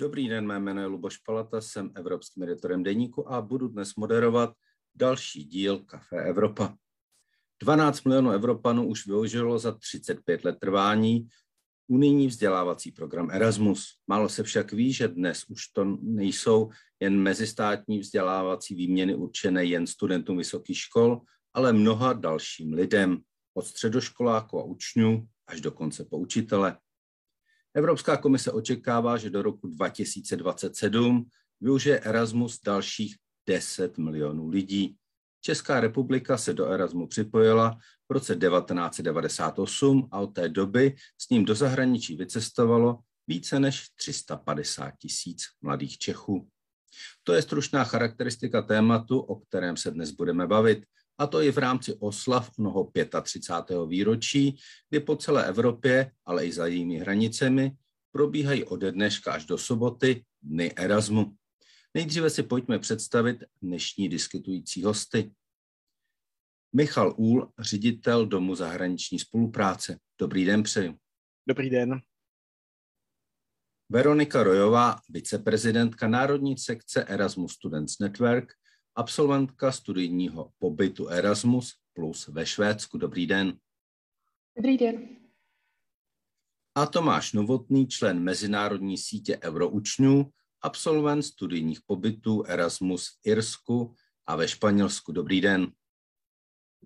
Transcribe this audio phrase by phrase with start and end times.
[0.00, 4.52] Dobrý den, mé jméno je Luboš Palata, jsem evropským editorem Deníku a budu dnes moderovat
[4.94, 6.74] další díl Café Evropa.
[7.62, 11.28] 12 milionů Evropanů už využilo za 35 let trvání
[11.88, 13.86] unijní vzdělávací program Erasmus.
[14.06, 16.70] Málo se však ví, že dnes už to nejsou
[17.00, 21.20] jen mezistátní vzdělávací výměny určené jen studentům vysokých škol,
[21.54, 23.20] ale mnoha dalším lidem,
[23.54, 26.76] od středoškoláků a učňů až do konce po učitele.
[27.74, 31.26] Evropská komise očekává, že do roku 2027
[31.60, 33.16] využije Erasmus dalších
[33.46, 34.96] 10 milionů lidí.
[35.40, 37.78] Česká republika se do Erasmu připojila
[38.08, 44.90] v roce 1998 a od té doby s ním do zahraničí vycestovalo více než 350
[44.98, 46.48] tisíc mladých Čechů.
[47.22, 50.86] To je stručná charakteristika tématu, o kterém se dnes budeme bavit,
[51.20, 52.92] a to i v rámci oslav onoho
[53.22, 53.86] 35.
[53.86, 54.56] výročí,
[54.88, 57.72] kdy po celé Evropě, ale i za jejími hranicemi,
[58.12, 61.36] probíhají ode dneška až do soboty Dny Erasmu.
[61.94, 65.32] Nejdříve si pojďme představit dnešní diskutující hosty.
[66.76, 69.98] Michal Úl, ředitel Domu zahraniční spolupráce.
[70.18, 70.98] Dobrý den přeju.
[71.48, 72.00] Dobrý den.
[73.88, 78.52] Veronika Rojová, viceprezidentka Národní sekce Erasmus Students Network,
[79.00, 82.98] absolventka studijního pobytu Erasmus plus ve Švédsku.
[82.98, 83.58] Dobrý den.
[84.56, 85.08] Dobrý den.
[86.74, 90.30] A Tomáš Novotný, člen mezinárodní sítě Euroučňů,
[90.62, 93.94] absolvent studijních pobytů Erasmus v Irsku
[94.26, 95.12] a ve Španělsku.
[95.12, 95.72] Dobrý den.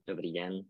[0.09, 0.63] Dobrý den.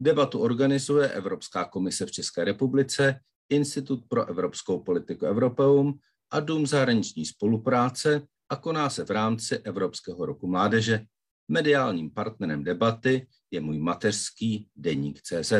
[0.00, 5.98] Debatu organizuje Evropská komise v České republice, Institut pro evropskou politiku Europeum
[6.30, 11.06] a Dům zahraniční spolupráce a koná se v rámci Evropského roku mládeže.
[11.48, 15.52] Mediálním partnerem debaty je můj mateřský deník CZ.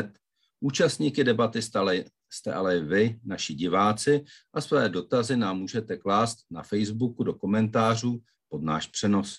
[0.59, 6.63] Účastníky debaty stále, jste ale vy, naši diváci, a své dotazy nám můžete klást na
[6.63, 8.19] Facebooku do komentářů
[8.49, 9.37] pod náš přenos.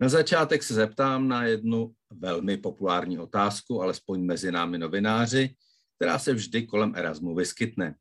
[0.00, 5.54] Na začátek se zeptám na jednu velmi populární otázku, alespoň mezi námi novináři,
[5.96, 7.94] která se vždy kolem Erasmu vyskytne.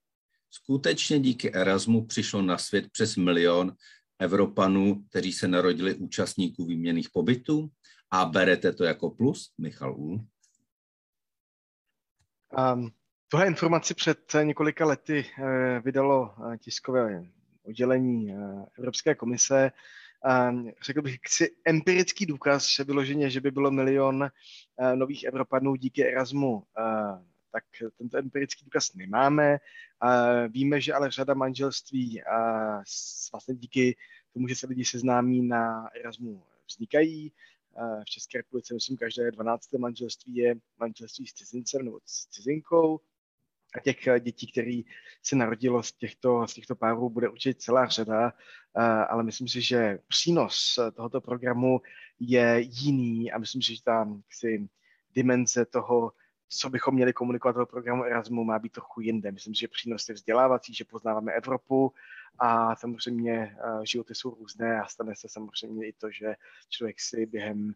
[0.50, 3.76] Skutečně díky Erasmu přišlo na svět přes milion
[4.20, 7.70] Evropanů, kteří se narodili účastníků výměných pobytů?
[8.12, 10.20] A berete to jako plus, Michal Úl?
[12.74, 12.92] Um,
[13.28, 15.46] tuhle informaci před několika lety uh,
[15.84, 17.26] vydalo uh, tiskové
[17.64, 19.72] oddělení uh, Evropské komise.
[20.50, 24.30] Um, řekl bych si empirický důkaz, že vyloženě, že by bylo milion
[24.96, 26.64] nových Evropanů díky Erasmu
[27.54, 27.64] tak
[27.98, 29.58] tento empirický důkaz nemáme.
[30.48, 32.22] Víme, že ale řada manželství
[33.32, 33.96] vlastně díky
[34.34, 37.32] tomu, že se lidi seznámí na Erasmu vznikají.
[38.02, 39.74] V České republice, myslím, každé 12.
[39.74, 43.00] manželství je manželství s cizincem nebo s cizinkou.
[43.76, 44.82] A těch dětí, které
[45.24, 48.34] se narodilo z těchto, z těchto párů, bude určitě celá řada,
[49.10, 51.82] ale myslím si, že přínos tohoto programu
[52.20, 54.70] je jiný a myslím si, že tam si
[55.16, 56.12] dimenze toho,
[56.58, 59.32] co bychom měli komunikovat do programu Erasmu, má být trochu jinde.
[59.32, 61.94] Myslím že přínos je vzdělávací, že poznáváme Evropu
[62.40, 66.36] a samozřejmě eh, životy jsou různé a stane se samozřejmě i to, že
[66.70, 67.74] člověk si během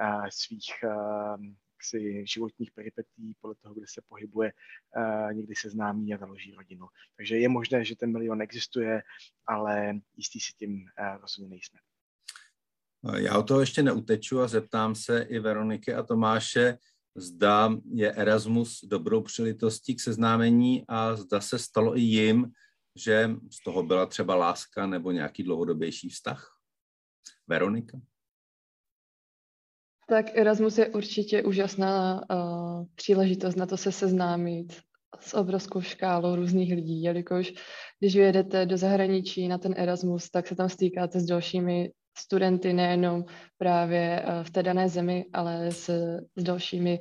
[0.00, 1.36] eh, svých eh,
[1.82, 4.52] si životních peripetí, podle toho, kde se pohybuje,
[5.32, 6.86] někdy se známí a založí rodinu.
[7.16, 9.02] Takže je možné, že ten milion existuje,
[9.46, 10.86] ale jistý si tím
[11.20, 11.78] rozhodně nejsme.
[13.16, 16.78] Já o toho ještě neuteču a zeptám se i Veroniky a Tomáše,
[17.20, 22.52] zda je Erasmus dobrou příležitostí k seznámení a zda se stalo i jim,
[22.96, 26.58] že z toho byla třeba láska nebo nějaký dlouhodobější vztah?
[27.46, 28.00] Veronika?
[30.08, 34.80] Tak Erasmus je určitě úžasná uh, příležitost na to se seznámit
[35.20, 37.52] s obrovskou škálou různých lidí, jelikož
[38.00, 43.24] když vyjedete do zahraničí na ten Erasmus, tak se tam stýkáte s dalšími studenty nejenom
[43.58, 45.90] právě uh, v té dané zemi, ale s,
[46.36, 47.00] dalšími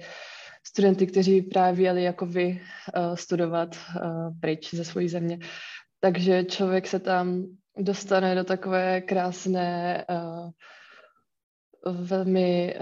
[0.64, 5.40] studenty, kteří právě jeli jako vy uh, studovat uh, pryč ze své země.
[6.00, 7.44] Takže člověk se tam
[7.78, 10.06] dostane do takové krásné,
[11.86, 12.76] velmi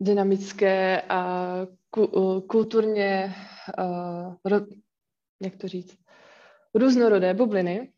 [0.00, 1.52] dynamické a
[1.90, 3.34] ku, kulturně,
[5.42, 5.98] jak to říct,
[6.74, 7.92] různorodé bubliny.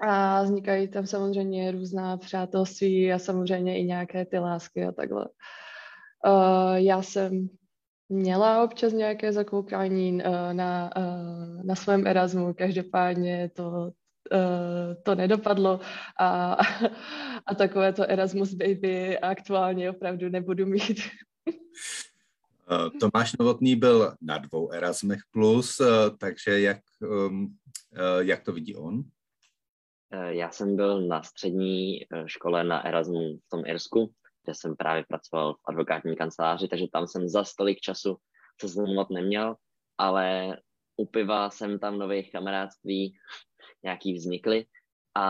[0.00, 5.26] A vznikají tam samozřejmě různá přátelství a samozřejmě i nějaké ty lásky a takhle.
[6.26, 7.48] Uh, já jsem
[8.08, 13.92] měla občas nějaké zakoukání uh, na, uh, na svém Erasmu, každopádně to,
[15.02, 15.80] to nedopadlo
[16.20, 16.56] a,
[17.46, 21.00] a takové to Erasmus baby aktuálně opravdu nebudu mít.
[23.00, 25.80] Tomáš Novotný byl na dvou Erasmech plus,
[26.18, 26.80] takže jak,
[27.28, 27.56] um,
[28.20, 29.04] jak to vidí on?
[30.28, 34.12] Já jsem byl na střední škole na Erasmu v tom Irsku,
[34.44, 38.16] kde jsem právě pracoval v advokátní kanceláři, takže tam jsem za stolik času
[38.60, 39.56] se znamovat neměl,
[39.98, 40.56] ale
[40.96, 43.12] u piva jsem tam nových kamarádství
[43.84, 44.66] nějaký vznikly.
[45.14, 45.24] A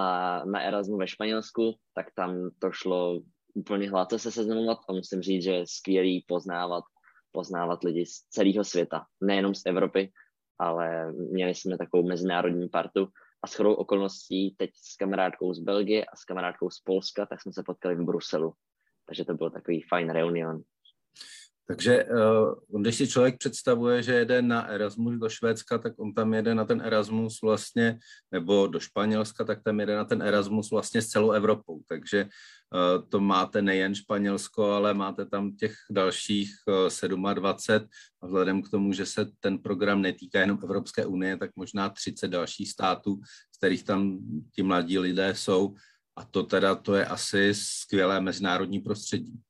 [0.45, 3.21] na Erasmu ve Španělsku, tak tam to šlo
[3.55, 6.85] úplně hladce se seznamovat a musím říct, že je skvělý poznávat,
[7.33, 10.13] poznávat lidi z celého světa, nejenom z Evropy,
[10.59, 13.09] ale měli jsme takovou mezinárodní partu
[13.43, 17.43] a s chodou okolností teď s kamarádkou z Belgie a s kamarádkou z Polska, tak
[17.43, 18.55] jsme se potkali v Bruselu.
[19.07, 20.63] Takže to byl takový fajn reunion.
[21.71, 26.35] Takže uh, když si člověk představuje, že jede na Erasmus do Švédska, tak on tam
[26.35, 27.99] jede na ten Erasmus vlastně,
[28.33, 31.83] nebo do Španělska, tak tam jede na ten Erasmus vlastně s celou Evropou.
[31.89, 36.51] Takže uh, to máte nejen Španělsko, ale máte tam těch dalších
[37.03, 37.87] uh, 27
[38.23, 42.29] a vzhledem k tomu, že se ten program netýká jenom Evropské unie, tak možná 30
[42.29, 43.21] dalších států,
[43.55, 44.19] z kterých tam
[44.55, 45.75] ti mladí lidé jsou.
[46.17, 49.41] A to teda, to je asi skvělé mezinárodní prostředí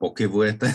[0.00, 0.72] pokyvujete.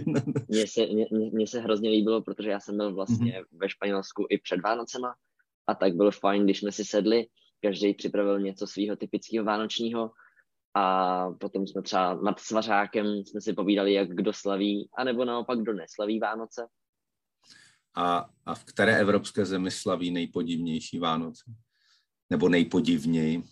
[0.48, 3.58] mně, se, mě, mně se hrozně líbilo, protože já jsem byl vlastně mm-hmm.
[3.58, 5.14] ve Španělsku i před Vánocema
[5.66, 7.26] a tak bylo fajn, když jsme si sedli,
[7.62, 10.10] každý připravil něco svého typického vánočního
[10.74, 15.72] a potom jsme třeba nad svařákem jsme si povídali, jak kdo slaví, anebo naopak kdo
[15.72, 16.66] neslaví Vánoce.
[17.96, 21.44] A, a v které evropské zemi slaví nejpodivnější Vánoce?
[22.30, 23.42] Nebo nejpodivněji?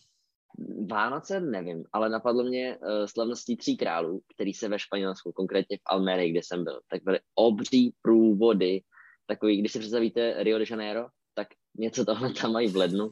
[0.91, 5.81] Vánoce nevím, ale napadlo mě uh, slavností tří králů, který se ve Španělsku, konkrétně v
[5.87, 8.83] Almerii, kde jsem byl, tak byly obří průvody,
[9.27, 13.11] takový, když si představíte Rio de Janeiro, tak něco tohle tam mají v lednu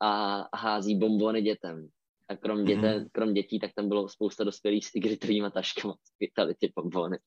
[0.00, 1.88] a hází bombony dětem.
[2.28, 3.06] A krom, děte, mm.
[3.12, 7.18] krom dětí, tak tam bylo spousta dospělých s tigritovými taškama, pětali ty bombony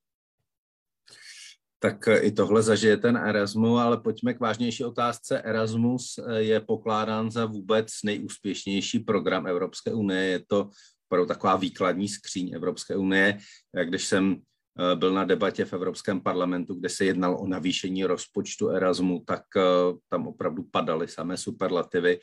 [1.83, 5.41] tak i tohle zažije ten Erasmus, ale pojďme k vážnější otázce.
[5.41, 10.23] Erasmus eh, je pokládán za vůbec nejúspěšnější program Evropské unie.
[10.23, 10.69] Je to
[11.07, 13.37] opravdu taková výkladní skříň Evropské unie.
[13.83, 18.69] Když jsem eh, byl na debatě v Evropském parlamentu, kde se jednalo o navýšení rozpočtu
[18.69, 19.61] Erasmu, tak eh,
[20.09, 22.19] tam opravdu padaly samé superlativy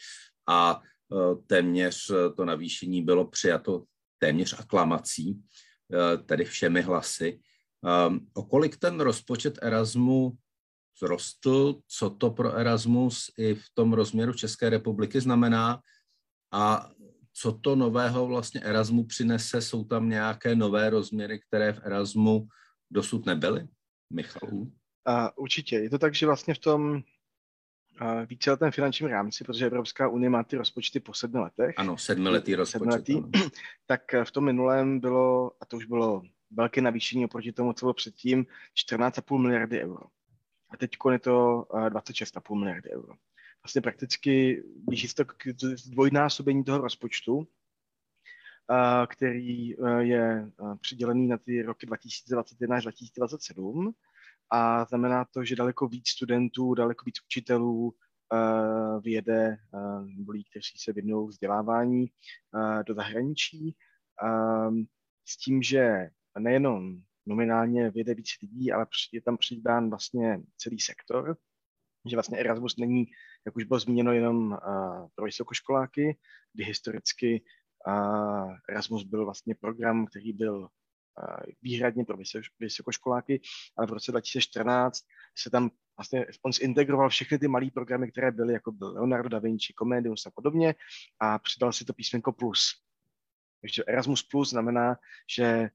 [0.48, 0.80] a
[1.46, 3.84] téměř to navýšení bylo přijato
[4.18, 5.42] téměř aklamací,
[6.26, 7.40] tedy všemi hlasy.
[7.80, 10.32] Um, o kolik ten rozpočet Erasmu
[10.98, 15.80] zrostl, co to pro Erasmus i v tom rozměru České republiky znamená
[16.52, 16.90] a
[17.32, 19.62] co to nového vlastně Erasmu přinese?
[19.62, 22.46] Jsou tam nějaké nové rozměry, které v Erasmu
[22.90, 23.68] dosud nebyly?
[24.12, 24.72] Michalu?
[25.06, 25.76] A určitě.
[25.76, 27.02] Je to tak, že vlastně v tom
[28.26, 31.74] víceletém finančním rámci, protože Evropská unie má ty rozpočty po sedmi letech.
[31.76, 33.06] Ano, sedmiletý rozpočet.
[33.06, 33.40] Sedmiletý,
[33.86, 37.94] tak v tom minulém bylo, a to už bylo velké navýšení oproti tomu, co bylo
[37.94, 38.46] předtím,
[38.88, 40.02] 14,5 miliardy euro.
[40.70, 43.12] A teď je to 26,5 eh, miliardy euro.
[43.64, 45.34] Vlastně prakticky blíží to k
[45.86, 47.46] dvojnásobení toho rozpočtu,
[48.70, 50.50] eh, který eh, je
[50.80, 53.94] přidělený na ty roky 2021 až 2027
[54.52, 57.94] a znamená to, že daleko víc studentů, daleko víc učitelů
[59.00, 59.56] vyjede,
[60.16, 62.06] nebo kteří se věnují vzdělávání
[62.86, 63.76] do zahraničí,
[65.24, 71.36] s tím, že nejenom nominálně vyjde víc lidí, ale je tam přidán vlastně celý sektor,
[72.08, 73.06] že vlastně Erasmus není,
[73.46, 76.18] jak už bylo zmíněno, jenom uh, pro vysokoškoláky,
[76.52, 77.44] kdy historicky
[77.86, 80.68] uh, Erasmus byl vlastně program, který byl uh,
[81.62, 82.16] výhradně pro
[82.60, 83.40] vysokoškoláky,
[83.76, 85.00] ale v roce 2014
[85.38, 89.38] se tam vlastně on zintegroval všechny ty malé programy, které byly, jako byl Leonardo da
[89.38, 90.74] Vinci, Comedius a podobně
[91.20, 92.82] a přidal si to písmenko plus.
[93.60, 94.96] Takže Erasmus Plus znamená,
[95.36, 95.70] že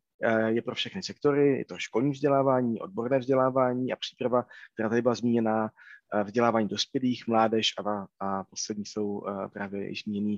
[0.47, 5.15] je pro všechny sektory, je to školní vzdělávání, odborné vzdělávání a příprava, která tady byla
[5.15, 5.69] zmíněna,
[6.13, 10.37] eh, vzdělávání dospělých, mládež a, a poslední jsou eh, právě již zmíněné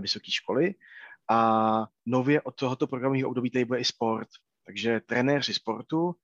[0.00, 0.74] vysoké školy.
[1.30, 4.28] A nově od tohoto programového období tady bude i sport.
[4.66, 6.14] Takže trenéři sportu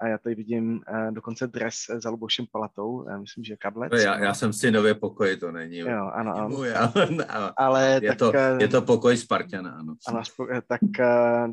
[0.00, 3.92] a já tady vidím uh, dokonce dres za Lubošem Palatou, já myslím, že kablec.
[4.04, 5.78] Já, já jsem si nově pokoj, to není.
[5.78, 6.48] Jo, ano, ano.
[6.48, 6.92] Můj, ale,
[7.56, 9.94] ale je, tak, to, eh, je to pokoj Spartana, ano.
[10.08, 10.80] ano eh, tak,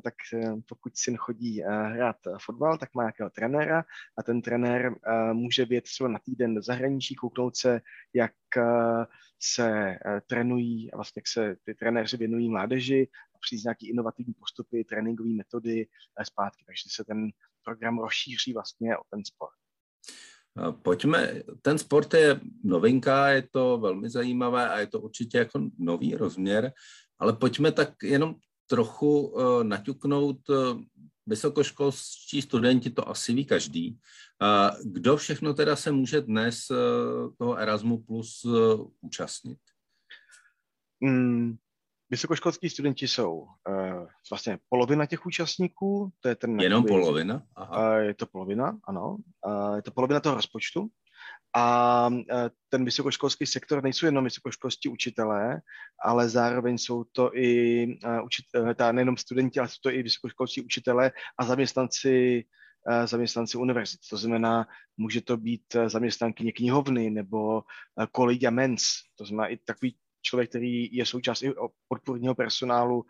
[0.03, 0.13] tak
[0.69, 2.15] pokud syn chodí hrát
[2.45, 3.83] fotbal, tak má nějakého trenéra
[4.17, 4.95] a ten trenér
[5.33, 7.81] může vědět třeba na týden do zahraničí, kouknout se,
[8.13, 8.31] jak
[9.41, 13.07] se trénují, a vlastně jak se ty trenéři věnují mládeži,
[13.45, 15.87] přijít nějaké inovativní postupy, tréninkové metody
[16.23, 16.63] zpátky.
[16.65, 17.29] Takže se ten
[17.65, 19.53] program rozšíří vlastně o ten sport.
[20.81, 26.15] Pojďme, ten sport je novinka, je to velmi zajímavé a je to určitě jako nový
[26.15, 26.71] rozměr,
[27.19, 28.35] ale pojďme tak jenom
[28.67, 30.81] trochu uh, naťuknout, uh,
[31.27, 33.99] vysokoškolští studenti to asi ví každý.
[34.83, 36.75] Kdo všechno teda se může dnes eh,
[37.37, 38.49] toho Erasmu Plus eh,
[39.01, 39.59] účastnit?
[40.99, 41.55] Mm,
[42.09, 46.59] vysokoškolskí studenti jsou uh, vlastně polovina těch účastníků, to je ten...
[46.59, 47.43] Jenom polovina?
[47.55, 47.89] Aha.
[47.89, 49.17] Uh, je to polovina, ano.
[49.47, 50.87] Uh, je to polovina toho rozpočtu.
[51.57, 52.09] A
[52.69, 55.61] ten vysokoškolský sektor nejsou jenom vysokoškolští učitelé,
[56.03, 57.87] ale zároveň jsou to i
[58.23, 62.45] učitelé, nejenom studenti, ale jsou to i vysokoškolští učitelé a zaměstnanci
[63.05, 63.99] zaměstnanci univerzit.
[64.09, 67.63] To znamená, může to být zaměstnankyně knihovny nebo
[68.11, 68.83] kolegia mens.
[69.17, 71.49] To znamená i takový člověk, který je součástí
[71.87, 73.05] podpůrního personálu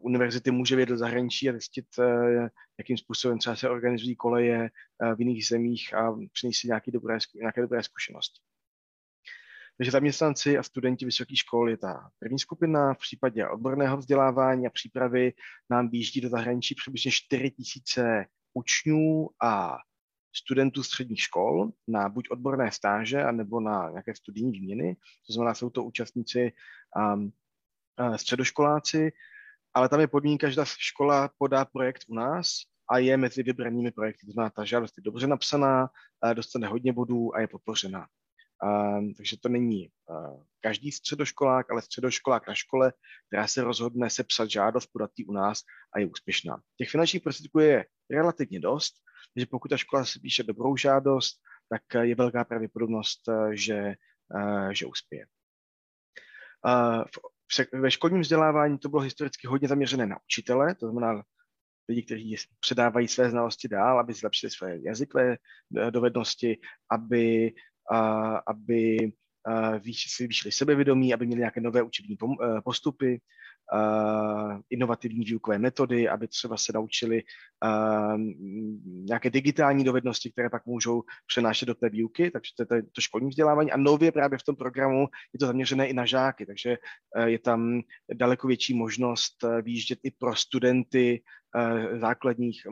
[0.00, 1.86] univerzity může vyjet do zahraničí a zjistit,
[2.78, 4.70] jakým způsobem třeba se organizují koleje
[5.16, 8.40] v jiných zemích a přinést si nějaké dobré, nějaké dobré zkušenosti.
[9.76, 12.94] Takže zaměstnanci a studenti vysokých škol je ta první skupina.
[12.94, 15.32] V případě odborného vzdělávání a přípravy
[15.70, 17.52] nám výjíždí do zahraničí přibližně 4
[17.96, 19.78] 000 učňů a
[20.32, 24.96] studentů středních škol na buď odborné stáže, anebo na nějaké studijní výměny.
[25.26, 26.52] To znamená, jsou to účastníci
[26.96, 27.32] um,
[28.16, 29.12] středoškoláci,
[29.74, 32.48] ale tam je podmínka, že ta škola podá projekt u nás
[32.90, 34.26] a je mezi vybranými projekty.
[34.26, 35.90] To znamená, ta žádost je dobře napsaná,
[36.34, 38.06] dostane hodně bodů a je podpořená.
[38.64, 42.92] Uh, takže to není uh, každý středoškolák, ale středoškolák na škole,
[43.26, 45.62] která se rozhodne sepsat žádost, podat u nás
[45.94, 46.60] a je úspěšná.
[46.76, 48.94] Těch finančních prostředků je relativně dost,
[49.34, 53.94] takže pokud ta škola si píše dobrou žádost, tak je velká pravděpodobnost, uh, že,
[54.72, 55.26] že uspěje.
[57.72, 61.22] Ve školním vzdělávání to bylo historicky hodně zaměřené na učitele, to znamená
[61.88, 65.36] lidi, kteří předávají své znalosti dál, aby zlepšili své jazykové
[65.90, 66.58] dovednosti,
[66.90, 67.52] aby
[68.46, 69.12] aby
[69.92, 73.20] si vyšli sebevědomí, aby měli nějaké nové učební eh, postupy,
[74.70, 77.22] inovativní výukové metody, aby třeba se naučili
[78.84, 83.28] nějaké digitální dovednosti, které pak můžou přenášet do té výuky, takže to je to školní
[83.28, 83.72] vzdělávání.
[83.72, 86.76] A nově právě v tom programu je to zaměřené i na žáky, takže
[87.16, 87.80] eh, je tam
[88.14, 91.22] daleko větší možnost eh, výjíždět i pro studenty
[92.00, 92.62] základních,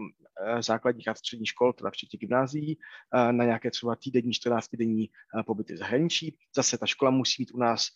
[0.61, 2.79] základních a středních škol, teda včetně gymnázií,
[3.31, 5.11] na nějaké třeba týdenní, 14 denní
[5.47, 6.37] pobyty v zahraničí.
[6.57, 7.89] Zase ta škola musí mít u nás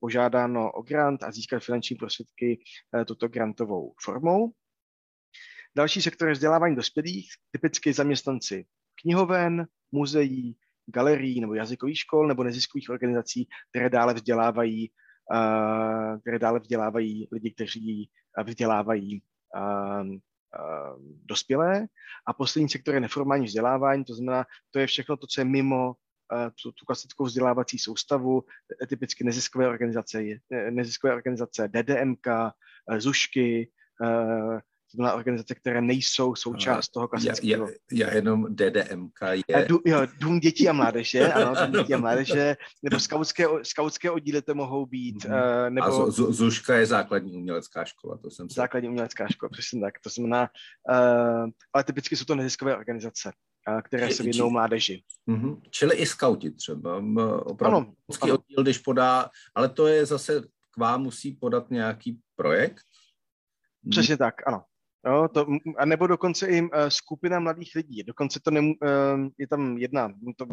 [0.00, 2.58] požádáno o grant a získat finanční prostředky
[3.06, 4.52] tuto grantovou formou.
[5.76, 8.66] Další sektor je vzdělávání dospělých, typicky zaměstnanci
[9.02, 14.90] knihoven, muzeí, galerií nebo jazykových škol nebo neziskových organizací, které dále vzdělávají,
[16.20, 18.10] které dále vzdělávají lidi, kteří
[18.44, 19.22] vzdělávají
[21.24, 21.86] dospělé.
[22.26, 25.94] A poslední sektor je neformální vzdělávání, to znamená, to je všechno to, co je mimo
[26.62, 28.42] tu, tu klasickou vzdělávací soustavu,
[28.88, 30.22] typicky neziskové organizace,
[30.70, 32.26] neziskové organizace DDMK,
[32.98, 33.70] ZUŠky,
[34.90, 37.68] to znamená organizace, které nejsou součást toho klasického.
[37.68, 39.64] Já, já jenom DDMK je...
[39.68, 44.42] Du, jo, Dům dětí a mládeže, ano, Dům dětí a mládeže, nebo skautské, skautské oddíly
[44.42, 45.24] to mohou být.
[45.24, 45.70] Mm-hmm.
[45.70, 46.06] nebo...
[46.06, 48.54] A z, Zuška je základní umělecká škola, to jsem se...
[48.54, 49.94] Základní umělecká škola, přesně tak.
[50.00, 50.48] To znamená,
[50.90, 53.32] uh, ale typicky jsou to neziskové organizace
[53.84, 55.02] které se věnují mládeži.
[55.28, 55.60] Mm-hmm.
[55.70, 56.96] Čili i skauti třeba.
[57.44, 58.34] Opravdu ano, ano.
[58.34, 62.82] oddíl, když podá, ale to je zase k vám musí podat nějaký projekt?
[63.90, 64.62] Přesně tak, ano.
[65.06, 65.46] Jo, to,
[65.78, 68.02] a nebo dokonce i uh, skupina mladých lidí.
[68.02, 70.46] Dokonce to nem, uh, je tam jedna, to,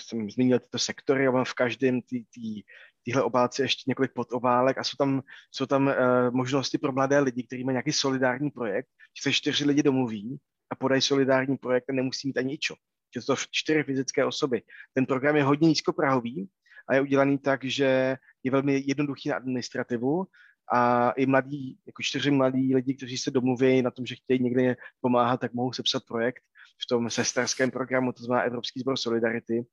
[0.00, 2.62] jsem zmínil tyto sektory, a v každém tý, tý,
[3.02, 5.94] týhle obálce ještě několik podobálek a jsou tam, jsou tam uh,
[6.30, 10.38] možnosti pro mladé lidi, kteří mají nějaký solidární projekt, že se čtyři lidi domluví
[10.72, 12.74] a podají solidární projekt a nemusí mít ani ničo.
[13.14, 14.62] Že to čtyři fyzické osoby.
[14.94, 16.48] Ten program je hodně nízkoprahový
[16.88, 20.26] a je udělaný tak, že je velmi jednoduchý na administrativu
[20.72, 24.76] a i mladí, jako čtyři mladí lidi, kteří se domluví na tom, že chtějí někde
[25.00, 26.42] pomáhat, tak mohou sepsat projekt
[26.82, 29.66] v tom sesterském programu, to znamená Evropský sbor Solidarity,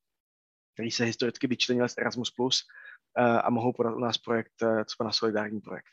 [0.74, 2.64] který se historicky vyčlenil z Erasmus+, Plus
[3.44, 4.54] a mohou podat u nás projekt,
[4.86, 5.90] třeba na solidární projekt.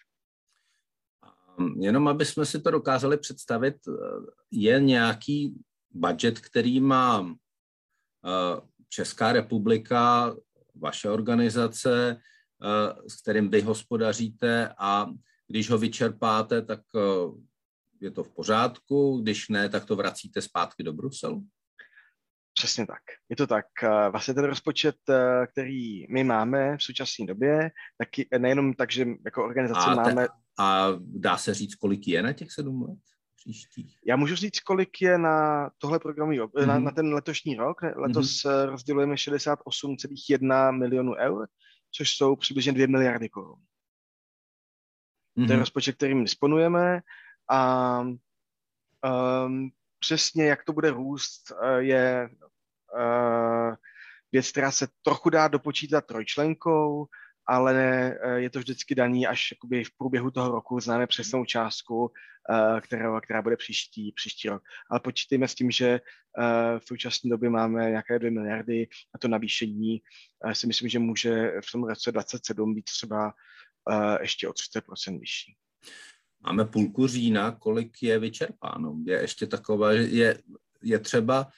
[1.79, 3.77] Jenom aby jsme si to dokázali představit,
[4.51, 5.55] je nějaký
[5.91, 7.35] budget, který má
[8.89, 10.35] Česká republika,
[10.75, 12.21] vaše organizace,
[12.63, 15.07] Eh, s kterým vy hospodaříte a
[15.49, 17.01] když ho vyčerpáte, tak eh,
[18.01, 21.43] je to v pořádku, když ne, tak to vracíte zpátky do Bruselu?
[22.55, 23.03] Přesně tak.
[23.29, 23.67] Je to tak.
[23.83, 24.97] Eh, vlastně ten rozpočet,
[25.53, 28.09] který my máme v současné době, tak
[28.39, 30.29] nejenom tak, že jako organizace a máme...
[30.59, 32.99] a dá se říct, kolik je na těch sedm let?
[33.37, 33.99] Příštích.
[34.07, 36.67] Já můžu říct, kolik je na tohle programový, mm-hmm.
[36.67, 36.85] na, mhm.
[36.85, 37.83] na ten letošní rok.
[37.97, 38.67] Letos mm-hmm.
[38.67, 41.47] rozdělujeme 68,1 milionů eur
[41.97, 43.59] což jsou přibližně 2 miliardy korun.
[43.59, 45.47] Mm-hmm.
[45.47, 45.59] To je mhm.
[45.59, 47.01] rozpočet, kterým disponujeme
[47.51, 52.31] A um, přesně jak to bude růst, je
[52.95, 53.75] uh,
[54.33, 57.07] věc, která se trochu dá dopočítat trojčlenkou,
[57.47, 57.75] ale
[58.23, 62.13] eh, je to vždycky daný až jakoby v průběhu toho roku, známe přesnou částku,
[62.51, 64.63] eh, která, která bude příští, příští rok.
[64.91, 66.01] Ale počítejme s tím, že eh,
[66.79, 70.03] v současné době máme nějaké 2 miliardy a to navýšení
[70.53, 73.33] si myslím, že může v tom roce 27 být třeba
[74.21, 75.55] ještě o 30% vyšší.
[76.41, 78.97] Máme půlku října, kolik je vyčerpáno?
[79.07, 80.39] Je ještě takové, je,
[80.83, 81.49] je třeba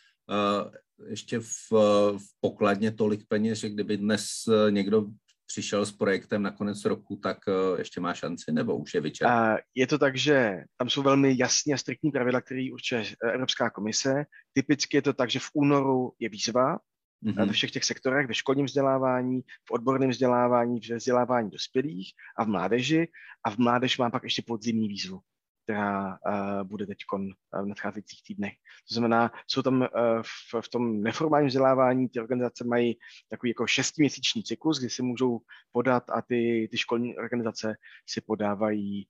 [1.09, 1.71] ještě v,
[2.18, 4.28] v pokladně tolik peněz, že kdyby dnes
[4.71, 5.07] někdo
[5.49, 9.57] přišel s projektem na konec roku, tak eh, ještě má šanci, nebo už je vyčerpán?
[9.75, 13.71] Je to tak, že tam jsou velmi jasně a striktní pravidla, které určuje eh, Evropská
[13.71, 14.25] komise.
[14.52, 16.78] Typicky je to tak, že v únoru je výzva,
[17.25, 17.47] mm-hmm.
[17.47, 22.49] ve všech těch sektorech, ve školním vzdělávání, v odborném vzdělávání, v vzdělávání dospělých a v
[22.49, 23.09] mládeži.
[23.45, 25.21] A v mládež má pak ještě podzimní výzvu
[25.68, 26.98] která uh, bude teď
[27.62, 28.52] v nadcházejících týdnech.
[28.88, 29.87] To znamená, jsou tam uh,
[30.22, 32.98] v, v tom neformálním vzdělávání, ty organizace mají
[33.30, 35.40] takový jako šestiměsíční cyklus, kdy si můžou
[35.72, 39.08] podat a ty, ty školní organizace si podávají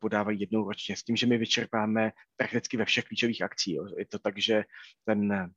[0.00, 0.96] podávají jednou ročně.
[0.96, 3.78] S tím, že my vyčerpáme prakticky ve všech klíčových akcích.
[3.98, 4.64] Je to tak, že
[5.04, 5.50] ten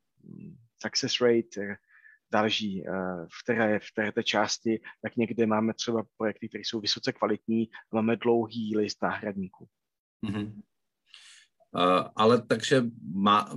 [0.84, 1.77] success rate
[2.32, 2.84] záleží
[3.24, 7.70] v které, v které té části, tak někde máme třeba projekty, které jsou vysoce kvalitní,
[7.94, 9.68] máme dlouhý list náhradníků.
[10.24, 10.62] Mm-hmm.
[11.75, 13.56] Uh, ale takže má,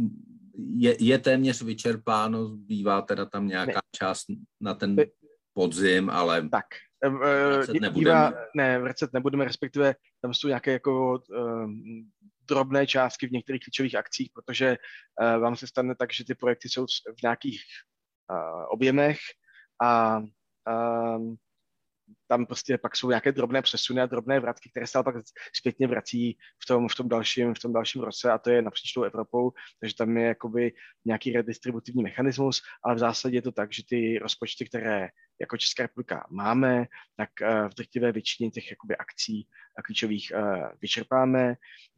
[0.77, 3.97] je, je téměř vyčerpáno, zbývá teda tam nějaká ne.
[3.97, 4.25] část
[4.61, 4.97] na ten
[5.53, 6.67] podzim, ale tak.
[7.11, 8.33] Vracet nebudeme.
[8.57, 12.11] ne, vracet nebudeme, respektive tam jsou nějaké jako um,
[12.49, 14.77] drobné částky v některých klíčových akcích, protože
[15.21, 16.87] uh, vám se stane tak, že ty projekty jsou
[17.19, 17.63] v nějakých
[18.31, 19.19] uh, objemech
[19.83, 21.37] a um,
[22.29, 25.17] tam prostě pak jsou nějaké drobné přesuny a drobné vratky, které se pak
[25.53, 28.93] zpětně vrací v tom, v tom, dalším, v tom dalším roce a to je napříč
[28.93, 30.73] tou Evropou, takže tam je jakoby
[31.05, 35.09] nějaký redistributivní mechanismus, ale v zásadě je to tak, že ty rozpočty, které
[35.41, 36.87] jako Česká republika máme,
[37.17, 39.49] tak eh, v drtivé většině těch jakoby akcí
[39.85, 41.55] klíčových eh, vyčerpáme.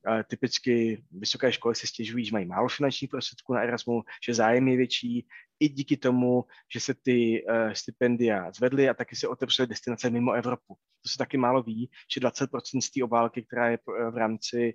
[0.09, 4.69] Eh, typicky vysoké školy se stěžují, že mají málo finančních prostředků na Erasmu, že zájem
[4.69, 5.27] je větší,
[5.61, 10.75] i díky tomu, že se ty stipendia zvedly a taky se otevřely destinace mimo Evropu.
[11.03, 13.79] To se taky málo ví, že 20% z té obálky, která je
[14.11, 14.75] v rámci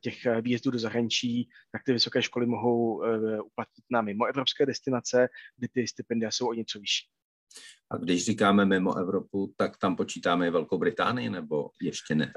[0.00, 3.02] těch výjezdů do zahraničí, tak ty vysoké školy mohou
[3.44, 7.06] uplatit na mimo evropské destinace, kde ty stipendia jsou o něco vyšší.
[7.90, 12.32] A když říkáme mimo Evropu, tak tam počítáme i Velkou Británii, nebo ještě ne?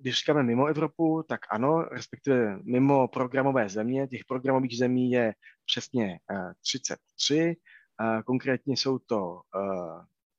[0.00, 4.08] Když říkáme mimo Evropu, tak ano, respektive mimo programové země.
[4.08, 5.34] Těch programových zemí je
[5.66, 6.18] přesně
[6.60, 7.38] 33.
[7.38, 7.56] E,
[8.22, 9.40] konkrétně jsou to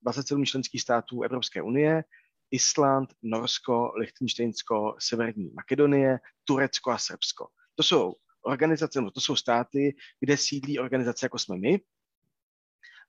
[0.01, 2.03] 27 e, členských států Evropské unie,
[2.51, 7.47] Island, Norsko, Lichtensteinsko, Severní Makedonie, Turecko a Srbsko.
[7.75, 11.79] To jsou organizace, no to jsou státy, kde sídlí organizace jako jsme my,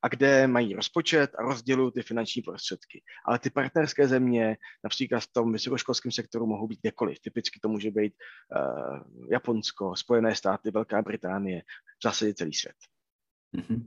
[0.03, 3.03] a kde mají rozpočet a rozdělují ty finanční prostředky.
[3.27, 7.21] Ale ty partnerské země, například v tom vysokoškolském sektoru, mohou být kdekoliv.
[7.21, 11.63] Typicky to může být uh, Japonsko, Spojené státy, Velká Británie,
[11.99, 12.77] v zásadě celý svět.
[13.57, 13.87] Mm-hmm.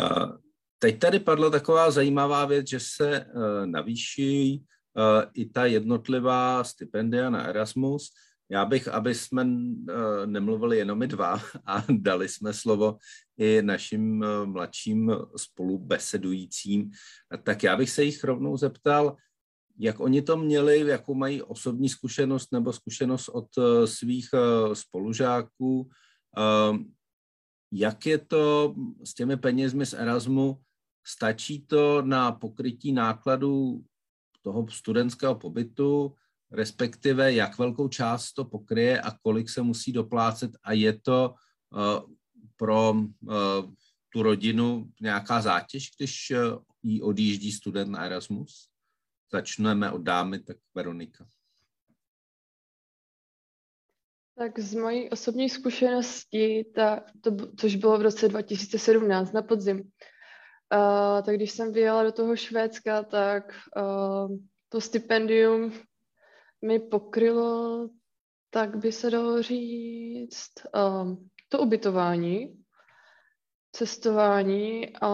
[0.00, 0.47] Uh,
[0.78, 7.30] Teď tady padla taková zajímavá věc, že se uh, navýší uh, i ta jednotlivá stipendia
[7.30, 8.10] na Erasmus.
[8.50, 12.96] Já bych, aby jsme uh, nemluvili jenom my dva a dali jsme slovo
[13.38, 16.90] i našim mladším spolubesedujícím,
[17.42, 19.16] tak já bych se jich rovnou zeptal,
[19.78, 23.46] jak oni to měli, jakou mají osobní zkušenost nebo zkušenost od
[23.84, 24.28] svých
[24.72, 25.90] spolužáků,
[27.72, 30.58] jak je to s těmi penězmi z Erasmu,
[31.04, 33.84] Stačí to na pokrytí nákladů
[34.42, 36.14] toho studentského pobytu,
[36.50, 41.34] respektive jak velkou část to pokryje a kolik se musí doplácet a je to
[41.70, 42.14] uh,
[42.56, 43.34] pro uh,
[44.12, 48.68] tu rodinu nějaká zátěž, když uh, jí odjíždí student na Erasmus?
[49.32, 51.28] Začneme od dámy, tak Veronika.
[54.38, 59.90] Tak z mojí osobní zkušenosti, ta, to, což bylo v roce 2017 na podzim,
[60.74, 64.36] Uh, tak když jsem vyjela do toho Švédska, tak uh,
[64.68, 65.72] to stipendium
[66.64, 67.88] mi pokrylo,
[68.50, 71.16] tak by se dalo říct, uh,
[71.48, 72.62] to ubytování,
[73.72, 75.10] cestování a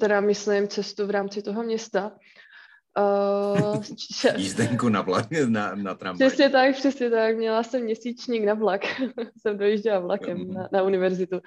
[0.00, 2.12] teda myslím cestu v rámci toho města.
[2.98, 3.82] Uh,
[4.36, 6.28] Jízdenku na vlak, na, na tramvaj.
[6.28, 7.36] Přesně tak, přesně tak.
[7.36, 8.80] Měla jsem měsíčník na vlak.
[9.40, 11.40] jsem dojížděla vlakem na, na univerzitu.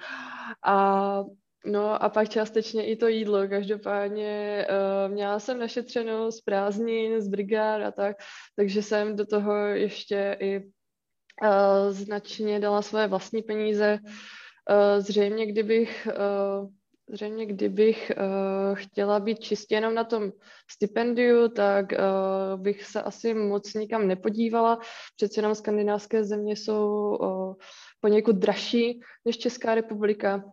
[0.64, 1.24] A
[1.66, 3.48] No a pak částečně i to jídlo.
[3.48, 8.16] Každopádně uh, měla jsem našetřeno z prázdnin, z brigád a tak,
[8.56, 13.98] takže jsem do toho ještě i uh, značně dala své vlastní peníze.
[14.02, 16.68] Uh, zřejmě, kdybych uh,
[17.12, 20.32] Zřejmě, kdybych uh, chtěla být čistě jenom na tom
[20.70, 24.78] stipendiu, tak uh, bych se asi moc nikam nepodívala.
[25.16, 27.54] Přece jenom skandinávské země jsou uh,
[28.00, 30.44] poněkud dražší než Česká republika.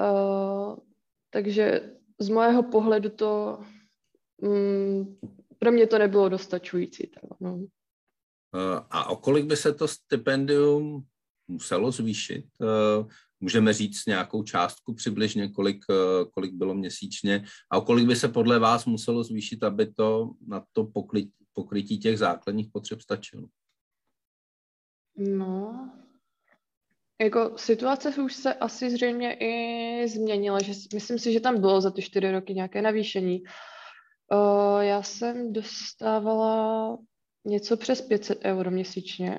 [0.00, 0.76] Uh,
[1.30, 3.60] takže z mého pohledu to
[4.36, 5.18] um,
[5.58, 7.06] pro mě to nebylo dostačující.
[7.06, 7.66] Tak, no.
[8.90, 11.06] A o kolik by se to stipendium
[11.48, 12.46] muselo zvýšit?
[13.40, 15.84] Můžeme říct nějakou částku přibližně, kolik,
[16.34, 20.64] kolik bylo měsíčně a o kolik by se podle vás muselo zvýšit, aby to na
[20.72, 23.48] to pokrytí, pokrytí těch základních potřeb stačilo?
[25.16, 25.90] No,
[27.20, 31.90] jako situace už se asi zřejmě i změnila, že myslím si, že tam bylo za
[31.90, 33.42] ty čtyři roky nějaké navýšení.
[34.32, 36.98] Uh, já jsem dostávala
[37.44, 39.38] něco přes 500 euro měsíčně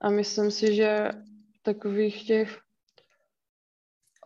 [0.00, 1.10] a myslím si, že
[1.62, 2.58] takových těch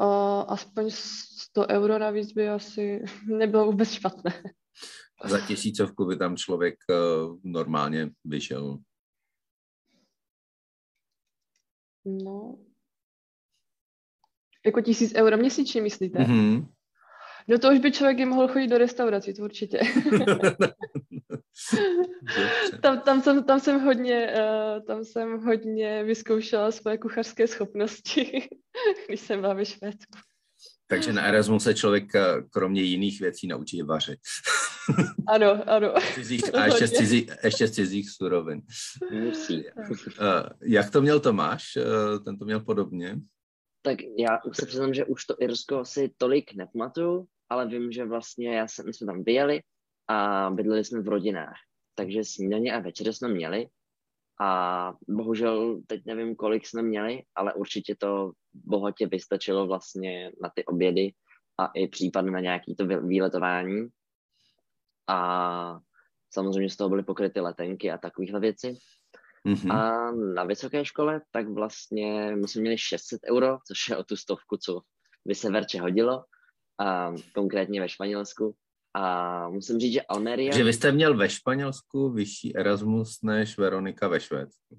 [0.01, 4.43] uh, aspoň 100 euro navíc by asi nebylo vůbec špatné.
[5.25, 8.79] Za tisícovku by tam člověk uh, normálně vyšel.
[12.05, 12.59] No.
[14.67, 16.19] Jako tisíc euro měsíčně, myslíte?
[16.19, 16.67] Mm-hmm.
[17.49, 19.81] No to už by člověk i mohl chodit do restaurací, to určitě.
[22.83, 28.49] tam, tam, jsem, tam, jsem hodně, uh, tam jsem hodně vyzkoušela svoje kuchařské schopnosti,
[29.07, 30.19] když jsem byla ve Švédsku.
[30.87, 34.18] Takže na Erasmus se člověk eh, kromě jiných věcí naučí vařit.
[35.29, 35.94] ano, ano.
[36.14, 38.62] Cizích, a ještě z, cizí, ještě z cizích surovin.
[39.12, 39.64] Musí.
[39.64, 39.92] Uh,
[40.62, 41.77] jak to měl Tomáš?
[41.77, 43.18] Uh, ten to měl podobně?
[43.83, 48.05] Tak já už se přiznám, že už to Irsko si tolik nepamatuju, ale vím, že
[48.05, 49.61] vlastně já jsem, my jsme tam vyjeli
[50.09, 51.57] a bydleli jsme v rodinách.
[51.94, 53.66] Takže snídaně a večeře jsme měli
[54.40, 60.64] a bohužel teď nevím, kolik jsme měli, ale určitě to bohatě vystačilo vlastně na ty
[60.64, 61.12] obědy
[61.59, 63.88] a i případně na nějaký to výletování.
[65.09, 65.79] A
[66.31, 68.79] samozřejmě z toho byly pokryty letenky a takovéhle věci.
[69.47, 69.75] Mm-hmm.
[69.75, 74.16] A na vysoké škole tak vlastně my jsme měli 600 euro, což je o tu
[74.16, 74.81] stovku, co
[75.25, 76.25] by se verče hodilo,
[76.79, 78.57] a konkrétně ve Španělsku.
[78.94, 80.57] A musím říct, že Almeria...
[80.57, 84.78] Že vy jste měl ve Španělsku vyšší Erasmus než Veronika ve Švédsku.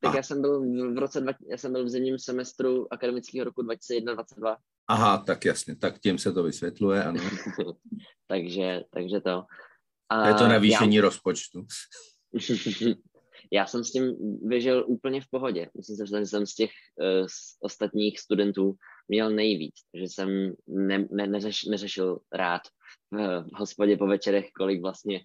[0.00, 0.60] Tak já jsem byl
[0.94, 4.56] v roce, dva, já jsem byl v zimním semestru akademického roku 2021-2022.
[4.88, 7.20] Aha, tak jasně, tak tím se to vysvětluje, ano.
[8.26, 9.44] takže, takže to.
[10.08, 11.02] A je to navýšení já...
[11.02, 11.66] rozpočtu.
[13.52, 14.16] já jsem s tím
[14.48, 15.68] vyžil úplně v pohodě.
[15.76, 18.74] Myslím si, že jsem z těch uh, z ostatních studentů
[19.10, 22.62] měl nejvíc, takže jsem ne, ne, neřeš, neřešil rád
[23.10, 25.20] v, v hospodě po večerech, kolik vlastně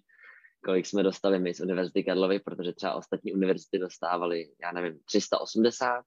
[0.64, 6.04] kolik jsme dostali my z Univerzity Karlovy, protože třeba ostatní univerzity dostávaly, já nevím, 380,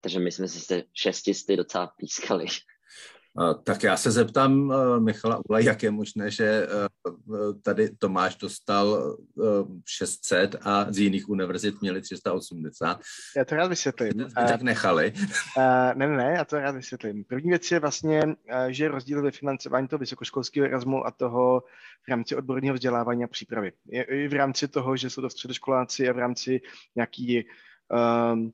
[0.00, 2.46] takže my jsme si se šestisty docela pískali.
[3.64, 6.66] Tak já se zeptám Michala Ula, jak je možné, že
[7.62, 9.16] tady Tomáš dostal
[9.86, 13.00] 600 a z jiných univerzit měli 380.
[13.36, 14.12] Já to rád vysvětlím.
[14.34, 15.12] Tak nechali.
[15.94, 17.24] Ne, ne, ne, já to rád vysvětlím.
[17.24, 18.22] První věc je vlastně,
[18.68, 21.62] že je rozdíl ve financování toho vysokoškolského Erasmu a toho
[22.04, 23.72] v rámci odborného vzdělávání a přípravy.
[23.90, 26.60] I v rámci toho, že jsou to středoškoláci a v rámci
[26.96, 27.44] nějaký
[28.34, 28.52] um,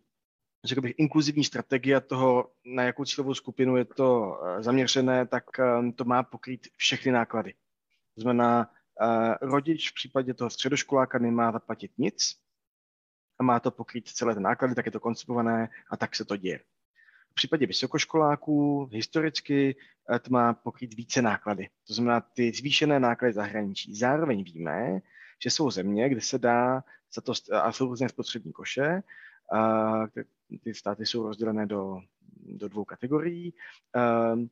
[0.65, 5.93] řekl bych, inkluzivní strategie toho, na jakou cílovou skupinu je to eh, zaměřené, tak eh,
[5.93, 7.55] to má pokrýt všechny náklady.
[8.15, 8.71] To znamená,
[9.03, 12.37] eh, rodič v případě toho středoškoláka nemá zaplatit nic
[13.39, 16.37] a má to pokrýt celé ty náklady, tak je to koncipované a tak se to
[16.37, 16.61] děje.
[17.31, 19.77] V případě vysokoškoláků historicky
[20.23, 21.69] to má pokrýt více náklady.
[21.87, 23.95] To znamená ty zvýšené náklady zahraničí.
[23.95, 25.01] Zároveň víme,
[25.43, 29.03] že jsou země, kde se dá za to, a jsou různé spotřební koše,
[30.63, 32.01] ty státy jsou rozdělené do,
[32.47, 33.55] do dvou kategorií.
[33.95, 34.49] Ehm,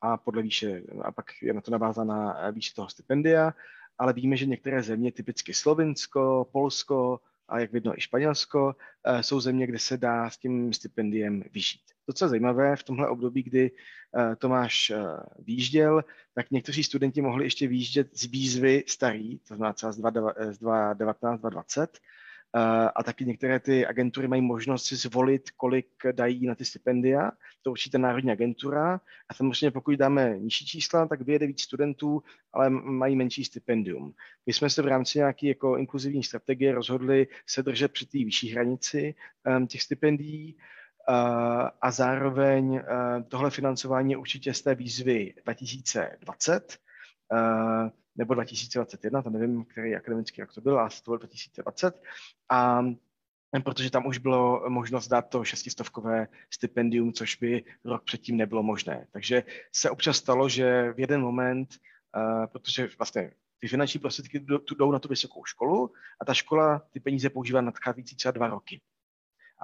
[0.00, 3.54] a podle výše, a pak je na to navázaná výše toho stipendia,
[3.98, 9.40] ale víme, že některé země, typicky Slovinsko, Polsko a jak vidno i Španělsko, eh, jsou
[9.40, 11.80] země, kde se dá s tím stipendiem vyžít.
[12.06, 14.96] Docela zajímavé, v tomhle období, kdy eh, Tomáš eh,
[15.38, 21.40] výjížděl, tak někteří studenti mohli ještě výjíždět z výzvy starý, to znamená třeba z 2019,
[21.40, 21.98] 2020,
[22.94, 27.30] a taky některé ty agentury mají možnost si zvolit, kolik dají na ty stipendia.
[27.62, 29.00] To určitě národní agentura.
[29.28, 34.14] A samozřejmě pokud dáme nižší čísla, tak vyjede víc studentů, ale mají menší stipendium.
[34.46, 38.52] My jsme se v rámci nějaké jako inkluzivní strategie rozhodli se držet při té vyšší
[38.52, 39.14] hranici
[39.46, 40.56] um, těch stipendií.
[41.80, 42.80] a zároveň
[43.28, 46.78] tohle financování je určitě z té výzvy 2020
[48.16, 52.02] nebo 2021, to nevím, který akademický rok to byl, ale to byl 2020.
[52.50, 52.82] A
[53.64, 59.06] protože tam už bylo možnost dát to šestistovkové stipendium, což by rok předtím nebylo možné.
[59.10, 61.68] Takže se občas stalo, že v jeden moment,
[62.16, 64.46] uh, protože vlastně ty finanční prostředky
[64.78, 68.80] jdou na tu vysokou školu a ta škola ty peníze používá nadcházející třeba dva roky.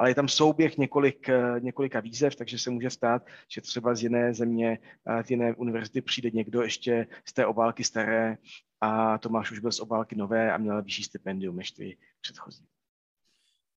[0.00, 4.02] Ale je tam souběh několik, uh, několika výzev, takže se může stát, že třeba z
[4.02, 8.36] jiné země, uh, z jiné univerzity přijde někdo ještě z té obálky staré
[8.80, 12.64] a Tomáš už byl z obálky nové a měl vyšší stipendium než ty předchozí.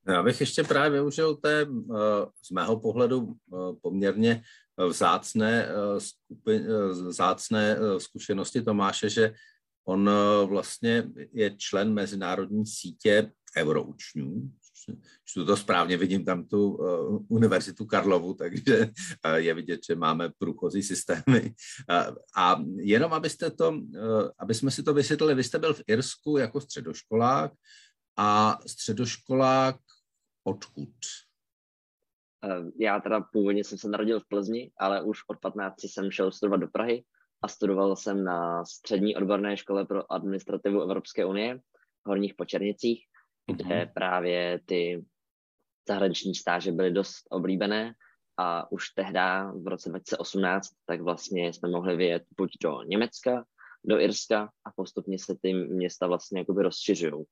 [0.08, 4.44] Já bych ještě právě využil té, eh, z mého pohledu, eh, poměrně
[4.90, 9.34] vzácné, eh, skupin, vzácné zkušenosti Tomáše, že
[9.86, 10.10] on
[10.46, 14.52] vlastně je člen mezinárodní sítě euroučňů.
[15.26, 20.30] Čtu to správně, vidím tam tu uh, univerzitu Karlovu, takže uh, je vidět, že máme
[20.38, 21.42] průchozí systémy.
[21.90, 25.84] Uh, a jenom abyste to, uh, aby jsme si to vysvětlili, vy jste byl v
[25.88, 27.52] Irsku jako středoškolák
[28.18, 29.76] a středoškolák
[30.44, 30.94] odkud?
[32.80, 36.58] Já teda původně jsem se narodil v Plzni, ale už od 15 jsem šel studovat
[36.58, 37.04] do Prahy
[37.42, 41.60] a studoval jsem na střední odborné škole pro administrativu Evropské unie
[42.06, 43.06] v Horních Počernicích,
[43.48, 43.94] kde mm-hmm.
[43.94, 45.06] právě ty
[45.88, 47.94] zahraniční stáže byly dost oblíbené
[48.38, 49.20] a už tehdy
[49.64, 53.46] v roce 2018 tak vlastně jsme mohli vyjet buď do Německa,
[53.84, 57.26] do Irska a postupně se ty města vlastně jakoby rozšiřují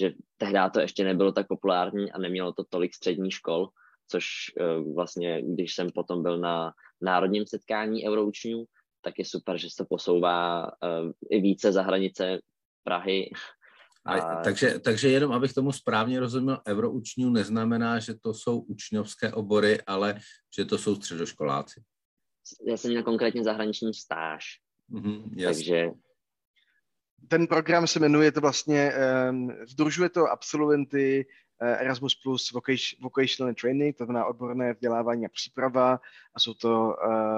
[0.00, 3.68] že tehdy to ještě nebylo tak populární a nemělo to tolik středních škol,
[4.08, 4.24] což
[4.60, 8.64] uh, vlastně, když jsem potom byl na národním setkání Euroučňů,
[9.02, 12.40] tak je super, že se posouvá uh, i více za hranice
[12.84, 13.30] Prahy.
[14.08, 14.42] A...
[14.42, 20.20] Takže, takže jenom, abych tomu správně rozuměl, Euroučňů neznamená, že to jsou učňovské obory, ale
[20.56, 21.82] že to jsou středoškoláci.
[22.66, 24.44] Já jsem měl konkrétně zahraniční stáž.
[24.90, 25.90] Mm-hmm, takže
[27.28, 28.92] ten program se jmenuje to vlastně,
[29.30, 31.26] um, združuje to absolventy
[31.60, 32.52] Erasmus Plus
[33.00, 36.00] Vocational Training, to znamená odborné vzdělávání a příprava
[36.34, 36.96] a jsou to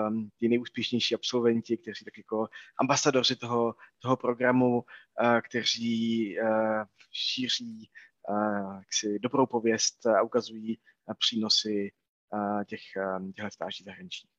[0.08, 2.48] um, ti nejúspěšnější absolventi, kteří tak jako
[2.80, 7.90] ambasadoři toho, toho programu, uh, kteří uh, šíří
[8.28, 10.80] uh, jaksi dobrou pověst a ukazují
[11.18, 11.92] přínosy
[12.32, 12.80] uh, těch,
[13.18, 14.30] um, těchto stáží zahraničních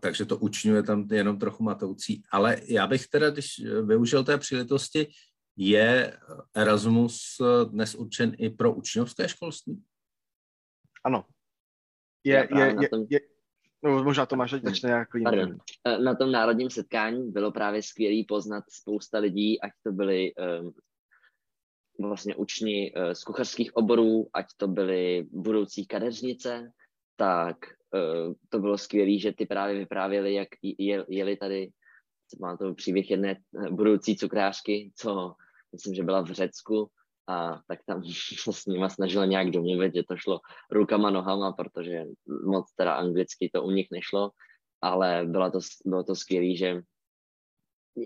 [0.00, 2.22] takže to učňuje tam jenom trochu matoucí.
[2.30, 5.06] Ale já bych teda, když využil té příležitosti,
[5.56, 6.18] je
[6.54, 7.40] Erasmus
[7.70, 9.82] dnes určen i pro učňovské školství?
[11.04, 11.24] Ano.
[12.24, 13.20] Je, je, je, je,
[13.84, 15.58] no, možná to máš začne jako jiný.
[16.04, 20.74] Na tom národním setkání bylo právě skvělý poznat spousta lidí, ať to byli um,
[22.08, 26.72] vlastně učni uh, z kuchařských oborů, ať to byly budoucí kadeřnice,
[27.16, 27.56] tak
[27.94, 31.70] uh, to bylo skvělé, že ty právě vyprávěli, jak je, jeli tady,
[32.40, 35.34] má to příběh jedné eh, budoucí cukrářky, co
[35.74, 36.90] myslím, že byla v Řecku
[37.28, 38.02] a tak tam
[38.42, 42.04] se s nima snažila nějak domluvit, že to šlo rukama, nohama, protože
[42.46, 44.30] moc teda anglicky to u nich nešlo,
[44.80, 46.82] ale bylo to, bylo to skvělé, že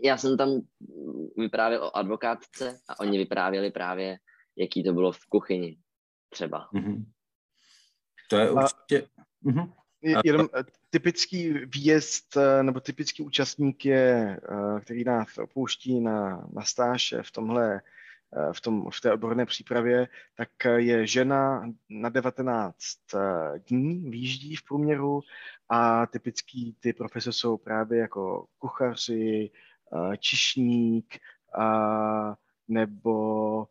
[0.02, 0.61] já jsem tam
[1.37, 4.18] vyprávěl o advokátce a oni vyprávěli právě,
[4.57, 5.78] jaký to bylo v kuchyni
[6.28, 6.68] třeba.
[6.74, 7.04] Mm-hmm.
[8.31, 9.09] To je určitě...
[9.44, 9.72] Uh-huh.
[10.02, 16.62] Jenom eh, typický výjezd eh, nebo typický účastník je, eh, který nás opouští na, na
[16.62, 17.80] stáž v tomhle
[18.52, 22.76] v, tom, v té odborné přípravě, tak je žena na 19
[23.68, 25.20] dní, výjíždí v průměru
[25.68, 29.50] a typický ty profese jsou právě jako kuchaři,
[30.18, 31.18] čišník
[32.68, 33.66] nebo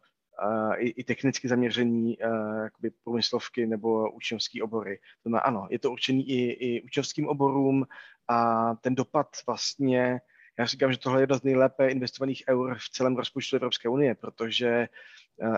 [0.78, 2.18] i, i technicky zaměřený
[2.64, 4.98] jakoby průmyslovky nebo učňovský obory.
[4.98, 7.88] To znamená, ano, je to určený i, i učňovským oborům
[8.28, 10.22] a ten dopad vlastně,
[10.60, 14.16] já říkám, že tohle je jedna z nejlépe investovaných eur v celém rozpočtu Evropské unie,
[14.16, 14.88] protože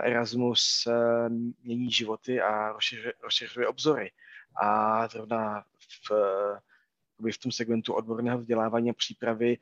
[0.03, 0.87] Erasmus
[1.63, 4.11] mění životy a rozšiřuje, rozšiřuje obzory.
[4.61, 5.63] A zrovna
[6.09, 6.11] v,
[7.31, 9.57] v tom segmentu odborného vzdělávání a přípravy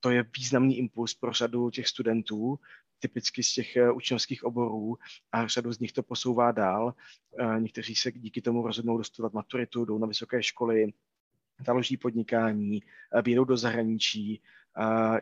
[0.00, 2.58] to je významný impuls pro řadu těch studentů,
[2.98, 4.96] typicky z těch eh, učňovských oborů
[5.32, 6.94] a řadu z nich to posouvá dál.
[7.38, 10.92] Eh, někteří se díky tomu rozhodnou dostat maturitu, jdou na vysoké školy,
[11.66, 14.42] založí podnikání, eh, vyjedou do zahraničí.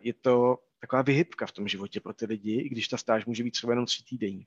[0.00, 3.42] Je to taková vyhybka v tom životě pro ty lidi, i když ta stáž může
[3.44, 4.46] být třeba jenom tři týdení.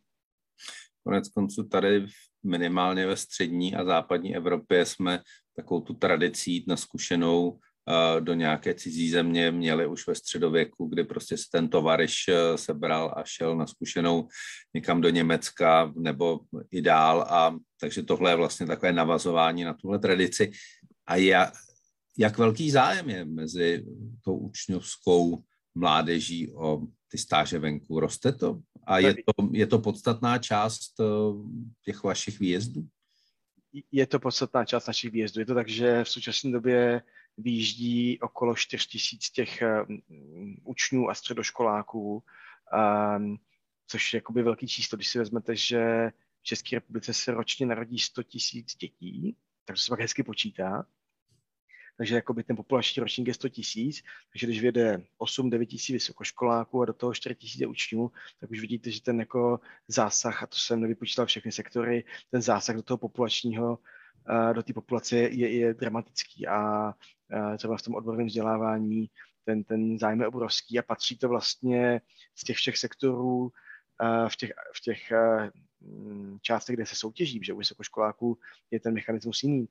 [1.03, 2.05] Konec konců tady
[2.43, 5.19] minimálně ve střední a západní Evropě jsme
[5.55, 7.59] takovou tu tradicí jít na zkušenou
[8.19, 12.15] do nějaké cizí země měli už ve středověku, kdy prostě se ten tovariš
[12.55, 14.27] sebral a šel na zkušenou
[14.73, 16.39] někam do Německa nebo
[16.71, 17.21] i dál.
[17.21, 20.51] A, takže tohle je vlastně takové navazování na tuhle tradici.
[21.07, 21.51] A já,
[22.17, 23.85] jak velký zájem je mezi
[24.23, 25.43] tou učňovskou
[25.75, 27.99] mládeží o ty stáže venku?
[27.99, 28.59] Roste to?
[28.87, 30.93] A je to, je to podstatná část
[31.85, 32.87] těch vašich výjezdů?
[33.91, 35.39] Je to podstatná část našich výjezdů.
[35.39, 37.01] Je to tak, že v současné době
[37.37, 42.23] výjíždí okolo 4 tisíc těch mm, učňů a středoškoláků,
[43.17, 43.37] um,
[43.87, 47.99] což je jakoby velký číslo, když si vezmete, že v České republice se ročně narodí
[47.99, 50.85] 100 tisíc dětí, takže se pak hezky počítá.
[51.97, 56.85] Takže jakoby ten populační ročník je 100 tisíc, takže když vyjede 8-9 tisíc vysokoškoláků a
[56.85, 60.81] do toho 4 tisíce učňů, tak už vidíte, že ten jako zásah, a to jsem
[60.81, 63.79] nevypočítal všechny sektory, ten zásah do toho populačního
[64.53, 66.93] do té populace je, je dramatický a
[67.57, 69.09] třeba v tom odborném vzdělávání
[69.45, 72.01] ten, ten zájem je obrovský a patří to vlastně
[72.35, 73.51] z těch všech sektorů
[74.27, 75.11] v těch, v těch
[76.41, 78.37] částech, kde se soutěží, že u vysokoškoláků
[78.71, 79.67] je ten mechanismus jiný.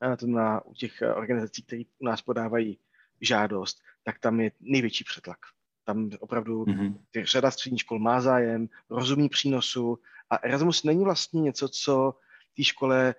[0.00, 2.78] A to na, u těch organizací, které u nás podávají
[3.20, 5.38] žádost, tak tam je největší přetlak.
[5.84, 6.98] Tam opravdu mm-hmm.
[7.24, 9.98] řada středních škol má zájem, rozumí přínosu
[10.30, 12.14] a Erasmus není vlastně něco, co
[12.56, 13.14] té škole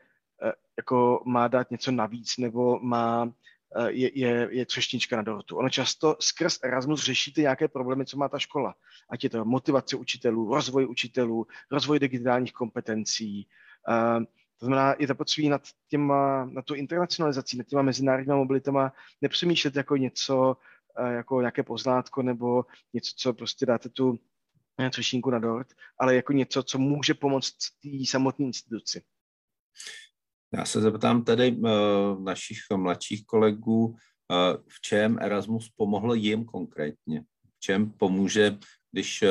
[0.77, 3.33] jako má dát něco navíc nebo má,
[3.75, 5.57] eh, je, je, je třešnička na dortu.
[5.57, 8.75] Ono často skrz Erasmus řešíte nějaké problémy, co má ta škola.
[9.09, 13.47] Ať je to motivace učitelů, rozvoj učitelů, rozvoj digitálních kompetencí.
[13.87, 14.23] Uh,
[14.57, 19.97] to znamená, je zapotřebí nad, těma, nad tu internacionalizací, nad těma mezinárodníma mobilitama nepřemýšlet jako
[19.97, 20.57] něco,
[21.09, 24.19] jako nějaké poznátko nebo něco, co prostě dáte tu
[24.89, 25.67] třešinku na dort,
[25.99, 29.01] ale jako něco, co může pomoct té samotné instituci.
[30.53, 33.95] Já se zeptám tedy uh, našich mladších kolegů, uh,
[34.67, 37.21] v čem Erasmus pomohl jim konkrétně?
[37.57, 38.57] V čem pomůže,
[38.91, 39.29] když uh,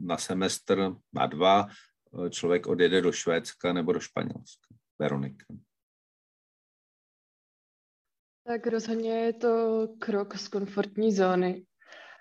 [0.00, 1.66] na semestr, na dva,
[2.10, 4.74] uh, člověk odjede do Švédska nebo do Španělska?
[4.98, 5.44] Veronika.
[8.46, 11.64] Tak rozhodně je to krok z komfortní zóny.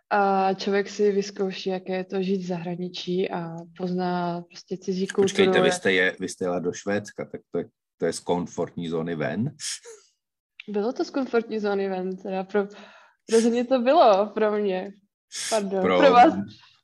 [0.09, 5.23] A člověk si vyzkouší, jaké je to žít v zahraničí a pozná prostě cizí kulturu.
[5.23, 7.65] Počkejte, vy jste, je, vy jste jela do Švédska, tak to je
[7.97, 9.55] to je z komfortní zóny ven.
[10.67, 12.67] Bylo to z komfortní zóny ven, teda pro,
[13.31, 14.91] rozhodně to bylo pro mě.
[15.49, 16.33] Pardon, pro, pro vás.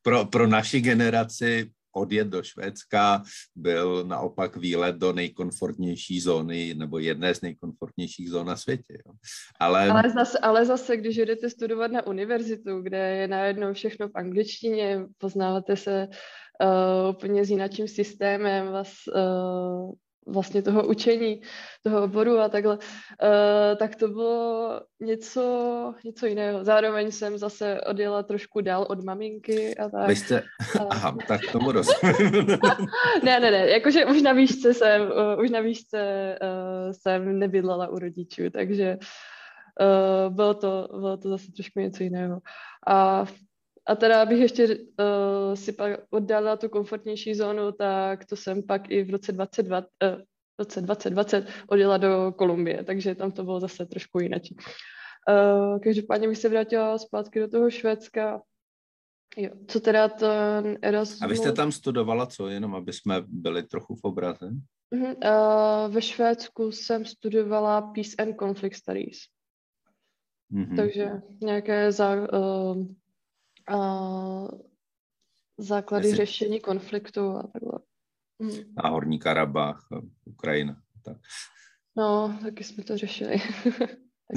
[0.02, 3.24] Pro, pro naši generaci odjet do Švédska
[3.56, 8.94] byl naopak výlet do nejkomfortnější zóny nebo jedné z nejkomfortnějších zón na světě.
[9.06, 9.14] Jo.
[9.60, 9.90] Ale...
[9.90, 15.06] Ale, zase, ale zase, když jdete studovat na univerzitu, kde je najednou všechno v angličtině,
[15.18, 19.92] poznáváte se uh, úplně s jinakým systémem, vás uh,
[20.32, 21.42] vlastně toho učení,
[21.84, 26.64] toho oboru a takhle, uh, tak to bylo něco, něco jiného.
[26.64, 30.08] Zároveň jsem zase odjela trošku dál od maminky a tak.
[30.08, 30.44] Vy jste,
[30.90, 32.48] aha, tak tomu rozumím.
[33.24, 36.00] ne, ne, ne, jakože už na výšce jsem, uh, už na výšce
[36.42, 38.98] uh, jsem nebydlela u rodičů, takže
[39.82, 42.40] uh, bylo, to, bylo to zase trošku něco jiného.
[42.88, 43.26] A
[43.88, 48.92] a teda, abych ještě uh, si pak oddala tu komfortnější zónu, tak to jsem pak
[48.92, 50.22] i v roce 2020, uh,
[50.60, 54.42] roce 2020 odjela do Kolumbie, takže tam to bylo zase trošku jinak.
[55.30, 58.42] Uh, každopádně bych se vrátila zpátky do toho Švédska.
[59.38, 61.22] Jo, co teda ten Erasmus...
[61.22, 64.50] A vy jste tam studovala co, jenom aby jsme byli trochu v obraze?
[64.96, 65.16] Uh-huh.
[65.86, 69.18] Uh, ve Švédsku jsem studovala Peace and Conflict Studies.
[70.54, 70.76] Uh-huh.
[70.76, 71.12] Takže
[71.42, 72.86] nějaké za, uh,
[73.76, 74.48] uh,
[75.58, 76.26] základy Jestli...
[76.26, 77.80] řešení konfliktu a takhle.
[78.42, 78.66] Uh-huh.
[78.78, 79.88] A Horní Karabách,
[80.26, 80.82] Ukrajina.
[81.06, 81.18] Tak.
[81.98, 83.38] No, taky jsme to řešili.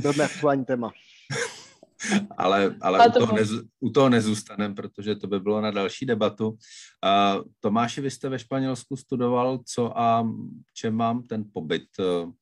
[0.02, 0.92] Velmi aktuální téma.
[2.36, 6.48] ale ale u, toho nez, u toho nezůstaneme, protože to by bylo na další debatu.
[6.48, 6.56] Uh,
[7.60, 10.28] Tomáši, vy jste ve Španělsku studoval, co a
[10.74, 12.32] čem mám ten pobyt uh,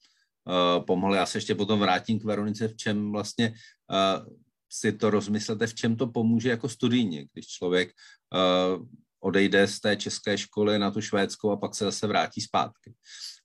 [0.85, 1.14] pomohl.
[1.14, 3.55] Já se ještě potom vrátím k Veronice, v čem vlastně
[3.90, 4.35] uh,
[4.72, 7.92] si to rozmyslete, v čem to pomůže jako studijně, když člověk
[8.35, 8.87] uh,
[9.20, 12.94] odejde z té české školy na tu švédskou a pak se zase vrátí zpátky.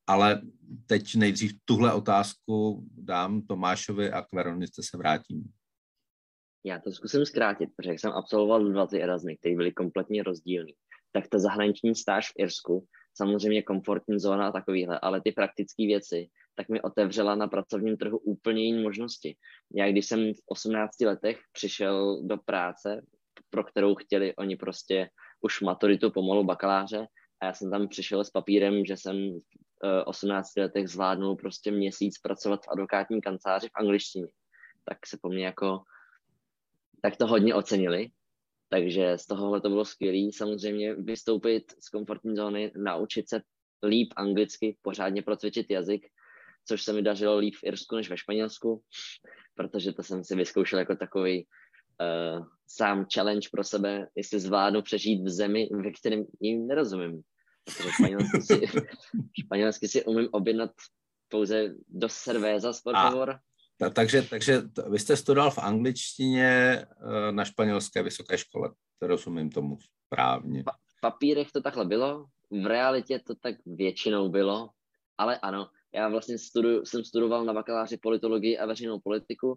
[0.08, 0.42] Ale
[0.86, 5.44] teď nejdřív tuhle otázku dám Tomášovi a k Veronice se vrátím.
[6.66, 10.72] Já to zkusím zkrátit, protože jak jsem absolvoval dva ty Erasmy, které byly kompletně rozdílné,
[11.12, 16.28] tak ta zahraniční stáž v Irsku, samozřejmě komfortní zóna a takovýhle, ale ty praktické věci,
[16.56, 19.36] tak mi otevřela na pracovním trhu úplně jiné možnosti.
[19.76, 23.06] Já když jsem v 18 letech přišel do práce,
[23.50, 25.10] pro kterou chtěli oni prostě
[25.42, 27.08] už maturitu pomalu bakaláře
[27.42, 32.18] a já jsem tam přišel s papírem, že jsem v 18 letech zvládnul prostě měsíc
[32.18, 34.28] pracovat v advokátní kanceláři v angličtině.
[34.86, 35.82] tak se po mně jako,
[37.02, 38.10] tak to hodně ocenili.
[38.70, 40.32] Takže z tohohle to bylo skvělé.
[40.34, 43.42] Samozřejmě vystoupit z komfortní zóny, naučit se
[43.84, 46.08] líp anglicky, pořádně procvičit jazyk,
[46.66, 48.82] což se mi dařilo líp v Irsku než ve Španělsku,
[49.56, 51.48] protože to jsem si vyzkoušel jako takový
[52.02, 57.22] uh, sám challenge pro sebe, jestli zvládnu přežít v zemi, ve kterém jim nerozumím.
[57.66, 58.62] Protože španělsky si,
[59.46, 60.72] španělsky si umím objednat
[61.30, 62.96] pouze do servéza z por
[63.94, 69.50] takže, takže to, vy jste studoval v angličtině eh, na španělské vysoké škole, to rozumím
[69.50, 70.64] tomu správně.
[70.98, 74.70] v papírech to takhle bylo, v realitě to tak většinou bylo,
[75.18, 79.56] ale ano, já vlastně studuju, jsem studoval na bakaláři politologii a veřejnou politiku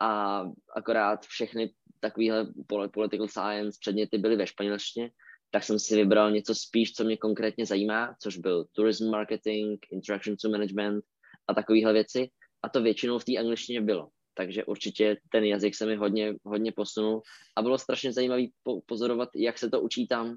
[0.00, 0.42] a
[0.76, 2.46] akorát všechny takovéhle
[2.92, 5.10] political science předměty byly ve španělštině,
[5.50, 10.36] tak jsem si vybral něco spíš, co mě konkrétně zajímá, což byl tourism marketing, interaction
[10.42, 11.04] to management
[11.48, 12.30] a takovéhle věci.
[12.62, 14.08] A to většinou v té angličtině bylo.
[14.34, 17.22] Takže určitě ten jazyk se mi hodně, hodně posunul
[17.56, 20.36] a bylo strašně zajímavé po- pozorovat, jak se to učí tam.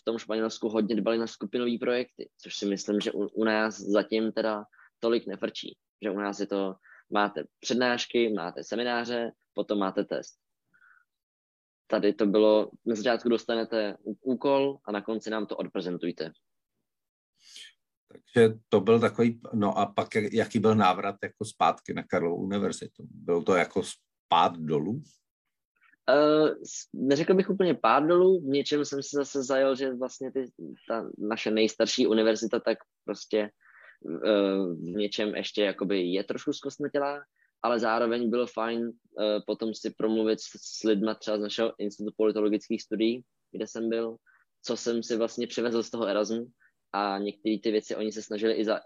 [0.00, 3.80] V tom Španělsku hodně dbali na skupinové projekty, což si myslím, že u, u nás
[3.80, 4.64] zatím teda
[5.02, 5.76] tolik nefrčí.
[6.02, 6.74] Že u nás je to,
[7.10, 10.38] máte přednášky, máte semináře, potom máte test.
[11.86, 16.32] Tady to bylo, na začátku dostanete úkol a na konci nám to odprezentujte.
[18.08, 23.06] Takže to byl takový, no a pak jaký byl návrat jako zpátky na Karlovou univerzitu?
[23.10, 25.02] Byl to jako spát dolů?
[26.10, 26.48] Uh,
[26.92, 30.50] neřekl bych úplně pád dolů, v něčem jsem si zase zajel, že vlastně ty,
[30.88, 33.50] ta naše nejstarší univerzita tak prostě
[34.04, 37.22] v něčem ještě jakoby je trošku zkostnatělá,
[37.62, 38.92] ale zároveň bylo fajn uh,
[39.46, 43.22] potom si promluvit s, lidma třeba z našeho institutu politologických studií,
[43.52, 44.16] kde jsem byl,
[44.62, 46.46] co jsem si vlastně přivezl z toho Erasmu
[46.92, 48.80] a některé ty věci oni se snažili i za.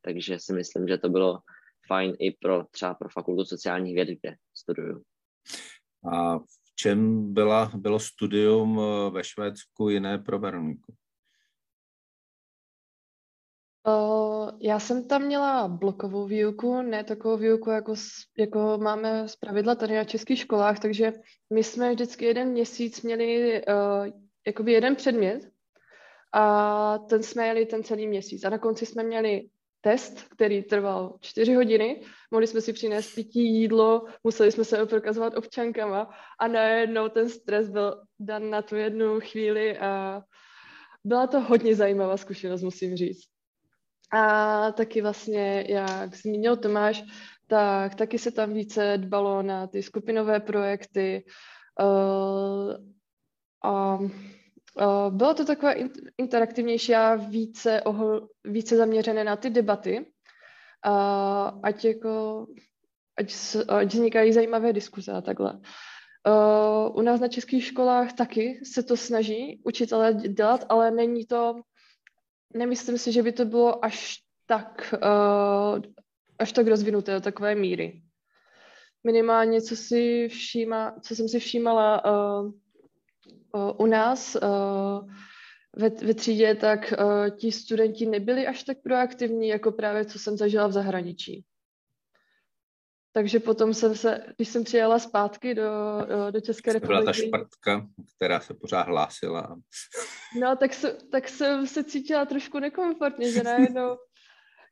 [0.00, 1.38] Takže si myslím, že to bylo
[1.86, 5.02] fajn i pro třeba pro fakultu sociálních věd, kde studuju.
[6.12, 10.94] A v čem byla, bylo studium eh, ve Švédsku jiné pro Veroniku?
[13.88, 17.94] Uh, já jsem tam měla blokovou výuku, ne takovou výuku, jako,
[18.38, 21.12] jako máme z pravidla tady na českých školách, takže
[21.52, 24.06] my jsme vždycky jeden měsíc měli uh,
[24.46, 25.40] jakoby jeden předmět
[26.32, 28.44] a ten jsme jeli ten celý měsíc.
[28.44, 29.48] A na konci jsme měli
[29.80, 35.36] test, který trval čtyři hodiny, mohli jsme si přinést pití, jídlo, museli jsme se prokazovat
[35.36, 36.10] občankama
[36.40, 40.22] a najednou ten stres byl dan na tu jednu chvíli a
[41.04, 43.35] byla to hodně zajímavá zkušenost, musím říct.
[44.16, 47.04] A taky vlastně, jak zmínil Tomáš,
[47.46, 51.24] tak taky se tam více dbalo na ty skupinové projekty
[51.80, 52.74] uh,
[53.64, 55.74] a uh, bylo to takové
[56.18, 60.06] interaktivnější a více, ohl, více zaměřené na ty debaty,
[60.86, 62.46] uh, ať, jako,
[63.18, 63.34] ať,
[63.68, 65.60] ať vznikají zajímavé diskuze a takhle.
[66.94, 71.54] U nás na českých školách taky se to snaží učitelé dělat, ale není to
[72.56, 75.82] nemyslím si, že by to bylo až tak, uh,
[76.38, 78.02] až tak rozvinuté do takové míry.
[79.04, 82.52] Minimálně, co, si všíma, co jsem si všímala uh,
[83.54, 85.10] uh, u nás uh,
[85.76, 90.36] ve, ve třídě, tak uh, ti studenti nebyli až tak proaktivní, jako právě co jsem
[90.36, 91.44] zažila v zahraničí.
[93.16, 95.70] Takže potom jsem se, když jsem přijela zpátky do,
[96.30, 97.02] do České republiky...
[97.02, 97.86] Byla ta špartka,
[98.16, 99.56] která se pořád hlásila.
[100.40, 103.96] No, tak, se, tak jsem se cítila trošku nekomfortně, že najednou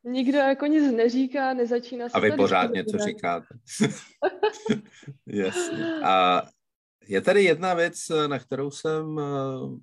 [0.05, 2.13] nikdo jako nic neříká, nezačíná se...
[2.17, 3.47] A vy pořád něco říkáte.
[5.27, 5.85] Jasně.
[6.05, 6.43] A
[7.09, 9.21] je tady jedna věc, na kterou jsem,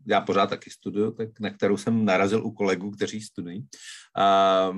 [0.07, 3.67] já pořád taky studuju, tak na kterou jsem narazil u kolegů, kteří studují,
[4.17, 4.71] a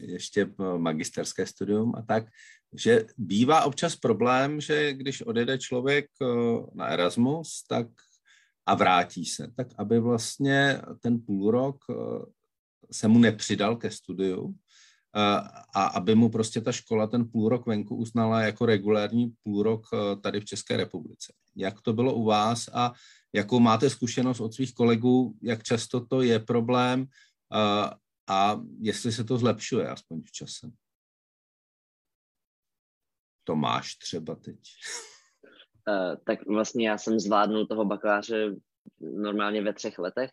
[0.00, 2.24] ještě magisterské studium a tak,
[2.72, 6.26] že bývá občas problém, že když odjede člověk eh,
[6.74, 7.86] na Erasmus, tak
[8.66, 11.94] a vrátí se, tak aby vlastně ten půl rok eh,
[12.92, 14.54] se mu nepřidal ke studiu
[15.16, 15.20] eh,
[15.74, 19.86] a aby mu prostě ta škola ten půl rok venku uznala jako regulární půl rok
[20.22, 21.32] tady v České republice.
[21.56, 22.92] Jak to bylo u vás a
[23.32, 27.06] jakou máte zkušenost od svých kolegů, jak často to je problém
[28.28, 30.70] a jestli se to zlepšuje aspoň v čase?
[33.44, 34.58] To máš třeba teď?
[35.88, 38.54] Uh, tak vlastně já jsem zvládnul toho bakaláře
[39.00, 40.30] normálně ve třech letech,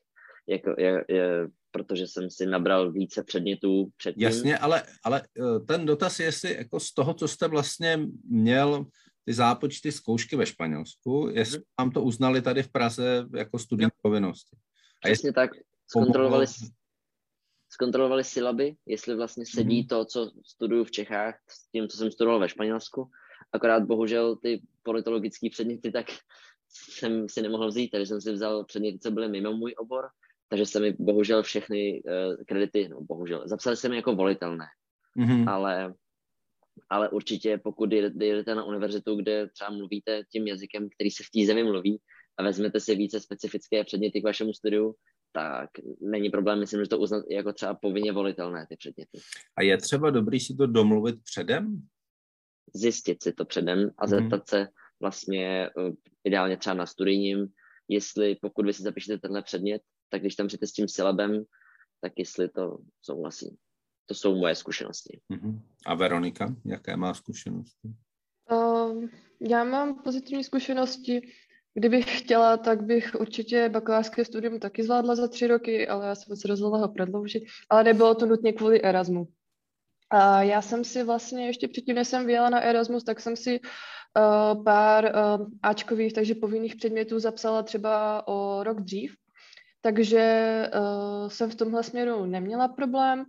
[0.47, 4.23] jako, je, je, protože jsem si nabral více předmětů předtím.
[4.23, 7.99] Jasně, ale, ale eh, ten dotaz je, jestli jako z toho, co jste vlastně
[8.29, 8.85] měl
[9.25, 11.63] ty zápočty zkoušky ve Španělsku, jestli hmm.
[11.79, 14.57] vám to uznali tady v Praze jako studijní povinnosti.
[15.03, 15.51] A Přesně tak.
[15.87, 16.45] Zkontrolovali,
[17.69, 19.87] zkontrolovali silaby, jestli vlastně sedí mm.
[19.87, 23.09] to, co studuju v Čechách, s tím, co jsem studoval ve Španělsku.
[23.53, 26.05] Akorát bohužel ty politologické předměty, tak
[26.69, 30.09] jsem si nemohl vzít, takže jsem si vzal předměty, co byly mimo můj obor,
[30.49, 34.65] takže se mi bohužel všechny uh, kredity, no bohužel, zapsali se mi jako volitelné,
[35.17, 35.49] mm-hmm.
[35.49, 35.93] ale,
[36.89, 41.45] ale určitě pokud jdete na univerzitu, kde třeba mluvíte tím jazykem, který se v té
[41.45, 42.01] zemi mluví
[42.37, 44.95] a vezmete si více specifické předměty k vašemu studiu,
[45.31, 45.69] tak
[46.01, 49.19] není problém, myslím, že to uznat jako třeba povinně volitelné ty předměty.
[49.55, 51.87] A je třeba dobrý si to domluvit předem?
[52.75, 54.09] Zjistit si to předem a mhm.
[54.09, 54.67] zeptat se
[54.99, 55.91] vlastně eh,
[56.23, 57.47] ideálně třeba na studijním,
[57.87, 61.43] jestli pokud vy si zapíšete tenhle předmět, tak když tam přijete s tím silabem,
[62.01, 63.57] tak jestli to souhlasí.
[64.05, 65.19] To jsou moje zkušenosti.
[65.33, 65.61] Mm-hmm.
[65.85, 67.89] A Veronika, jaké má zkušenosti?
[68.51, 69.05] Uh,
[69.49, 71.21] já mám pozitivní zkušenosti.
[71.79, 76.35] Kdybych chtěla, tak bych určitě bakalářské studium taky zvládla za tři roky, ale já jsem
[76.35, 77.43] se rozhodla ho prodloužit.
[77.69, 79.27] Ale nebylo to nutně kvůli Erasmu.
[80.09, 83.59] A já jsem si vlastně ještě předtím, než jsem vyjela na Erasmus, tak jsem si
[83.59, 89.15] uh, pár uh, Ačkových, takže povinných předmětů zapsala třeba o rok dřív.
[89.81, 93.25] Takže uh, jsem v tomhle směru neměla problém.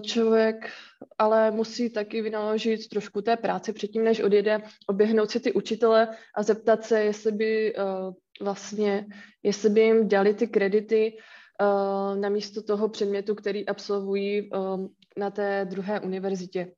[0.00, 0.70] Člověk
[1.18, 6.42] ale musí taky vynaložit trošku té práce předtím, než odjede, oběhnout si ty učitele a
[6.42, 7.74] zeptat se, jestli by
[8.40, 9.06] vlastně,
[9.42, 11.16] jestli by jim dali ty kredity
[12.14, 14.50] na místo toho předmětu, který absolvují
[15.16, 16.72] na té druhé univerzitě.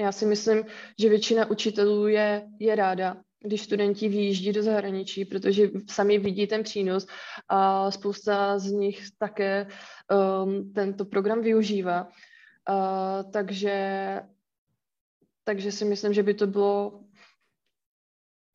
[0.00, 0.64] Já si myslím,
[0.98, 6.62] že většina učitelů je, je ráda, když studenti vyjíždí do zahraničí, protože sami vidí ten
[6.62, 7.06] přínos
[7.48, 9.66] a spousta z nich také
[10.44, 12.08] um, tento program využívá.
[12.70, 14.20] Uh, takže,
[15.44, 17.04] takže si myslím, že by to bylo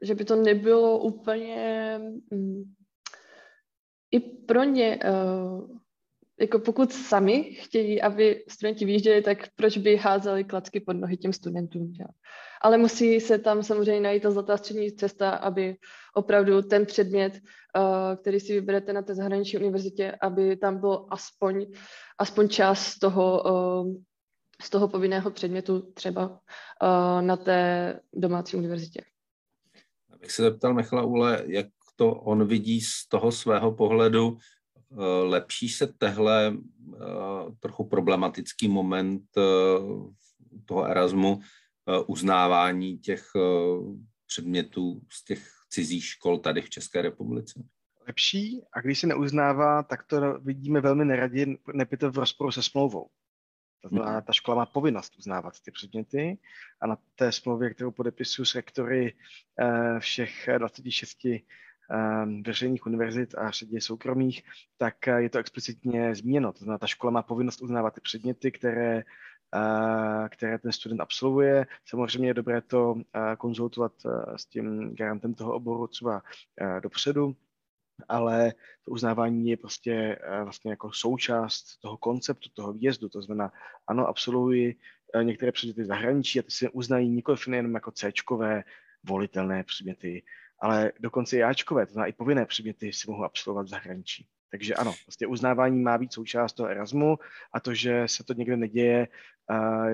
[0.02, 2.00] že by to nebylo úplně
[2.32, 2.76] um,
[4.12, 5.80] i pro ně uh,
[6.40, 11.34] jako pokud sami chtějí, aby studenti vyjížděli, tak proč by házeli klacky pod nohy těm
[11.34, 11.94] studentům.
[12.00, 12.06] Ja?
[12.62, 15.76] Ale musí se tam samozřejmě najít ta zlatá střední cesta, aby
[16.14, 21.66] opravdu ten předmět, uh, který si vyberete na té zahraniční univerzitě, aby tam bylo aspoň,
[22.18, 23.44] aspoň část z toho,
[23.84, 23.96] uh,
[24.62, 29.02] z toho povinného předmětu třeba uh, na té domácí univerzitě.
[30.14, 34.38] Abych se zeptal Michala Ule, jak to on vidí z toho svého pohledu,
[34.92, 37.02] Eh, lepší se tehle eh,
[37.60, 39.42] trochu problematický moment eh,
[40.66, 41.40] toho Erasmu
[42.08, 43.26] uznávání těch
[44.28, 47.64] předmětů z těch cizích škol tady v České republice?
[48.08, 53.10] Lepší a když se neuznává, tak to vidíme velmi neradě, nepěte v rozporu se smlouvou.
[53.82, 54.22] To znamená, mhm.
[54.22, 56.38] ta škola má povinnost uznávat ty předměty
[56.82, 59.14] a na té smlouvě, kterou podepisuju s rektory
[60.00, 61.18] všech 26
[61.90, 64.44] Ehm, veřejných univerzit a řadě soukromých,
[64.78, 66.54] tak eh, je to explicitně zmíněno.
[66.54, 69.04] To znamená, ta škola má povinnost uznávat ty předměty, které, eh,
[70.30, 71.66] které ten student absolvuje.
[71.86, 72.96] Samozřejmě je dobré to
[73.38, 73.94] konzultovat
[74.36, 76.22] s tím garantem toho oboru třeba
[76.84, 77.36] dopředu,
[78.08, 78.54] ale
[78.86, 83.10] to uznávání je prostě vlastně jako součást toho konceptu, toho výjezdu.
[83.10, 83.52] To znamená,
[83.88, 84.76] ano, absolvuji
[85.24, 88.12] některé předměty zahraničí a ty se uznají nikoliv nejenom jako c
[89.04, 90.24] volitelné předměty,
[90.60, 94.28] ale dokonce i Ačkové, to znamená i povinné předměty si mohou absolvovat v zahraničí.
[94.56, 97.20] Takže ano, vlastně uznávání má být součást toho Erasmu
[97.54, 99.08] a to, že se to někde neděje,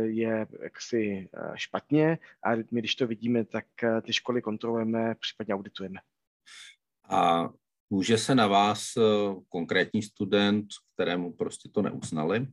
[0.02, 3.66] je jaksi špatně a my, když to vidíme, tak
[4.02, 6.00] ty školy kontrolujeme, případně auditujeme.
[7.10, 7.50] A
[7.90, 8.84] může se na vás
[9.50, 12.48] konkrétní student, kterému prostě to neuznali,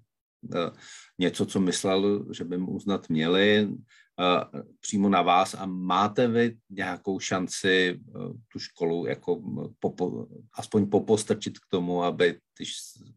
[1.19, 6.57] něco, co myslel, že by mu uznat měli, uh, přímo na vás a máte vy
[6.71, 9.43] nějakou šanci uh, tu školu jako
[9.79, 12.65] popo, aspoň popostrčit k tomu, aby ty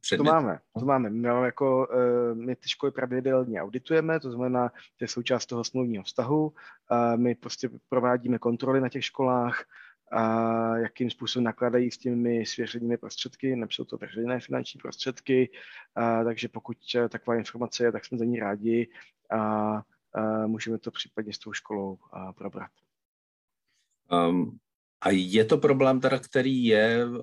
[0.02, 0.30] předměty...
[0.30, 1.10] To máme, to máme.
[1.10, 1.88] My, máme jako,
[2.34, 6.54] my ty školy pravidelně auditujeme, to znamená, to je součást toho smluvního vztahu.
[7.16, 9.64] My prostě provádíme kontroly na těch školách,
[10.12, 15.50] a jakým způsobem nakladají s těmi svěřenými prostředky, nepřijou to veřejné finanční prostředky,
[15.96, 16.78] a, takže pokud
[17.10, 18.90] taková informace je, tak jsme za ní rádi
[19.32, 19.82] a
[20.46, 21.98] můžeme to případně s tou školou
[22.38, 22.72] probrat.
[24.12, 24.60] Um,
[25.02, 27.20] a je to problém teda, který je uh,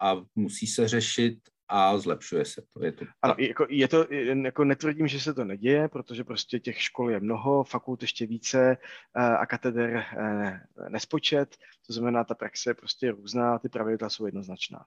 [0.00, 1.38] a musí se řešit
[1.72, 2.84] a zlepšuje se to.
[2.84, 4.06] Je to ano, jako, je to,
[4.44, 8.76] jako netvrdím, že se to neděje, protože prostě těch škol je mnoho, fakult ještě více
[9.16, 11.56] uh, a kateder uh, nespočet,
[11.86, 14.84] to znamená, ta praxe je prostě různá, ty pravidla jsou jednoznačná.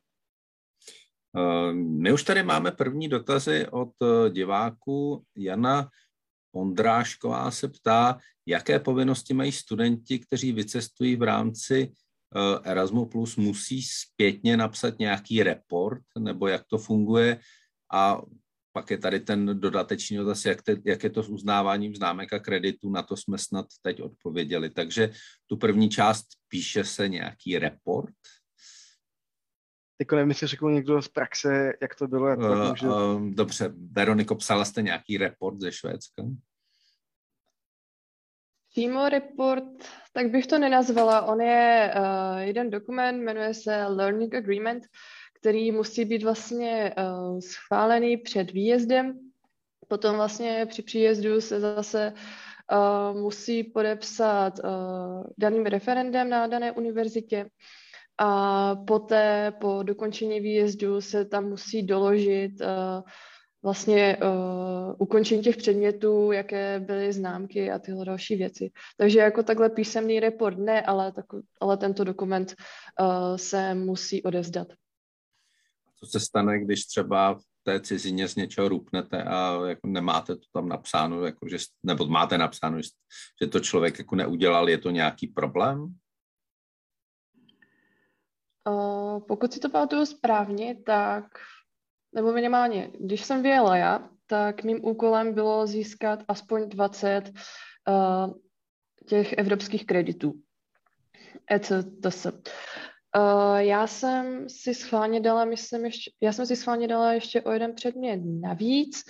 [1.74, 3.92] My už tady máme první dotazy od
[4.30, 5.24] diváků.
[5.36, 5.90] Jana
[6.56, 12.05] Ondrášková se ptá, jaké povinnosti mají studenti, kteří vycestují v rámci eh,
[12.64, 17.40] Erasmus+, Plus, musí zpětně napsat nějaký report, nebo jak to funguje.
[17.94, 18.22] A
[18.74, 22.40] pak je tady ten dodatečný dotaz, jak, te, jak je to s uznáváním známek a
[22.40, 24.70] kreditů, na to jsme snad teď odpověděli.
[24.70, 25.10] Takže
[25.48, 28.16] tu první část píše se nějaký report.
[29.98, 32.28] Teď nevím, jestli řekl někdo z praxe, jak to bylo.
[32.28, 32.88] Jak to uh, může...
[32.88, 36.24] uh, dobře, Veroniko, psala jste nějaký report ze Švédska?
[38.76, 39.64] Přímo report,
[40.14, 41.22] tak bych to nenazvala.
[41.22, 44.84] On je uh, jeden dokument, jmenuje se Learning Agreement,
[45.34, 49.20] který musí být vlastně uh, schválený před výjezdem.
[49.88, 52.14] Potom vlastně při příjezdu se zase
[52.72, 57.50] uh, musí podepsat uh, daným referendem na dané univerzitě
[58.18, 63.02] a poté po dokončení výjezdu se tam musí doložit uh,
[63.66, 68.72] vlastně uh, ukončení těch předmětů, jaké byly známky a tyhle další věci.
[68.98, 71.26] Takže jako takhle písemný report ne, ale, tak,
[71.62, 72.56] ale tento dokument
[73.02, 74.68] uh, se musí odevzdat.
[76.00, 80.46] Co se stane, když třeba v té cizině z něčeho rupnete a jako nemáte to
[80.54, 82.78] tam napsáno, jako že, nebo máte napsáno,
[83.42, 85.96] že to člověk jako neudělal, je to nějaký problém?
[88.70, 91.26] Uh, pokud si to pamatuju správně, tak
[92.16, 97.32] nebo minimálně, když jsem vyjela já, tak mým úkolem bylo získat aspoň 20
[97.88, 98.34] uh,
[99.08, 100.34] těch evropských kreditů.
[101.52, 102.26] ECTS.
[102.26, 107.52] Uh, já jsem si schválně dala, myslím, ještě, já jsem si schválně dala ještě o
[107.52, 109.04] jeden předmět navíc,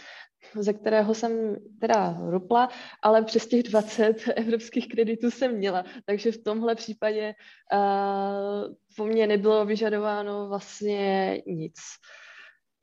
[0.60, 2.70] ze kterého jsem teda rupla,
[3.02, 5.86] ale přes těch 20 evropských kreditů jsem měla.
[6.06, 7.34] Takže v tomhle případě
[7.74, 11.76] uh, po mně nebylo vyžadováno vlastně nic.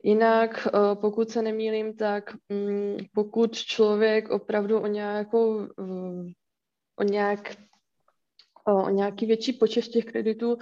[0.03, 5.67] Jinak, uh, pokud se nemýlím, tak um, pokud člověk opravdu o nějakou,
[6.99, 7.55] o nějak
[8.67, 10.57] o nějaký větší počet těch kreditů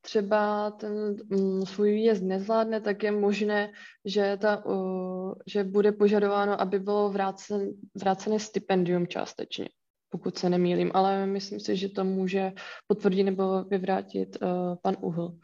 [0.00, 3.72] třeba ten um, svůj výjezd nezvládne, tak je možné,
[4.04, 9.68] že, ta, uh, že bude požadováno, aby bylo vrácen, vrácené stipendium částečně,
[10.08, 12.52] pokud se nemýlím, ale myslím si, že to může
[12.86, 15.38] potvrdit nebo vyvrátit uh, pan Uhl.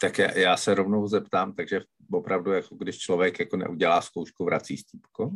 [0.00, 1.80] Tak já, já se rovnou zeptám, takže
[2.12, 5.30] opravdu, jako když člověk jako neudělá zkoušku, vrací stípko?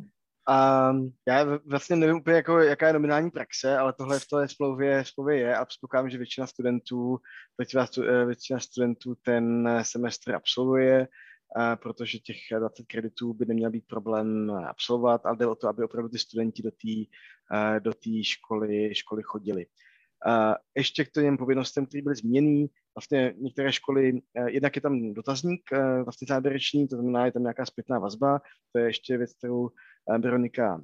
[0.48, 0.90] A
[1.28, 5.36] já vlastně nevím úplně, jako, jaká je nominální praxe, ale tohle v té smlouvě, smlouvě
[5.36, 7.18] je a předpokládám, že většina studentů,
[7.58, 7.86] většina,
[8.56, 11.08] eh, studentů ten semestr absolvuje,
[11.56, 15.84] a protože těch 20 kreditů by neměl být problém absolvovat, ale jde o to, aby
[15.84, 17.04] opravdu ty studenti do té
[17.52, 19.66] eh, do školy, školy chodili.
[20.26, 25.14] A ještě k těm povinnostem, které byly změněny, vlastně některé školy, eh, jednak je tam
[25.14, 25.62] dotazník
[26.04, 28.40] vlastně závěrečný, to znamená, je tam nějaká zpětná vazba,
[28.72, 29.70] to je ještě věc, kterou
[30.18, 30.80] Veronika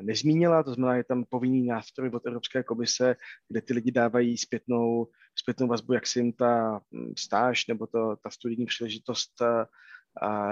[0.00, 3.16] nezmínila, to znamená, je tam povinný nástroj od Evropské komise,
[3.48, 5.08] kde ty lidi dávají zpětnou,
[5.38, 9.42] zpětnou vazbu, jak se jim ta hm, stáž nebo to, ta studijní příležitost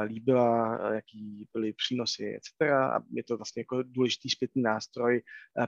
[0.04, 2.72] líbila, jaký byly přínosy, etc.
[2.72, 5.22] A je to vlastně jako důležitý zpětný nástroj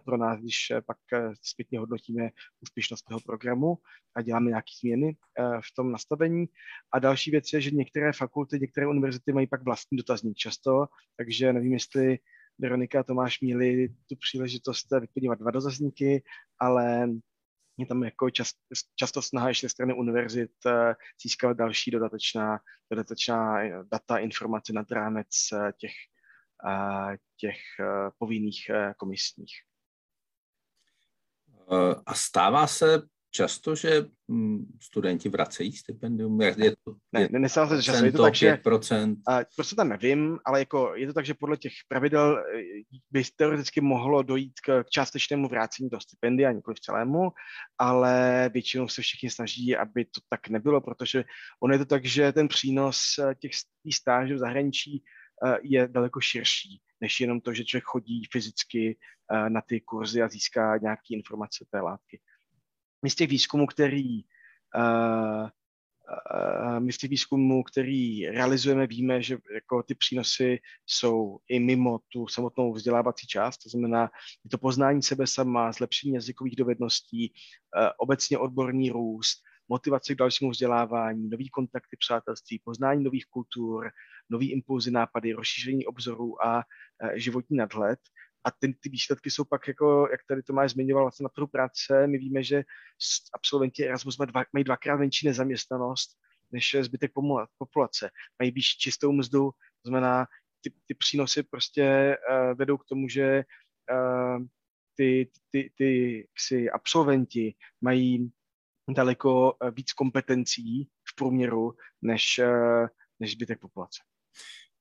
[0.04, 0.98] pro nás, když pak
[1.42, 2.30] zpětně hodnotíme
[2.60, 3.78] úspěšnost toho programu
[4.16, 6.46] a děláme nějaké změny v tom nastavení.
[6.92, 10.86] A další věc je, že některé fakulty, některé univerzity mají pak vlastní dotazník často,
[11.16, 12.18] takže nevím, jestli
[12.58, 16.22] Veronika a Tomáš měli tu příležitost vyplňovat dva dotazníky,
[16.60, 17.08] ale
[17.78, 18.56] je tam jako čast,
[18.94, 22.58] často snaha ještě strany univerzit eh, získat další dodatečná,
[22.90, 25.92] dodatečná eh, data, informace nad rámec eh, těch,
[27.36, 27.56] těch
[28.18, 29.54] povinných komisních.
[32.06, 33.02] A stává se
[33.34, 36.40] často, že hm, studenti vracejí stipendium?
[36.40, 38.04] Je to, ne, ne, nestává se často.
[38.04, 38.60] Je to tak, že,
[39.28, 42.62] a, prostě tam nevím, ale jako je to tak, že podle těch pravidel eh,
[43.10, 47.30] by teoreticky mohlo dojít k, k částečnému vrácení toho stipendia, nikoli v celému,
[47.78, 51.24] ale většinou se všichni snaží, aby to tak nebylo, protože
[51.62, 53.50] ono je to tak, že ten přínos eh, těch
[53.92, 55.02] stáží v zahraničí
[55.46, 58.98] eh, je daleko širší, než jenom to, že člověk chodí fyzicky
[59.48, 62.20] na ty kurzy a získá nějaké informace té látky
[63.04, 64.24] my z těch výzkumů, který
[64.76, 71.60] uh, uh, my z těch výzkumů, který realizujeme, víme, že jako ty přínosy jsou i
[71.60, 74.10] mimo tu samotnou vzdělávací část, to znamená,
[74.44, 79.38] je to poznání sebe sama, zlepšení jazykových dovedností, uh, obecně odborný růst,
[79.68, 83.90] motivace k dalšímu vzdělávání, nový kontakty, přátelství, poznání nových kultur,
[84.30, 86.62] nový impulzy, nápady, rozšíření obzorů a
[87.14, 87.98] životní nadhled
[88.44, 92.06] a ty, ty výsledky jsou pak, jako, jak tady Tomáš zmiňoval, vlastně na trhu práce.
[92.06, 92.64] My víme, že
[93.32, 96.16] absolventi Erasmus mají, dva, mají dvakrát menší nezaměstnanost
[96.52, 97.12] než zbytek
[97.58, 98.10] populace.
[98.38, 99.50] Mají víc čistou mzdu,
[99.82, 100.26] to znamená,
[100.60, 103.44] ty, ty přínosy prostě uh, vedou k tomu, že
[103.92, 104.44] uh,
[104.96, 108.32] ty, ty, ty ty absolventi mají
[108.88, 112.86] daleko víc kompetencí v průměru než, uh,
[113.20, 114.02] než zbytek populace.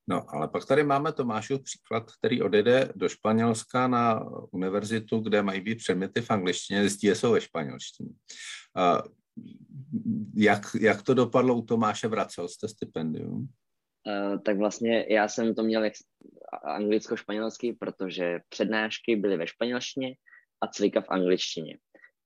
[0.08, 5.62] No, ale pak tady máme Tomášův příklad, který odjede do Španělska na univerzitu, kde mají
[5.62, 8.10] být předměty v angličtině, zjistí, jsou ve španělštině.
[10.36, 12.08] Jak, jak to dopadlo u Tomáše?
[12.08, 13.47] Vracel jste stipendium?
[14.08, 15.93] Uh, tak vlastně já jsem to měl jak
[16.64, 20.16] anglicko-španělsky, protože přednášky byly ve španělštině
[20.62, 21.78] a cvika v angličtině.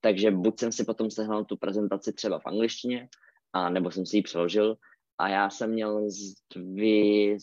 [0.01, 3.09] Takže buď jsem si potom sehnal tu prezentaci třeba v angličtině,
[3.53, 4.77] a nebo jsem si ji přeložil
[5.17, 6.07] a já jsem měl
[6.55, 7.37] dvě,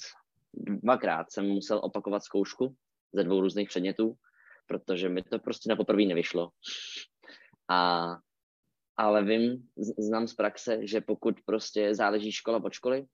[0.57, 2.74] dvakrát jsem musel opakovat zkoušku
[3.12, 4.14] ze dvou různých předmětů,
[4.66, 6.50] protože mi to prostě na poprvé nevyšlo.
[7.70, 8.11] A,
[8.96, 13.07] ale vím, znám z praxe, že pokud prostě záleží škola od školy,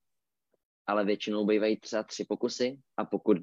[0.86, 3.38] ale většinou bývají třeba tři pokusy a pokud,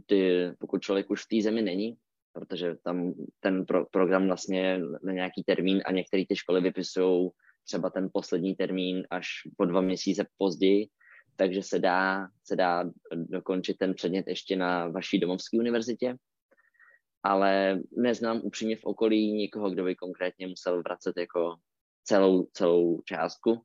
[0.60, 1.98] pokud člověk už v té zemi není,
[2.34, 7.30] protože tam ten pro, program vlastně na nějaký termín a některé ty školy vypisují
[7.64, 9.28] třeba ten poslední termín až
[9.58, 10.88] po dva měsíce později,
[11.38, 12.84] takže se dá, se dá
[13.16, 16.16] dokončit ten předmět ještě na vaší domovské univerzitě,
[17.24, 21.56] ale neznám upřímně v okolí nikoho, kdo by konkrétně musel vracet jako
[22.04, 23.62] celou, celou částku.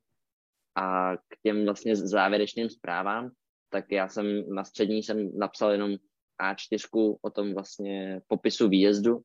[0.75, 3.31] A k těm vlastně závěrečným zprávám,
[3.69, 5.95] tak já jsem na střední jsem napsal jenom
[6.41, 9.21] A4 o tom vlastně popisu výjezdu,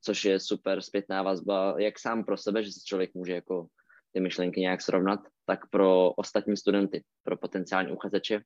[0.00, 3.66] což je super zpětná vazba, jak sám pro sebe, že se člověk může jako
[4.12, 8.40] ty myšlenky nějak srovnat, tak pro ostatní studenty, pro potenciální uchazeče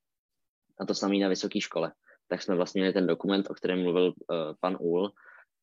[0.80, 1.92] a to samé na vysoké škole.
[2.28, 5.12] Tak jsme vlastně měli ten dokument, o kterém mluvil uh, pan Úl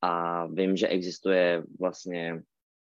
[0.01, 2.41] a vím, že existuje vlastně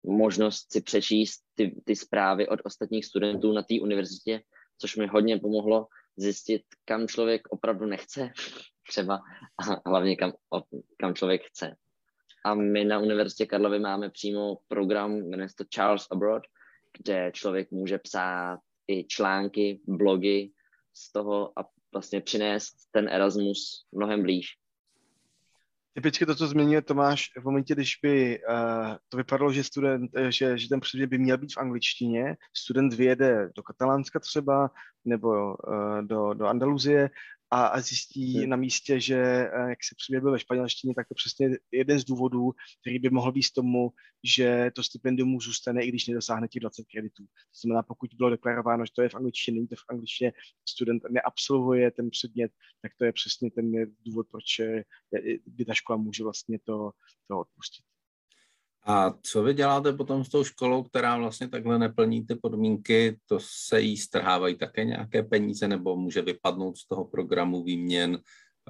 [0.06, 4.42] možnost si přečíst ty, ty zprávy od ostatních studentů na té univerzitě,
[4.78, 5.86] což mi hodně pomohlo
[6.16, 8.30] zjistit, kam člověk opravdu nechce
[8.88, 9.20] třeba
[9.59, 10.32] a hlavně kam,
[10.98, 11.76] kam člověk chce.
[12.44, 16.42] A my na Univerzitě Karlovy máme přímo program, jmenuje se to Charles Abroad,
[16.99, 20.51] kde člověk může psát i články, blogy
[20.94, 24.46] z toho a vlastně přinést ten Erasmus mnohem blíž.
[25.94, 30.32] Typicky to, co zmiňuje Tomáš, v momentě, když by uh, to vypadalo, že, student, eh,
[30.32, 34.70] že, že ten předmět by měl být v angličtině, student vyjede do Katalánska třeba,
[35.05, 37.11] nebo uh, do, do Andaluzie
[37.51, 38.49] a, a zjistí hmm.
[38.49, 42.05] na místě, že eh, jak se předmět byl ve španělštině, tak to přesně jeden z
[42.05, 43.92] důvodů, který by mohl být tomu,
[44.24, 47.24] že to stipendium mu zůstane, i když nedosáhne těch 20 kreditů.
[47.24, 50.32] To znamená, pokud bylo deklarováno, že to je v angličtině, není to v angličtině,
[50.68, 53.72] student neabsolvuje ten předmět, tak to je přesně ten
[54.07, 54.84] důvod, proč eh,
[55.46, 56.90] by ta škola může vlastně to,
[57.28, 57.84] to odpustit.
[58.89, 63.18] A co vy děláte potom s tou školou, která vlastně takhle neplní ty podmínky?
[63.26, 68.18] To se jí strhávají také nějaké peníze nebo může vypadnout z toho programu výměn?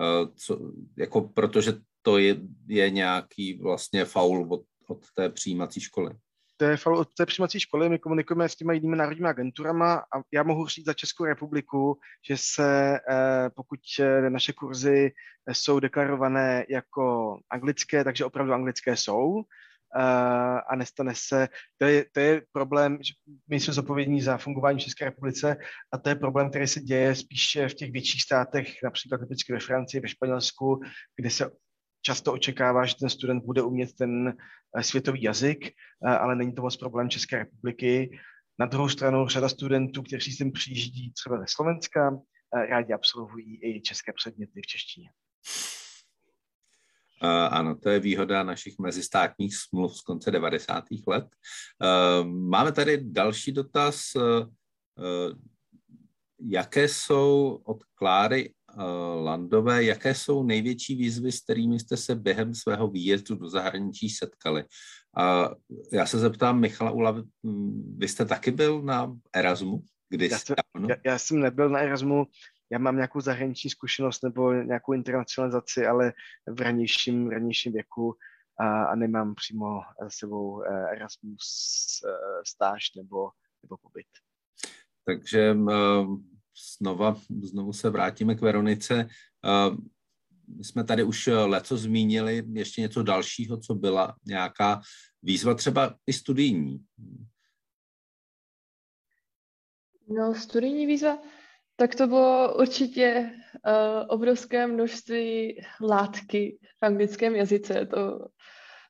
[0.01, 6.11] Eh, co, jako protože to je, je nějaký vlastně faul od, od té přijímací školy.
[6.57, 10.23] To je faul od té přijímací školy, my komunikujeme s těma jinými národními agenturama a
[10.33, 11.99] já mohu říct za Českou republiku,
[12.29, 15.13] že se, eh, pokud eh, naše kurzy
[15.53, 19.45] jsou deklarované jako anglické, takže opravdu anglické jsou,
[20.71, 21.49] a nestane se.
[21.79, 23.13] To je, to je problém, že
[23.49, 25.57] my jsme zodpovědní za fungování České republice
[25.93, 29.61] a to je problém, který se děje spíše v těch větších státech, například typicky ve
[29.61, 30.81] Francii, ve Španělsku,
[31.17, 31.51] kde se
[32.03, 34.35] často očekává, že ten student bude umět ten
[34.77, 38.19] eh, světový jazyk, eh, ale není to moc problém České republiky.
[38.61, 42.11] Na druhou stranu řada studentů, kteří sem přijíždí třeba ze Slovenska,
[42.57, 45.11] eh, rádi absolvují i české předměty v češtině.
[47.23, 50.85] Uh, ano, to je výhoda našich mezistátních smluv z konce 90.
[51.07, 51.25] let.
[51.25, 54.01] Uh, máme tady další dotaz.
[54.15, 54.23] Uh,
[56.41, 58.55] jaké jsou od Kláry
[59.25, 64.65] Landové, jaké jsou největší výzvy, s kterými jste se během svého výjezdu do zahraničí setkali?
[65.17, 65.51] A
[65.93, 67.25] já se zeptám Michala Ula,
[67.97, 69.83] vy jste taky byl na Erasmu?
[70.09, 70.57] Kdy já, jsem,
[70.89, 72.27] já, já jsem nebyl na Erasmu,
[72.71, 76.13] já mám nějakou zahraniční zkušenost nebo nějakou internacionalizaci, ale
[76.47, 78.15] v ranějším, ranějším věku
[78.61, 81.45] a, a nemám přímo za sebou eh, Erasmus
[82.07, 83.31] eh, stáž nebo,
[83.63, 84.07] nebo pobyt.
[85.05, 86.07] Takže eh,
[86.81, 89.09] znova, znovu se vrátíme k Veronice.
[90.57, 94.81] My jsme tady už leco zmínili, ještě něco dalšího, co byla nějaká
[95.23, 96.85] výzva, třeba i studijní.
[100.09, 101.19] No, studijní výzva,
[101.81, 103.73] tak to bylo určitě uh,
[104.09, 107.87] obrovské množství látky v anglickém jazyce.
[107.87, 108.29] To,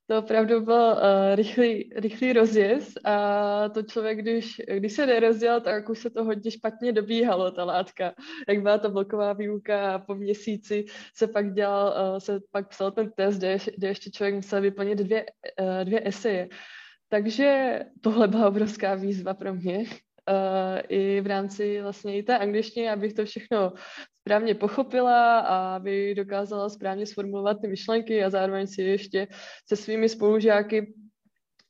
[0.07, 5.89] to opravdu byl uh, rychlý, rychlý rozjezd a to člověk, když, když se nerozděl, tak
[5.89, 8.12] už se to hodně špatně dobíhalo, ta látka.
[8.49, 10.84] Jak byla to bloková výuka a po měsíci
[11.14, 14.99] se pak dělal, uh, se pak psal ten test, kde, kde ještě člověk musel vyplnit
[14.99, 15.26] dvě,
[15.61, 16.49] uh, dvě eseje.
[17.09, 19.84] Takže tohle byla obrovská výzva pro mě
[20.29, 23.72] uh, i v rámci vlastně i té angličtiny, abych to všechno
[24.20, 29.29] správně pochopila a aby dokázala správně sformulovat ty myšlenky a zároveň si ještě
[29.68, 30.95] se svými spolužáky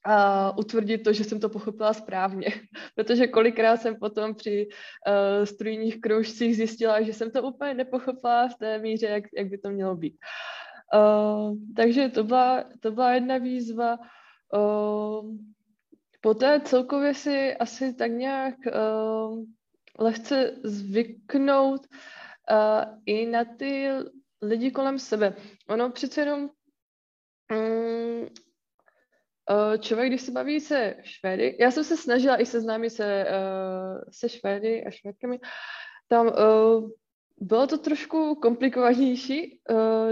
[0.04, 2.48] a utvrdit to, že jsem to pochopila správně.
[2.94, 8.54] Protože kolikrát jsem potom při uh, strujních kroužcích zjistila, že jsem to úplně nepochopila v
[8.54, 10.16] té míře, jak, jak by to mělo být.
[10.94, 13.98] Uh, takže to byla, to byla jedna výzva.
[14.52, 15.30] Uh,
[16.20, 19.44] poté celkově si asi tak nějak uh,
[19.98, 21.80] lehce zvyknout
[22.50, 23.88] uh, i na ty
[24.42, 25.34] lidi kolem sebe.
[25.68, 26.50] Ono přece jenom
[27.52, 28.26] um,
[29.78, 34.28] člověk, když se baví se Švédy, já jsem se snažila i seznámit se, uh, se
[34.28, 35.40] Švédy a Švédkami,
[36.08, 36.32] tam
[37.40, 39.60] bylo to trošku komplikovanější.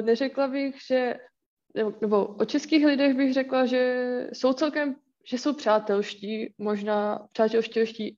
[0.02, 1.14] Neřekla bych, že,
[2.00, 4.96] nebo o českých lidech bych řekla, že jsou celkem,
[5.28, 8.16] že jsou přátelští, možná přátelštější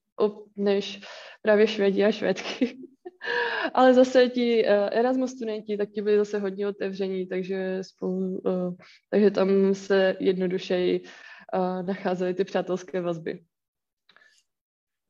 [0.57, 1.01] než
[1.43, 2.79] právě Švédi a Švédky.
[3.75, 8.75] Ale zase ti uh, Erasmus studenti, tak ti byli zase hodně otevření, takže, spolu, uh,
[9.11, 13.45] takže tam se jednodušeji uh, nacházely ty přátelské vazby.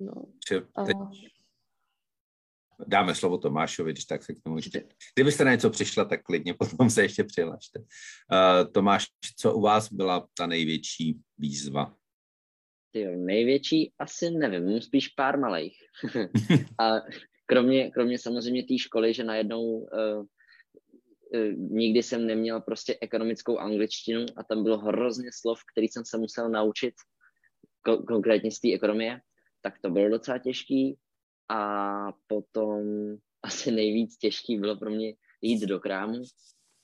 [0.01, 0.13] No.
[0.77, 0.85] A...
[2.87, 4.85] Dáme slovo Tomášovi, když tak se k tomu ještě.
[5.15, 7.79] Kdybyste na něco přišla, tak klidně potom se ještě přihlašte.
[7.79, 9.07] Uh, Tomáš,
[9.39, 11.95] co u vás byla ta největší výzva?
[12.91, 15.77] Ty největší asi nevím, spíš pár malých.
[16.81, 16.93] a
[17.47, 20.27] kromě, kromě samozřejmě té školy, že najednou uh,
[21.57, 26.51] nikdy jsem neměl prostě ekonomickou angličtinu a tam bylo hrozně slov, který jsem se musel
[26.51, 26.95] naučit,
[27.89, 29.21] ko- konkrétně z té ekonomie,
[29.61, 30.99] tak to bylo docela těžký.
[31.49, 32.83] A potom
[33.43, 36.23] asi nejvíc těžký bylo pro mě jít do krámu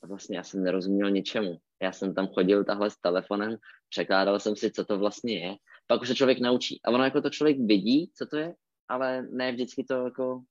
[0.02, 1.58] a vlastně já jsem nerozuměl ničemu.
[1.82, 3.56] Já jsem tam chodil tahle s telefonem,
[3.88, 5.56] překládal jsem si, co to vlastně je.
[5.86, 6.80] Pak už se člověk naučí.
[6.84, 8.54] A ono jako to člověk vidí, co to je,
[8.88, 10.44] ale ne vždycky to jako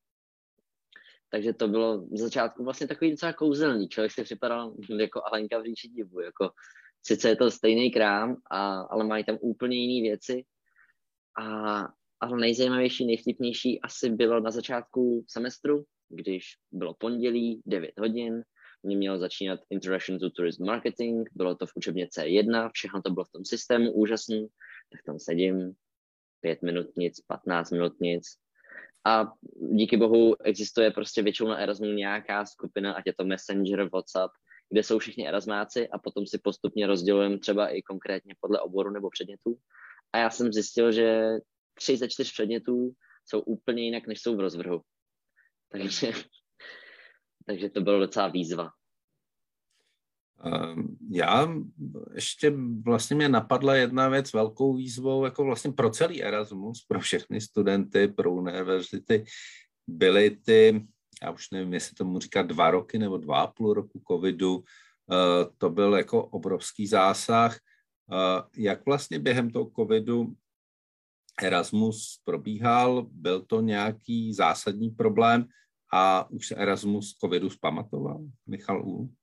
[1.33, 3.89] takže to bylo v začátku vlastně takový docela kouzelný.
[3.89, 6.19] Člověk si připadal jako Alenka v říši divu.
[6.19, 6.51] Jako,
[7.03, 10.45] sice je to stejný krám, a, ale mají tam úplně jiné věci.
[11.41, 11.87] A,
[12.23, 18.43] ale nejzajímavější, nejvtipnější asi bylo na začátku semestru, když bylo pondělí, 9 hodin,
[18.83, 23.25] mě mělo začínat Introduction to Tourism Marketing, bylo to v učebně C1, všechno to bylo
[23.25, 24.47] v tom systému úžasný,
[24.91, 25.73] tak tam sedím,
[26.41, 28.23] pět minut nic, 15 minut nic,
[29.05, 29.33] a
[29.71, 34.33] díky bohu existuje prostě většinou na Erasmu nějaká skupina, ať je to Messenger, WhatsApp,
[34.69, 39.09] kde jsou všichni Erasmáci a potom si postupně rozdělujeme třeba i konkrétně podle oboru nebo
[39.09, 39.57] předmětů.
[40.13, 41.29] A já jsem zjistil, že
[41.73, 42.93] tři ze čtyř předmětů
[43.25, 44.81] jsou úplně jinak, než jsou v rozvrhu.
[45.71, 46.11] Takže,
[47.45, 48.69] takže to bylo docela výzva.
[50.45, 51.49] Ehm, já
[52.13, 52.53] ještě
[52.85, 58.07] vlastně mě napadla jedna věc velkou výzvou, jako vlastně pro celý Erasmus, pro všechny studenty,
[58.07, 59.25] pro univerzity,
[59.87, 60.87] byly ty,
[61.23, 64.63] já už nevím, jestli tomu říká dva roky nebo dva a půl roku covidu,
[65.11, 67.57] eh, to byl jako obrovský zásah.
[68.11, 70.35] Eh, jak vlastně během toho covidu
[71.41, 75.45] Erasmus probíhal, byl to nějaký zásadní problém
[75.93, 78.19] a už se Erasmus covidu zpamatoval?
[78.47, 79.13] Michal U?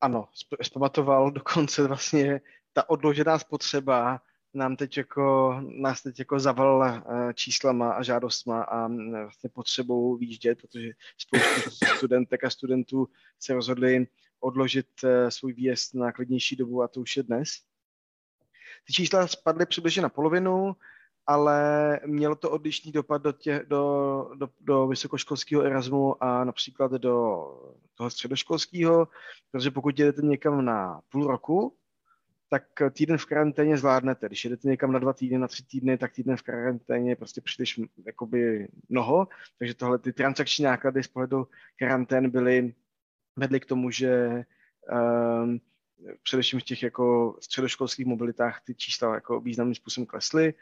[0.00, 0.28] ano,
[0.62, 2.40] zpamatoval dokonce vlastně
[2.72, 4.20] ta odložená spotřeba
[4.54, 10.16] nám teď jako, nás teď jako zavalila eh, číslama a žádostma a mm, vlastně potřebou
[10.16, 13.08] výjíždět, protože spoustu studentek a studentů
[13.38, 14.06] se rozhodli
[14.40, 17.48] odložit eh, svůj výjezd na klidnější dobu a to už je dnes.
[18.86, 20.76] Ty čísla spadly přibližně na polovinu,
[21.26, 27.46] ale mělo to odlišný dopad do, tě, do, do, do vysokoškolského Erasmu a například do
[27.94, 29.08] toho středoškolského,
[29.50, 31.76] protože pokud jdete někam na půl roku,
[32.50, 32.62] tak
[32.92, 34.26] týden v karanténě zvládnete.
[34.26, 37.40] Když jdete někam na dva týdny, na tři týdny, tak týden v karanténě je prostě
[37.40, 39.28] příliš jakoby mnoho.
[39.58, 42.74] Takže tohle ty transakční náklady z pohledu karantén byly,
[43.36, 44.44] vedly k tomu, že
[45.42, 45.60] um,
[46.22, 50.54] především v těch jako středoškolských mobilitách ty čísla jako významným způsobem klesly.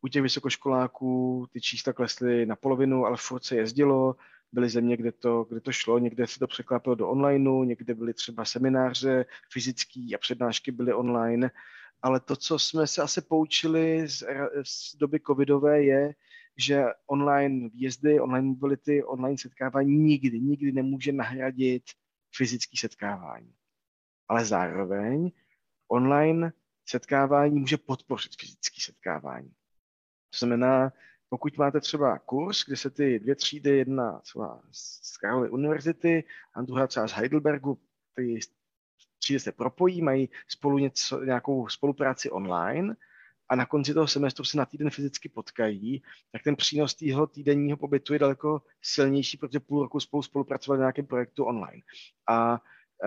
[0.00, 4.16] U těch vysokoškoláků ty čísla klesly na polovinu, ale furt se jezdilo.
[4.52, 8.14] Byly země, kde to, kde to šlo, někde se to překlápilo do onlineu, někde byly
[8.14, 11.50] třeba semináře fyzický a přednášky byly online.
[12.02, 14.24] Ale to, co jsme se asi poučili z,
[14.62, 16.14] z doby covidové, je,
[16.56, 21.82] že online výjezdy, online mobility, online setkávání nikdy, nikdy nemůže nahradit
[22.36, 23.52] fyzické setkávání.
[24.28, 25.30] Ale zároveň
[25.88, 26.52] online
[26.88, 29.48] setkávání může podpořit fyzické setkávání.
[30.30, 30.92] To znamená,
[31.28, 36.24] pokud máte třeba kurz, kde se ty dvě třídy, jedna třeba z Karlovy univerzity
[36.54, 37.78] a druhá třeba z Heidelbergu,
[38.14, 38.38] ty
[39.18, 42.96] třídy se propojí, mají spolu něco, nějakou spolupráci online,
[43.48, 46.02] a na konci toho semestru se na týden fyzicky potkají,
[46.32, 50.84] tak ten přínos tého týdenního pobytu je daleko silnější, protože půl roku spolu spolupracovali na
[50.84, 51.82] nějakém projektu online.
[52.28, 52.60] A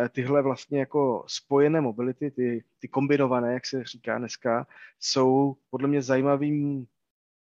[0.10, 4.68] tyhle vlastně jako spojené mobility, ty, ty kombinované, jak se říká dneska,
[5.00, 6.88] jsou podle mě zajímavým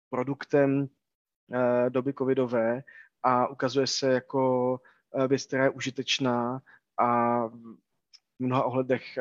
[0.09, 2.83] produktem uh, doby covidové
[3.23, 4.71] a ukazuje se jako
[5.11, 6.61] uh, věc, která je užitečná
[6.97, 7.77] a v
[8.39, 9.17] mnoha ohledech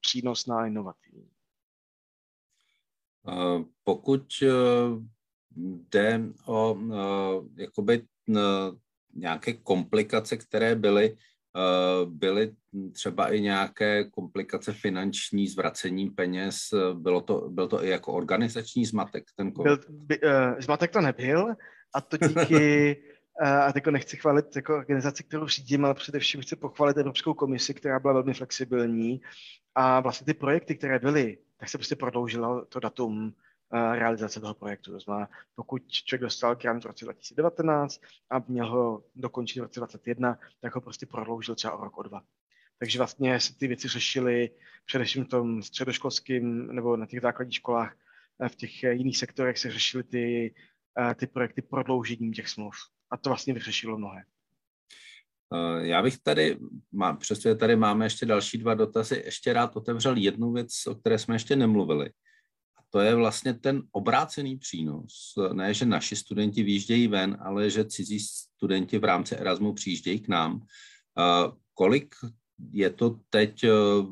[0.00, 1.30] přínosná a inovativní.
[3.84, 4.26] Pokud
[5.56, 6.78] jde o
[7.56, 8.06] jakoby
[9.14, 11.16] nějaké komplikace, které byly,
[12.04, 12.52] byly
[12.92, 16.56] třeba i nějaké komplikace finanční, zvracení peněz,
[16.94, 21.54] bylo to, byl to i jako organizační zmatek ten Byl, by, uh, zmatek to nebyl
[21.94, 22.96] a to díky
[23.44, 28.00] a teď nechci chválit jako organizaci, kterou řídím, ale především chci pochválit Evropskou komisi, která
[28.00, 29.20] byla velmi flexibilní
[29.74, 33.32] a vlastně ty projekty, které byly, tak se prostě prodloužilo to datum
[33.72, 34.92] realizace toho projektu.
[34.92, 38.00] To znamená, pokud člověk dostal grant v roce 2019
[38.30, 42.02] a měl ho dokončit v roce 2021, tak ho prostě prodloužil třeba o rok, o
[42.02, 42.22] dva.
[42.78, 44.50] Takže vlastně se ty věci řešily
[44.86, 47.96] především v tom středoškolském nebo na těch základních školách,
[48.48, 50.54] v těch jiných sektorech se řešily ty,
[51.16, 52.74] ty projekty prodloužením těch smluv.
[53.10, 54.24] A to vlastně vyřešilo mnohé.
[55.80, 56.58] Já bych tady,
[57.18, 61.34] přestože tady máme ještě další dva dotazy, ještě rád otevřel jednu věc, o které jsme
[61.34, 62.10] ještě nemluvili
[62.90, 65.34] to je vlastně ten obrácený přínos.
[65.52, 70.28] Ne, že naši studenti výjíždějí ven, ale že cizí studenti v rámci Erasmu přijíždějí k
[70.28, 70.66] nám.
[71.74, 72.14] Kolik
[72.72, 73.70] je to teď e,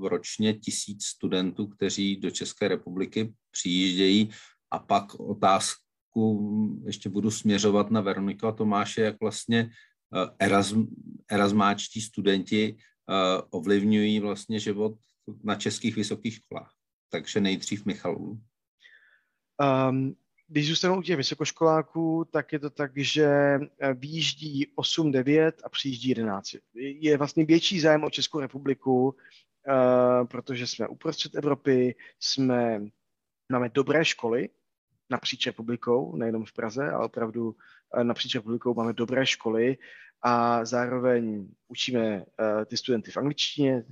[0.08, 4.30] ročně tisíc studentů, kteří do České republiky přijíždějí
[4.70, 9.70] a pak otázku ještě budu směřovat na Veroniku a Tomáše, jak vlastně e,
[10.38, 10.82] Erasm,
[11.30, 12.76] erasmáčtí studenti e,
[13.50, 14.98] ovlivňují vlastně život
[15.42, 16.72] na českých vysokých školách.
[17.10, 18.40] Takže nejdřív Michalu.
[19.60, 20.16] Um,
[20.48, 26.08] když zůstanou u těch vysokoškoláků, tak je to tak, že eh, výjíždí 8-9 a přijíždí
[26.08, 26.50] 11.
[26.74, 32.82] Je vlastně větší zájem o Českou republiku, uh, protože jsme uprostřed Evropy, jsme,
[33.52, 34.48] máme dobré školy
[35.10, 39.78] napříč republikou, nejenom v Praze, ale opravdu uh, napříč republikou máme dobré školy
[40.22, 43.84] a zároveň učíme uh, ty studenty v angličtině,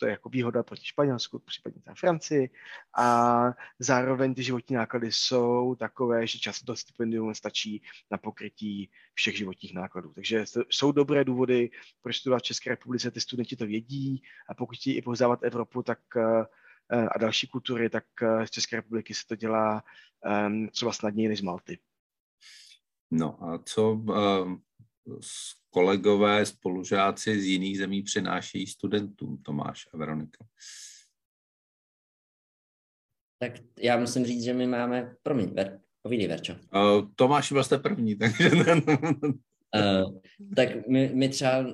[0.00, 2.50] to je jako výhoda proti Španělsku, případně tam Francii
[2.98, 3.44] a
[3.78, 9.74] zároveň ty životní náklady jsou takové, že často to stipendium stačí na pokrytí všech životních
[9.74, 10.12] nákladů.
[10.12, 11.70] Takže jsou dobré důvody,
[12.02, 15.82] proč studovat v České republice, ty studenti to vědí a pokud chtějí i poznávat Evropu,
[15.82, 19.84] tak eh, a další kultury, tak eh, z České republiky se to dělá
[20.46, 21.78] um, třeba snadněji než z Malty.
[23.10, 24.62] No a co um,
[25.70, 30.44] kolegové, spolužáci z jiných zemí přinášejí studentům, Tomáš a Veronika?
[33.38, 36.52] Tak já musím říct, že my máme, promiň, Ver, povídej, Verčo.
[36.52, 38.50] Uh, Tomáš byl jste první, takže...
[38.50, 40.18] uh,
[40.56, 41.66] tak my, my třeba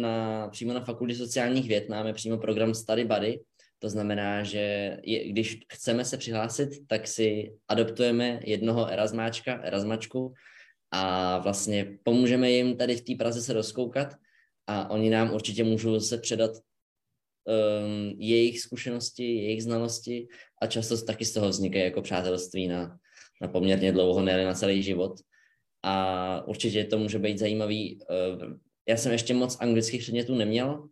[0.00, 3.40] na, přímo na fakultě sociálních věd máme přímo program Study Buddy,
[3.78, 10.34] to znamená, že je, když chceme se přihlásit, tak si adoptujeme jednoho erasmáčka, erasmačku
[10.96, 14.14] a vlastně pomůžeme jim tady v té Praze se rozkoukat
[14.66, 20.28] a oni nám určitě můžou se předat um, jejich zkušenosti, jejich znalosti
[20.62, 22.98] a často taky z toho vznikají jako přátelství na,
[23.42, 25.20] na poměrně dlouho, ne na celý život.
[25.82, 27.98] A určitě to může být zajímavý.
[28.10, 28.52] Uh,
[28.88, 30.88] já jsem ještě moc anglických předmětů neměl,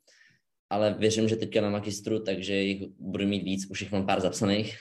[0.70, 4.20] ale věřím, že teďka na magistru, takže jich budu mít víc, už jich mám pár
[4.20, 4.78] zapsaných.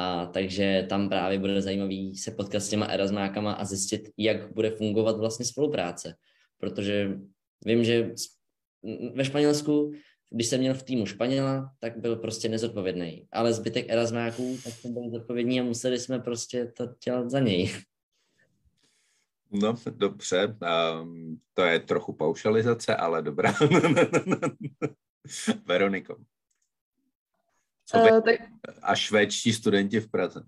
[0.00, 4.70] A takže tam právě bude zajímavý se potkat s těma erasmákama a zjistit, jak bude
[4.70, 6.14] fungovat vlastně spolupráce.
[6.58, 7.18] Protože
[7.64, 8.14] vím, že
[9.14, 9.92] ve Španělsku,
[10.30, 13.26] když jsem měl v týmu Španěla, tak byl prostě nezodpovědný.
[13.32, 17.74] Ale zbytek erasmáků, tak jsme byli zodpovědní a museli jsme prostě to dělat za něj.
[19.52, 20.56] No, dobře,
[21.02, 23.54] um, to je trochu paušalizace, ale dobrá.
[25.66, 26.16] Veroniko.
[27.90, 28.40] Co uh, tak...
[28.82, 30.40] A švédští studenti v Praze.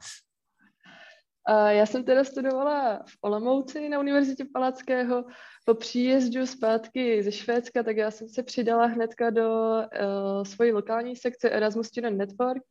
[1.51, 5.25] Uh, já jsem teda studovala v Olomouci na Univerzitě Palackého.
[5.65, 11.17] Po příjezdu zpátky ze Švédska, tak já jsem se přidala hnedka do uh, svojí lokální
[11.17, 12.63] sekce Erasmus Student Network.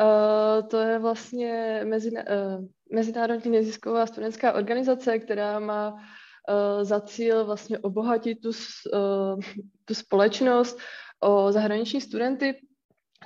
[0.00, 7.44] Uh, to je vlastně mezina, uh, mezinárodní nezisková studentská organizace, která má uh, za cíl
[7.44, 9.40] vlastně obohatit tu, uh,
[9.84, 10.78] tu společnost
[11.20, 12.60] o zahraniční studenty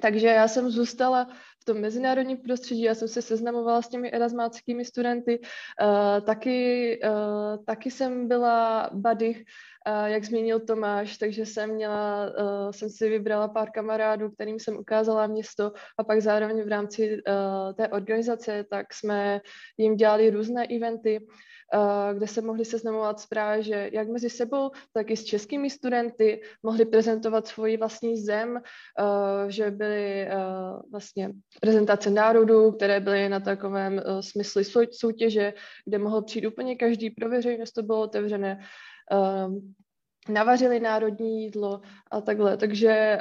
[0.01, 1.29] takže já jsem zůstala
[1.61, 7.65] v tom mezinárodním prostředí, já jsem se seznamovala s těmi erasmáckými studenty, uh, taky, uh,
[7.65, 13.49] taky jsem byla buddy, uh, jak zmínil Tomáš, takže jsem měla, uh, jsem si vybrala
[13.49, 18.95] pár kamarádů, kterým jsem ukázala město a pak zároveň v rámci uh, té organizace, tak
[18.95, 19.41] jsme
[19.79, 21.58] jim dělali různé eventy, Eh,
[22.13, 26.85] kde se mohli seznamovat právě, že jak mezi sebou, tak i s českými studenty mohli
[26.85, 30.37] prezentovat svoji vlastní zem, eh, že byly eh,
[30.91, 35.55] vlastně prezentace národů, které byly na takovém smyslu soutěže,
[35.85, 38.61] kde mohl přijít úplně každý, pro veřejnost to bylo otevřené
[40.29, 42.57] navařili národní jídlo a takhle.
[42.57, 43.21] Takže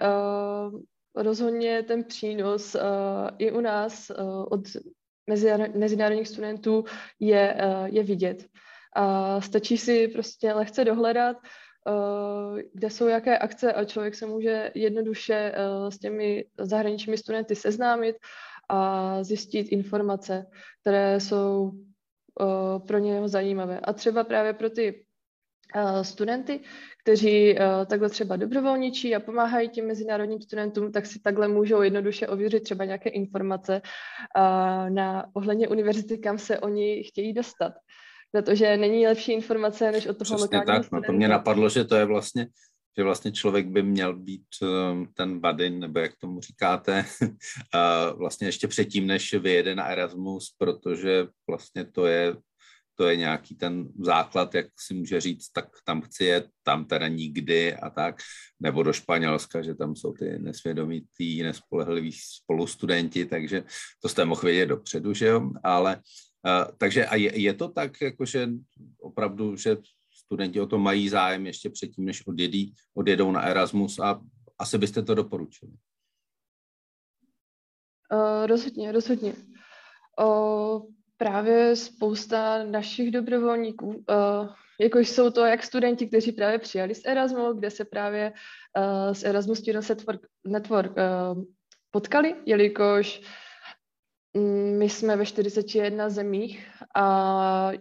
[1.15, 2.75] rozhodně ten přínos
[3.37, 4.11] i u nás
[4.49, 4.61] od
[5.75, 6.83] mezinárodních studentů
[7.19, 8.45] je, eh, je vidět.
[8.95, 14.71] A stačí si prostě lehce dohledat, eh, kde jsou jaké akce a člověk se může
[14.75, 18.15] jednoduše eh, s těmi zahraničními studenty seznámit
[18.69, 20.45] a zjistit informace,
[20.81, 21.71] které jsou
[22.87, 23.79] pro něho zajímavé.
[23.79, 25.06] A třeba právě pro ty
[26.01, 26.59] studenty,
[27.03, 27.55] kteří
[27.85, 32.85] takhle třeba dobrovolničí a pomáhají těm mezinárodním studentům, tak si takhle můžou jednoduše ověřit třeba
[32.85, 33.81] nějaké informace
[34.89, 37.73] na ohledně univerzity, kam se oni chtějí dostat.
[38.31, 41.07] Protože není lepší informace, než od toho Přesně lokálního tak, studenta.
[41.07, 42.47] no to mě napadlo, že to je vlastně,
[42.97, 47.05] že vlastně člověk by měl být um, ten badin, nebo jak tomu říkáte,
[48.17, 52.35] vlastně ještě předtím, než vyjede na Erasmus, protože vlastně to je
[52.97, 57.07] to je nějaký ten základ, jak si může říct, tak tam chci jet, tam teda
[57.07, 58.21] nikdy a tak,
[58.59, 63.63] nebo do Španělska, že tam jsou ty nesvědomitý, nespolehliví spolustudenti, takže
[64.01, 68.01] to jste mohl vědět dopředu, že jo, ale uh, takže a je, je to tak,
[68.01, 68.49] jakože
[68.99, 69.77] opravdu, že
[70.11, 74.21] studenti o to mají zájem ještě předtím, než odjedí, odjedou na Erasmus a
[74.59, 75.71] asi byste to doporučili.
[78.13, 79.33] Uh, rozhodně, rozhodně.
[80.23, 84.49] Uh, právě spousta našich dobrovolníků, uh,
[84.79, 88.33] jakož jsou to jak studenti, kteří právě přijali z Erasmu, kde se právě
[88.77, 91.43] uh, z Erasmus Students Network, Network uh,
[91.91, 93.21] potkali, jelikož
[94.33, 97.71] um, my jsme ve 41 zemích a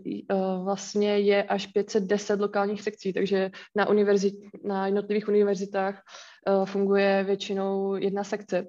[0.65, 4.35] vlastně je až 510 lokálních sekcí, takže na, univerzit,
[4.65, 6.03] na jednotlivých univerzitách
[6.65, 8.67] funguje většinou jedna sekce.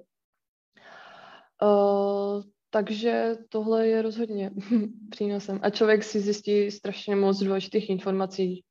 [2.70, 4.50] Takže tohle je rozhodně
[5.10, 5.60] přínosem.
[5.62, 8.64] A člověk si zjistí strašně moc důležitých informací.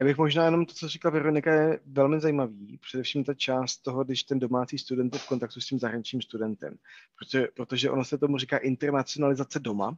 [0.00, 2.78] Já bych možná jenom to, co říkala Veronika, je velmi zajímavý.
[2.78, 6.76] Především ta část toho, když ten domácí student je v kontaktu s tím zahraničním studentem.
[7.18, 9.96] Protože, protože ono se tomu říká internacionalizace doma,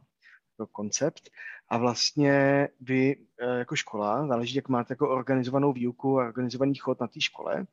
[0.57, 1.29] to koncept.
[1.69, 6.99] A vlastně vy eh, jako škola, záleží, jak máte jako organizovanou výuku a organizovaný chod
[6.99, 7.65] na té škole,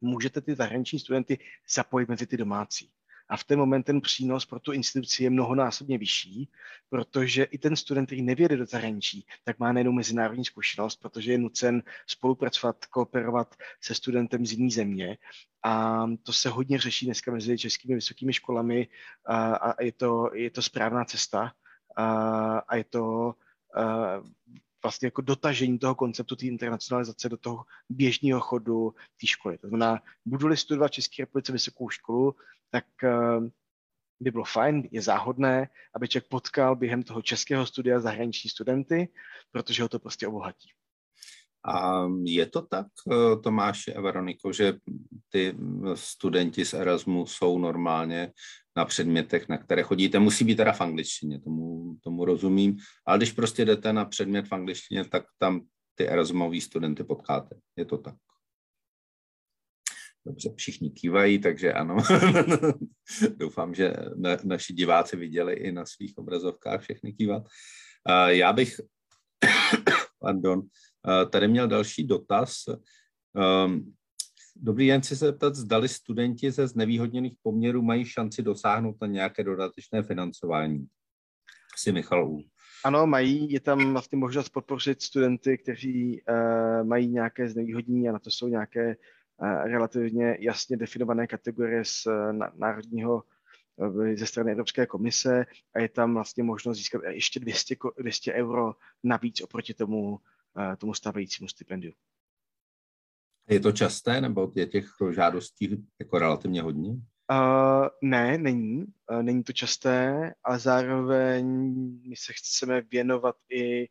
[0.00, 1.38] můžete ty zahraniční studenty
[1.74, 2.90] zapojit mezi ty domácí.
[3.28, 6.48] A v ten moment ten přínos pro tu instituci je mnohonásobně vyšší,
[6.88, 11.38] protože i ten student, který nevěde do zahraničí, tak má nejenom mezinárodní zkušenost, protože je
[11.38, 15.18] nucen spolupracovat, kooperovat se studentem z jiné země.
[15.64, 18.88] A to se hodně řeší dneska mezi českými vysokými školami
[19.26, 21.52] a, a je, to, je to správná cesta
[21.96, 23.34] a, a je to
[23.74, 24.22] a,
[24.82, 29.58] vlastně jako dotažení toho konceptu té internacionalizace do toho běžného chodu té školy.
[29.58, 32.34] To znamená, budu-li studovat v České republice vysokou školu,
[32.70, 33.48] tak uh,
[34.20, 39.08] by bylo fajn, je záhodné, aby člověk potkal během toho českého studia zahraniční studenty,
[39.50, 40.68] protože ho to prostě obohatí.
[41.64, 44.74] A je to tak, eh, Tomáš a Veroniko, že
[45.28, 45.54] ty
[45.94, 48.32] studenti z Erasmu jsou normálně
[48.76, 50.18] na předmětech, na které chodíte.
[50.18, 52.76] Musí být teda v angličtině, tomu, tomu rozumím.
[53.06, 55.60] Ale když prostě jdete na předmět v angličtině, tak tam
[55.94, 57.56] ty Erasmový studenty potkáte.
[57.76, 58.14] Je to tak.
[60.28, 61.96] Dobře, všichni kývají, takže ano.
[63.36, 67.42] Doufám, že na, naši diváci viděli i na svých obrazovkách všechny kývat.
[68.26, 68.80] Já bych,
[70.20, 70.62] pardon,
[71.30, 72.64] tady měl další dotaz.
[73.66, 73.94] Um,
[74.60, 79.44] Dobrý den, chci se zeptat, zdali studenti ze znevýhodněných poměrů mají šanci dosáhnout na nějaké
[79.44, 80.86] dodatečné financování.
[81.76, 82.38] Si Michal
[82.84, 83.52] Ano, mají.
[83.52, 88.48] Je tam vlastně možnost podpořit studenty, kteří uh, mají nějaké znevýhodnění a na to jsou
[88.48, 88.96] nějaké
[89.64, 93.22] relativně jasně definované kategorie z uh, národního
[94.14, 98.74] ze strany Evropské komise a je tam vlastně možnost získat ještě 200, 200 euro
[99.04, 100.20] navíc oproti tomu,
[100.78, 101.92] tomu stávajícímu stipendiu.
[103.48, 106.90] Je to časté, nebo je těch žádostí jako relativně hodně?
[107.30, 108.84] Uh, ne, není.
[109.10, 111.46] Uh, není to časté, ale zároveň
[112.08, 113.88] my se chceme věnovat i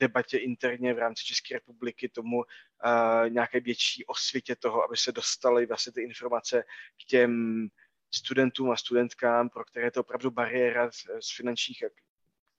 [0.00, 2.44] debatě interně v rámci České republiky, tomu
[3.28, 6.62] nějaké větší osvětě toho, aby se dostaly vlastně ty informace
[7.04, 7.66] k těm
[8.14, 11.84] studentům a studentkám, pro které je to opravdu bariéra z, z finančních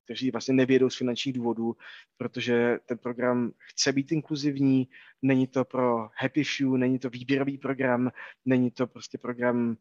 [0.05, 1.75] kteří vlastně nevědou z finančních důvodů,
[2.17, 4.87] protože ten program chce být inkluzivní,
[5.21, 8.11] není to pro happy few, není to výběrový program,
[8.45, 9.75] není to prostě program uh,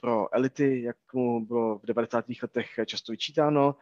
[0.00, 2.24] pro elity, jak mu bylo v 90.
[2.42, 3.76] letech často vyčítáno,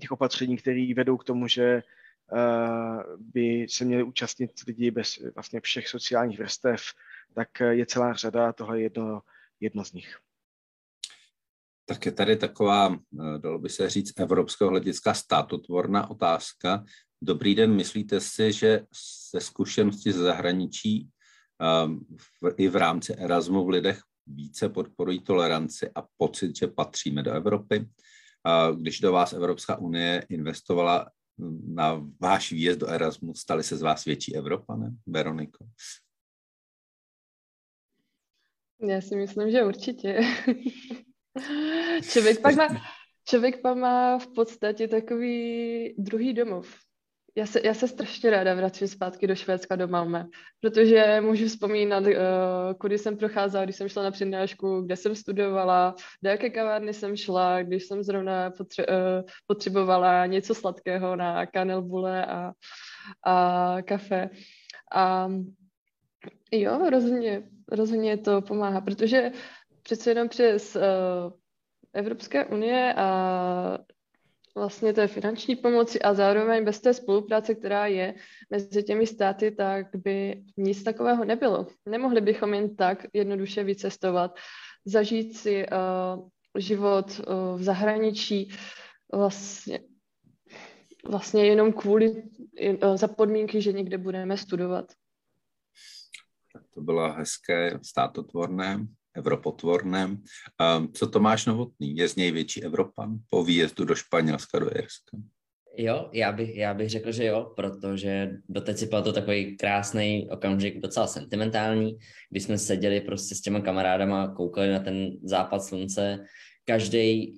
[0.00, 1.82] těch opatření, které vedou k tomu, že
[2.32, 6.82] uh, by se měli účastnit lidi bez vlastně všech sociálních vrstev,
[7.34, 9.22] tak je celá řada, tohle je jedno,
[9.60, 10.16] jedno z nich
[11.90, 16.84] tak je tady taková, eh, dalo by se říct, evropského hlediska státotvorná otázka.
[17.22, 18.86] Dobrý den, myslíte si, že
[19.32, 21.08] ze zkušenosti ze zahraničí
[21.84, 22.06] um,
[22.42, 27.32] v, i v rámci Erasmu v lidech více podporují toleranci a pocit, že patříme do
[27.32, 27.86] Evropy?
[28.76, 31.10] Když do vás Evropská unie investovala
[31.40, 35.64] hm, na váš výjezd do Erasmu, stali se z vás větší Evropané, Veroniko?
[38.82, 40.20] Já si myslím, že určitě.
[42.12, 42.68] Člověk pak má,
[43.28, 46.89] člověk pak má v podstatě takový druhý domov.
[47.40, 50.28] Já se, já se strašně ráda vracím zpátky do Švédska, do Malmö,
[50.60, 52.12] protože můžu vzpomínat, uh,
[52.80, 57.16] kudy jsem procházela, když jsem šla na přednášku, kde jsem studovala, do jaké kavárny jsem
[57.16, 62.52] šla, když jsem zrovna potře- uh, potřebovala něco sladkého na kanelbule a,
[63.26, 64.30] a kafe.
[64.94, 65.28] A
[66.52, 69.32] jo, rozhodně, rozhodně to pomáhá, protože
[69.82, 70.82] přece jenom přes uh,
[71.92, 73.78] Evropské unie a
[74.60, 78.14] vlastně té finanční pomoci a zároveň bez té spolupráce, která je
[78.50, 81.66] mezi těmi státy, tak by nic takového nebylo.
[81.88, 84.36] Nemohli bychom jen tak jednoduše vycestovat,
[84.84, 86.28] zažít si uh,
[86.58, 88.52] život uh, v zahraničí
[89.12, 89.80] vlastně,
[91.08, 94.92] vlastně jenom kvůli, uh, za podmínky, že někde budeme studovat.
[96.52, 100.22] Tak to bylo hezké, státotvorné evropotvorném.
[100.92, 101.96] Co Tomáš Novotný?
[101.96, 105.18] Je z něj větší Evropan po výjezdu do Španělska, do Jirska?
[105.76, 110.80] Jo, já bych, já bych řekl, že jo, protože doteď si to takový krásný okamžik,
[110.80, 111.98] docela sentimentální,
[112.30, 116.24] kdy jsme seděli prostě s těma kamarádama, koukali na ten západ slunce,
[116.64, 117.34] každý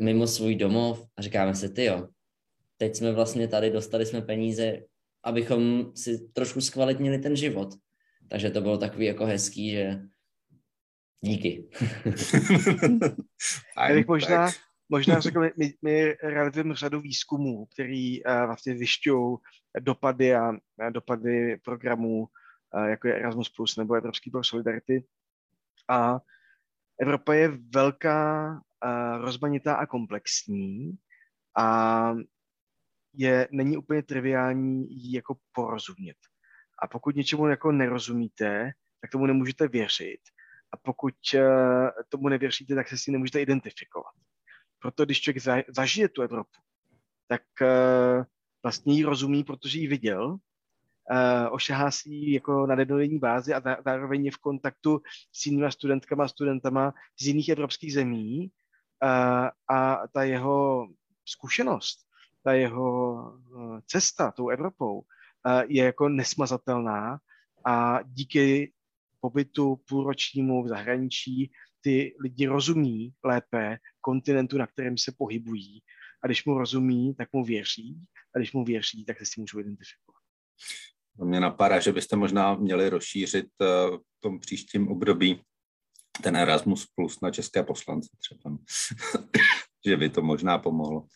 [0.00, 2.08] mimo svůj domov a říkáme si, ty jo,
[2.76, 4.78] teď jsme vlastně tady, dostali jsme peníze,
[5.24, 7.68] abychom si trošku zkvalitnili ten život.
[8.28, 10.00] Takže to bylo takový jako hezký, že
[11.20, 11.68] Díky.
[13.88, 14.50] Já bych možná,
[14.88, 19.36] možná řekl, my, my realizujeme řadu výzkumů, který uh, vlastně zjišťují
[19.80, 22.18] dopady a, a dopady programů,
[22.74, 25.04] uh, jako je Erasmus Plus nebo Evropský pro Solidarity.
[25.88, 26.20] A
[27.00, 30.92] Evropa je velká, uh, rozmanitá a komplexní
[31.58, 32.14] a
[33.14, 36.16] je, není úplně triviální jí jako porozumět.
[36.82, 40.20] A pokud něčemu jako nerozumíte, tak tomu nemůžete věřit
[40.76, 41.40] a pokud eh,
[42.08, 44.12] tomu nevěříte, tak se s tím nemůžete identifikovat.
[44.78, 46.60] Proto když člověk zažije tu Evropu,
[47.28, 48.24] tak eh,
[48.62, 50.36] vlastně ji rozumí, protože ji viděl,
[51.10, 55.00] eh, ošahá si ji jako na denodenní bázi a zároveň je v kontaktu
[55.32, 58.50] s jinými studentkama a studentama z jiných evropských zemí
[59.68, 60.88] a ta jeho
[61.24, 61.98] zkušenost,
[62.42, 63.32] ta jeho
[63.86, 65.02] cesta tou Evropou
[65.68, 67.18] je jako nesmazatelná
[67.64, 68.72] a díky
[69.26, 71.50] pobytu půlročnímu v zahraničí
[71.80, 75.82] ty lidi rozumí lépe kontinentu, na kterém se pohybují.
[76.22, 77.98] A když mu rozumí, tak mu věří.
[78.34, 80.22] A když mu věří, tak se s tím můžou identifikovat.
[81.24, 83.66] Mě napadá, že byste možná měli rozšířit eh,
[83.96, 85.42] v tom příštím období
[86.22, 88.56] ten Erasmus Plus na české poslance třeba.
[89.86, 91.06] že by to možná pomohlo.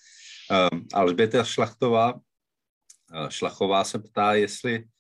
[0.51, 5.00] Eh, Alžběta Šlachtová, eh, Šlachová se ptá, jestli No,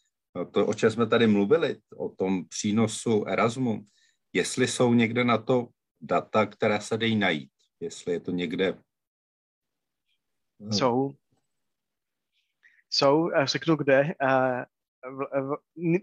[0.53, 3.85] to, o čem jsme tady mluvili, o tom přínosu Erasmu,
[4.33, 5.69] jestli jsou někde na to
[6.01, 7.51] data, která se dají najít,
[7.81, 8.79] jestli je to někde...
[10.61, 10.73] No.
[10.73, 11.11] Jsou.
[12.91, 14.15] Jsou, řeknu kde.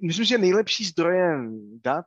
[0.01, 2.05] Myslím, že nejlepší zdrojem dat,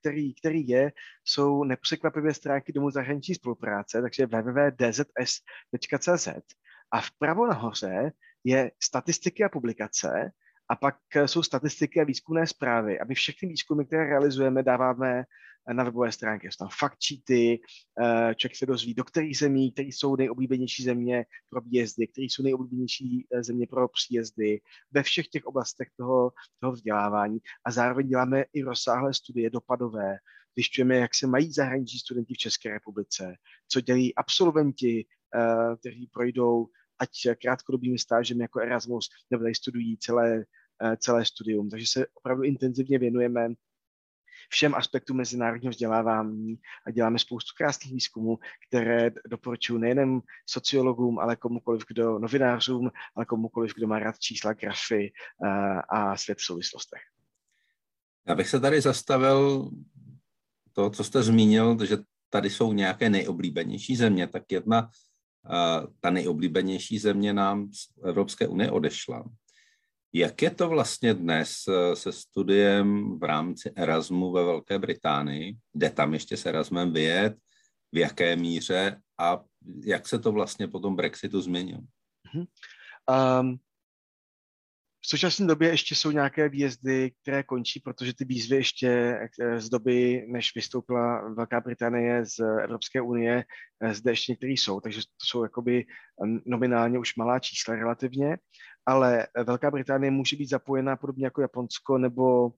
[0.00, 0.92] který, který je,
[1.24, 6.28] jsou nepřekvapivé stránky Domu zahraniční spolupráce, takže www.dzs.cz
[6.90, 8.12] a vpravo nahoře
[8.44, 10.32] je statistiky a publikace
[10.68, 13.00] a pak eh, jsou statistiky a výzkumné zprávy.
[13.00, 15.24] A my všechny výzkumy, které realizujeme, dáváme
[15.70, 16.46] eh, na webové stránky.
[16.46, 17.60] Jsou tam fakt sheety,
[18.02, 22.42] eh, člověk se dozví, do kterých zemí, které jsou nejoblíbenější země pro výjezdy, které jsou
[22.42, 24.60] nejoblíbenější země pro příjezdy,
[24.92, 27.38] ve všech těch oblastech toho, toho vzdělávání.
[27.64, 30.16] A zároveň děláme i rozsáhlé studie dopadové,
[30.56, 33.34] zjišťujeme, jak se mají zahraniční studenti v České republice,
[33.68, 35.06] co dělají absolventi,
[35.80, 36.66] kteří projdou
[36.98, 37.10] ať
[37.42, 40.44] krátkodobými stážemi jako Erasmus, nebo tady studují celé,
[40.82, 41.70] eh, celé studium.
[41.70, 43.48] Takže se opravdu intenzivně věnujeme
[44.48, 48.38] všem aspektům mezinárodního vzdělávání a děláme spoustu krásných výzkumů,
[48.68, 55.12] které doporučuji nejen sociologům, ale komukoliv, kdo novinářům, ale komukoliv, kdo má rád čísla, grafy
[55.44, 55.48] eh,
[55.88, 57.00] a svět v souvislostech.
[58.28, 59.70] Já bych se tady zastavil
[60.72, 61.96] to, co jste zmínil, že
[62.30, 64.90] tady jsou nějaké nejoblíbenější země, tak jedna,
[66.00, 69.24] ta nejoblíbenější země nám z Evropské unie odešla.
[70.12, 75.56] Jak je to vlastně dnes eh, se studiem v rámci Erasmu ve Velké Británii?
[75.74, 77.36] Jde tam ještě s Erasmem vyjet?
[77.92, 79.00] V jaké míře?
[79.18, 79.40] A
[79.84, 81.80] jak se to vlastně po tom Brexitu změnilo?
[83.40, 83.58] Um,
[85.08, 89.68] v současné době ještě jsou nějaké výjezdy, které končí, protože ty výzvy ještě eh, z
[89.68, 93.44] doby, než vystoupila Velká Británie z Evropské unie,
[93.80, 95.84] eh, zde ještě některé jsou, takže to jsou jakoby
[96.46, 98.36] nominálně už malá čísla relativně,
[98.86, 102.52] ale Velká Británie může být zapojená podobně jako Japonsko nebo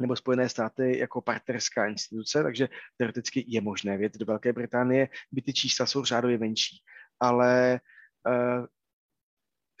[0.00, 5.42] nebo Spojené státy jako partnerská instituce, takže teoreticky je možné vědět do Velké Británie, by
[5.42, 6.76] ty čísla jsou řádově menší.
[7.20, 7.80] Ale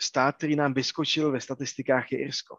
[0.00, 2.56] stát, který nám vyskočil ve statistikách, je Irsko.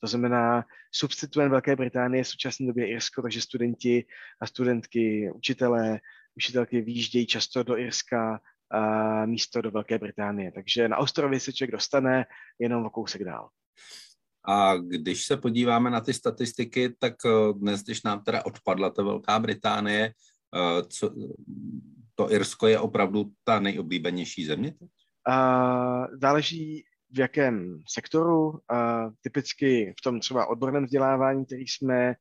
[0.00, 4.04] To znamená, substituent Velké Británie je v současné době Irsko, takže studenti
[4.40, 6.00] a studentky, učitelé,
[6.36, 8.40] učitelky výjíždějí často do Irska
[8.70, 10.52] a místo do Velké Británie.
[10.52, 12.24] Takže na ostrově se člověk dostane
[12.58, 13.48] jenom o kousek dál.
[14.48, 19.02] A když se podíváme na ty statistiky, tak eh, dnes, když nám teda odpadla ta
[19.02, 20.12] Velká Británie,
[20.54, 21.14] eh, co,
[22.14, 24.74] to Irsko je opravdu ta nejoblíbenější země?
[24.80, 24.86] A
[26.20, 28.60] záleží v jakém sektoru,
[29.20, 32.14] typicky v tom třeba odborném vzdělávání, který jsme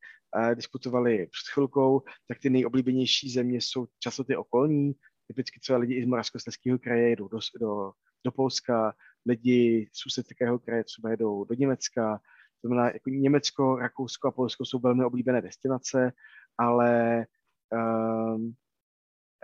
[0.53, 4.93] diskutovali před chvilkou, tak ty nejoblíbenější země jsou často ty okolní,
[5.27, 7.91] typicky třeba lidi i z Moravskoslezského kraje jedou do, do,
[8.25, 8.93] do Polska,
[9.25, 12.21] lidi z Ústeckého kraje třeba jedou do Německa,
[12.61, 16.11] to znamená, jako Německo, Rakousko a Polsko jsou velmi oblíbené destinace,
[16.57, 17.25] ale
[17.71, 18.53] um,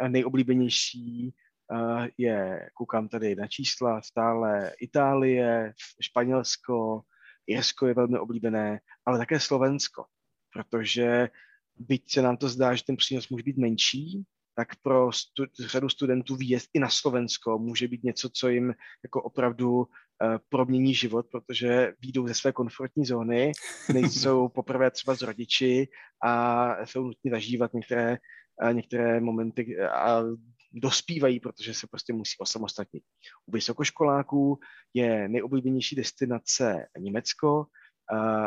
[0.07, 1.33] nejoblíbenější
[2.17, 7.01] je, koukám tady na čísla, stále Itálie, Španělsko,
[7.47, 10.05] Irsko je velmi oblíbené, ale také Slovensko,
[10.53, 11.29] protože
[11.75, 14.25] byť se nám to zdá, že ten přínos může být menší,
[14.55, 18.73] tak pro stu, řadu studentů výjezd i na Slovensko může být něco, co jim
[19.03, 19.85] jako opravdu uh,
[20.49, 23.51] promění život, protože výjdou ze své komfortní zóny,
[23.93, 25.87] nejsou poprvé třeba s rodiči
[26.23, 28.17] a jsou nutně zažívat některé,
[28.63, 30.23] uh, některé momenty a
[30.71, 33.03] dospívají, protože se prostě musí osamostatnit.
[33.45, 34.59] U vysokoškoláků
[34.93, 37.65] je nejoblíbenější destinace Německo,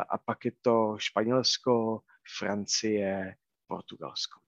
[0.08, 2.00] a, pak je to Španělsko,
[2.38, 3.34] Francie,
[3.66, 4.40] Portugalsko.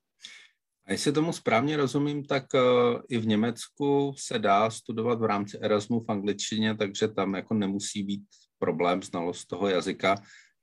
[0.87, 5.59] A jestli tomu správně rozumím, tak uh, i v Německu se dá studovat v rámci
[5.59, 8.25] Erasmu v angličtině, takže tam jako nemusí být
[8.59, 10.15] problém znalost toho jazyka,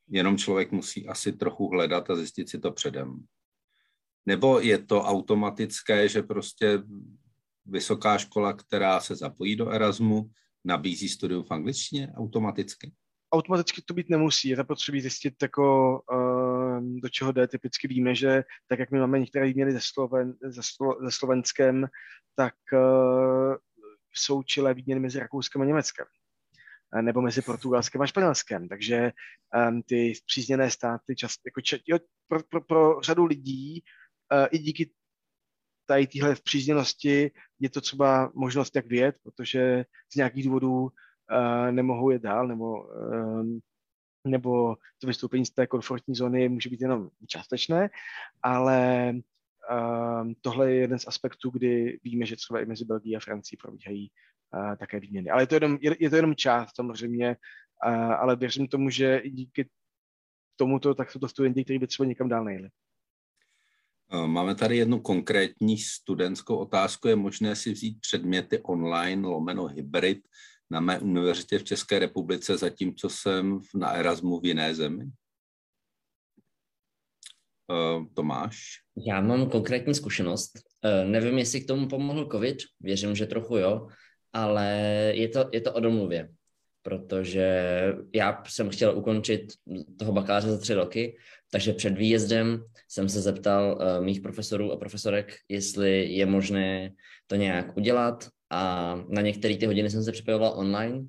[0.07, 3.25] jenom člověk musí asi trochu hledat a zjistit si to předem.
[4.25, 6.79] Nebo je to automatické, že prostě
[7.65, 10.29] vysoká škola, která se zapojí do Erasmu,
[10.65, 12.91] nabízí studium v angličtině automaticky?
[13.33, 14.49] Automaticky to být nemusí.
[14.49, 17.47] Je zapotřebí zjistit, jako, uh, do čeho jde.
[17.47, 21.87] Typicky víme, že tak, jak my máme některé výměny se, Sloven, se, Slo, se Slovenskem,
[22.35, 23.55] tak uh,
[24.13, 26.05] jsou čilé výměny mezi Rakouskem a Německem
[27.01, 28.67] nebo mezi Portugalskem a Španělskem.
[28.67, 29.11] Takže
[29.69, 33.83] um, ty zpřízněné státy často, jako, jo, pro, pro, pro řadu lidí
[34.51, 34.91] i díky
[35.85, 40.91] tady téhle přízněnosti je to třeba možnost, jak vyjet, protože z nějakých důvodů uh,
[41.71, 43.59] nemohou jet dál, nebo, um,
[44.27, 47.89] nebo to vystoupení z té komfortní zóny může být jenom částečné,
[48.43, 49.13] ale
[50.41, 54.11] tohle je jeden z aspektů, kdy víme, že třeba i mezi Belgií a Francií probíhají
[54.79, 55.29] také výměny.
[55.29, 57.35] Ale je to jenom, je, je to jenom část samozřejmě,
[58.19, 59.69] ale věřím tomu, že díky
[60.55, 62.69] tomuto, tak jsou to studenti, kteří by třeba někam dál nejeli.
[64.13, 67.07] Eh, máme tady jednu konkrétní studentskou otázku.
[67.07, 70.27] Je možné si vzít předměty online, lomeno hybrid,
[70.69, 75.05] na mé univerzitě v České republice, zatímco jsem na Erasmu v jiné zemi?
[77.71, 78.57] Uh, Tomáš?
[79.07, 80.51] Já mám konkrétní zkušenost.
[80.85, 83.87] Uh, nevím, jestli k tomu pomohl COVID, věřím, že trochu jo,
[84.33, 84.67] ale
[85.15, 86.29] je to, je to o domluvě
[86.81, 87.73] protože
[88.15, 89.53] já jsem chtěl ukončit
[89.99, 91.17] toho bakaláře za tři roky,
[91.51, 96.91] takže před výjezdem jsem se zeptal uh, mých profesorů a profesorek, jestli je možné
[97.27, 101.05] to nějak udělat a na některé ty hodiny jsem se připojoval online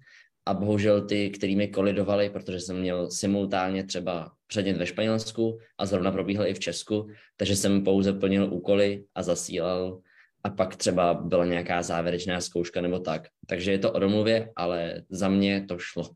[0.47, 5.87] a bohužel ty, který mi kolidovali, protože jsem měl simultánně třeba předmět ve Španělsku a
[5.87, 10.01] zrovna probíhal i v Česku, takže jsem pouze plnil úkoly a zasílal
[10.45, 13.29] a pak třeba byla nějaká závěrečná zkouška nebo tak.
[13.47, 16.11] Takže je to o domluvě, ale za mě to šlo.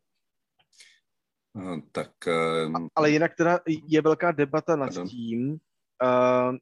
[1.92, 5.08] Tak, uh, Ale jinak teda je velká debata nad pardon.
[5.08, 6.56] tím, uh,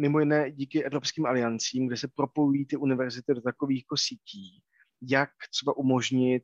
[0.00, 4.62] mimo jiné díky evropským aliancím, kde se propojují ty univerzity do takových jako sítí,
[5.02, 6.42] jak třeba umožnit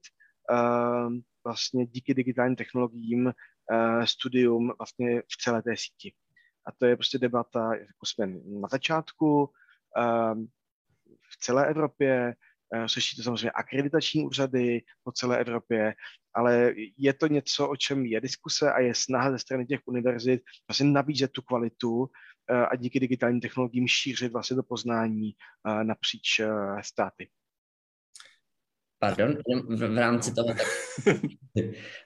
[0.51, 1.13] uh,
[1.45, 6.15] vlastně díky digitálním technologiím uh, studium vlastně v celé té síti.
[6.67, 8.27] A to je prostě debata, jako jsme
[8.61, 9.43] na začátku,
[9.99, 10.45] uh,
[11.31, 12.35] v celé Evropě,
[12.87, 15.95] řeší to samozřejmě akreditační úřady po celé Evropě,
[16.35, 20.43] ale je to něco, o čem je diskuse a je snaha ze strany těch univerzit
[20.69, 22.09] vlastně nabízet tu kvalitu uh,
[22.71, 25.33] a díky digitálním technologiím šířit vlastně to poznání
[25.69, 26.41] uh, napříč
[26.81, 27.29] státy.
[28.99, 29.37] Pardon,
[29.69, 30.67] v, v rámci toho, tak,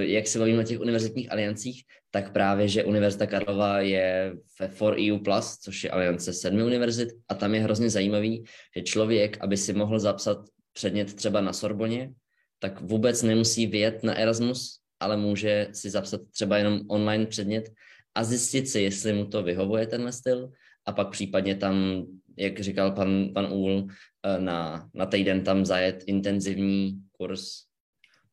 [0.00, 5.58] jak se bavíme o těch univerzitních aliancích, tak právě, že Univerzita Karlova je ve 4EU+,
[5.62, 8.44] což je aliance sedmi univerzit a tam je hrozně zajímavý,
[8.76, 10.38] že člověk, aby si mohl zapsat
[10.72, 12.12] předmět třeba na Sorboně,
[12.58, 17.70] tak vůbec nemusí vyjet na Erasmus, ale může si zapsat třeba jenom online předmět
[18.14, 20.50] a zjistit si, jestli mu to vyhovuje tenhle styl
[20.86, 22.04] a pak případně tam,
[22.36, 23.86] jak říkal pan, pan Úl,
[24.22, 27.69] eh, na, na týden tam zajet intenzivní kurz.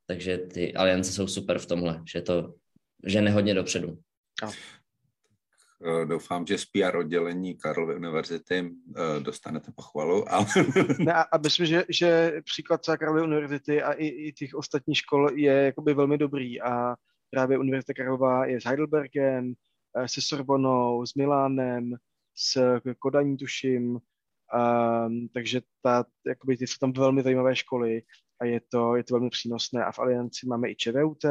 [0.07, 2.53] Takže ty aliance jsou super v tomhle, že to
[3.05, 3.99] žene hodně dopředu.
[4.43, 4.51] A.
[5.85, 10.33] Eh, doufám, že z PR oddělení Karlovy univerzity eh, dostanete pochvalu.
[10.33, 10.45] Ale...
[10.99, 15.29] Ne, a myslím, že, že příklad třeba Karlovy univerzity a i, i těch ostatních škol
[15.35, 16.95] je jakoby velmi dobrý a
[17.29, 19.53] právě Univerzita Karlova je s Heidelbergem,
[20.05, 21.95] se Sorbonou, s Milánem,
[22.35, 23.99] s Kodaní tuším,
[25.07, 28.01] um, takže ta, jakoby, ty jsou tam velmi zajímavé školy
[28.41, 29.85] a je to, je to velmi přínosné.
[29.85, 31.25] A v Alianci máme i ČVUT,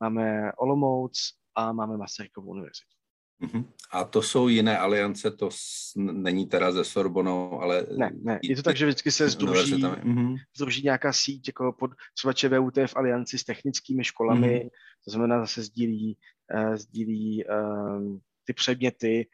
[0.00, 1.18] máme Olomouc
[1.54, 2.96] a máme Masarykovu univerzitu.
[3.42, 3.64] Uh-huh.
[3.92, 7.86] A to jsou jiné aliance, to s, není teda ze Sorbonou, ale...
[7.96, 10.36] Ne, ne, je to tak, že vždycky se združí, uh-huh.
[10.56, 14.70] združí nějaká síť, jako pod, třeba ČVUT v alianci s technickými školami, uh-huh.
[15.04, 16.18] to znamená zase sdílí,
[16.54, 19.28] uh, sdílí um, ty předměty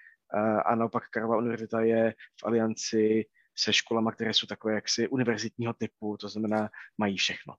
[0.66, 3.24] a naopak Karlova univerzita je v alianci
[3.56, 6.68] se školama, které jsou takové jaksi univerzitního typu, to znamená,
[6.98, 7.54] mají všechno.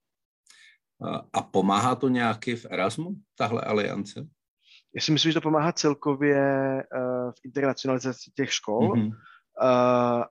[1.34, 4.28] A pomáhá to nějaký v Erasmu, tahle aliance?
[4.96, 6.44] Já si myslím, že to pomáhá celkově
[6.76, 9.12] uh, v internacionalizaci těch škol mm-hmm.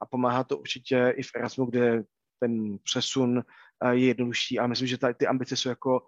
[0.01, 2.03] a pomáhá to určitě i v Erasmu, kde
[2.41, 3.37] ten přesun
[3.85, 6.01] uh, je jednodušší, ale myslím, že ta, ty ambice jsou jako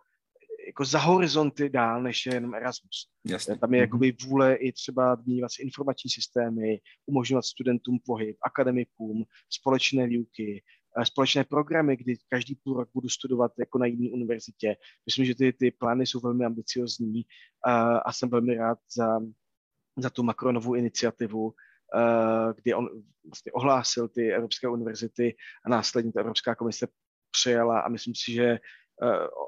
[0.67, 3.09] jako za horizonty dál, než je jenom Erasmus.
[3.27, 3.59] Jasně.
[3.59, 3.85] Tam je mhm.
[3.85, 10.63] jakoby vůle i třeba vyměňovat si informační systémy, umožňovat studentům pohyb, akademikům, společné výuky,
[11.01, 14.77] eh, společné programy, kdy každý půl rok budu studovat jako na jiné univerzitě.
[15.07, 17.23] Myslím, že ty, ty plány jsou velmi ambiciozní
[17.65, 19.21] a, a jsem velmi rád za,
[19.97, 21.53] za tu Macronovu iniciativu,
[21.97, 22.89] eh, kdy on
[23.27, 25.37] vlastně ohlásil ty Evropské univerzity
[25.67, 26.87] a následně ta Evropská komise
[27.31, 28.59] přijala a myslím si, že Eh,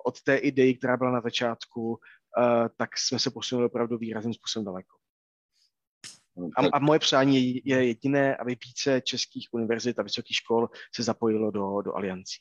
[0.04, 1.98] od té idei, která byla na začátku,
[2.38, 4.96] eh, tak jsme se posunuli opravdu výrazným způsobem daleko.
[6.56, 11.50] A, a moje přání je jediné, aby více českých univerzit a vysokých škol se zapojilo
[11.50, 12.36] do, do aliancí.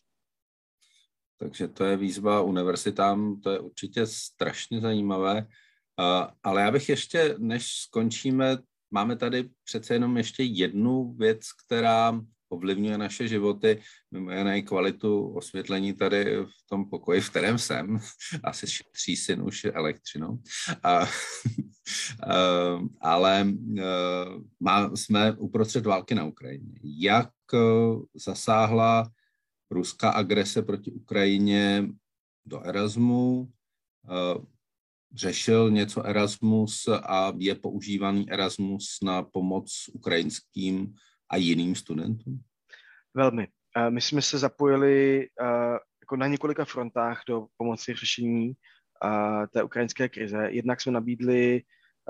[1.40, 5.48] Takže to je výzva univerzitám, to je určitě strašně zajímavé.
[6.00, 8.58] Uh, ale já bych ještě, než skončíme,
[8.92, 13.82] máme tady přece jenom ještě jednu věc, která ovlivňuje naše životy,
[14.12, 18.00] mimo jiné kvalitu osvětlení tady v tom pokoji, v kterém jsem,
[18.44, 20.40] asi šetří syn už elektřinou.
[20.84, 21.08] A, a,
[23.02, 23.48] ale
[24.60, 26.80] má, jsme uprostřed války na Ukrajině.
[26.84, 27.30] Jak
[28.16, 29.10] zasáhla
[29.72, 31.90] ruská agrese proti Ukrajině
[32.46, 33.52] do Erasmu?
[35.16, 40.96] Řešil něco Erasmus a je používaný Erasmus na pomoc ukrajinským
[41.30, 42.44] a jiným studentům?
[43.14, 43.48] Velmi.
[43.90, 45.28] My jsme se zapojili
[46.02, 48.54] jako na několika frontách do pomoci řešení
[49.54, 50.48] té ukrajinské krize.
[50.50, 51.62] Jednak jsme nabídli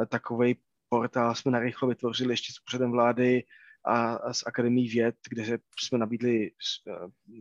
[0.09, 0.55] takový
[0.89, 3.43] portál, jsme narychlo vytvořili ještě s úřadem vlády
[3.85, 6.51] a, s Akademií věd, kde jsme nabídli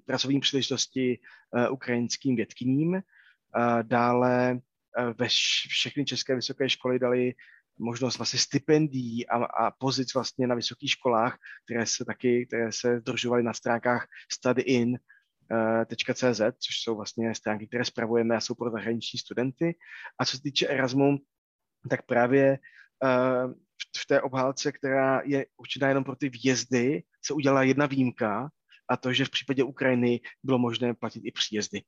[0.05, 1.19] pracovní příležitosti
[1.71, 3.03] ukrajinským vědkyním.
[3.83, 4.61] Dále
[5.19, 5.29] ve
[5.69, 7.35] všechny české vysoké školy dali
[7.79, 13.01] možnost vlastně stipendií a, a pozic vlastně na vysokých školách, které se taky, které se
[13.01, 19.19] združovaly na stránkách studyin.cz, uh, což jsou vlastně stránky, které spravujeme a jsou pro zahraniční
[19.19, 19.75] studenty.
[20.19, 21.17] A co se týče Erasmu,
[21.91, 22.59] tak právě
[23.05, 23.53] uh,
[23.97, 28.51] v té obhálce, která je určitá jenom pro ty vjezdy, se udělala jedna výjimka,
[28.89, 31.83] a to, že v případě Ukrajiny bylo možné platit i příjezdy.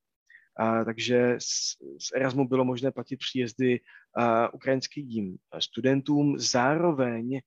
[0.59, 3.81] A, takže z, z Erasmu bylo možné platit příjezdy
[4.17, 6.39] a, ukrajinským studentům.
[6.39, 7.41] Zároveň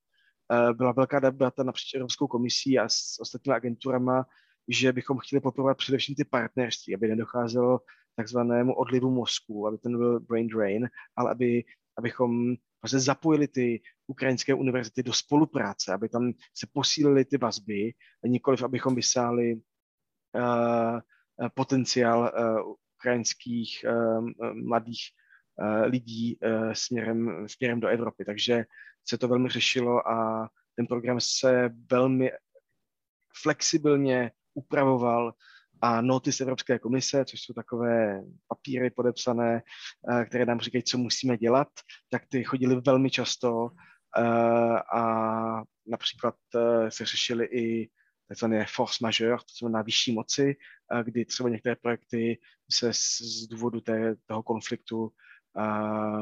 [0.49, 4.26] a, byla velká debata napříč Evropskou komisí a s ostatními agenturama,
[4.68, 7.80] že bychom chtěli podporovat především ty partnerství, aby nedocházelo
[8.15, 11.64] takzvanému odlivu mozku, aby ten byl brain drain, ale aby,
[11.98, 17.94] abychom vlastně zapojili ty ukrajinské univerzity do spolupráce, aby tam se posílily ty vazby,
[18.27, 20.99] nikoliv abychom vysáli uh,
[21.56, 25.01] potenciál uh, ukrajinských uh, mladých
[25.61, 28.26] uh, lidí uh, směrem, směrem do Evropy.
[28.26, 28.65] Takže
[29.07, 32.31] se to velmi řešilo a ten program se velmi
[33.41, 35.34] flexibilně upravoval
[35.81, 39.61] a noty Evropské komise, což jsou takové papíry podepsané,
[40.11, 41.67] eh, které nám říkají, co musíme dělat,
[42.09, 43.69] tak ty chodili velmi často
[44.17, 47.89] eh, a například eh, se řešily i
[48.30, 50.56] takzvané force majeure, to znamená vyšší moci,
[51.03, 52.39] kdy třeba některé projekty
[52.72, 55.11] se z důvodu té, toho konfliktu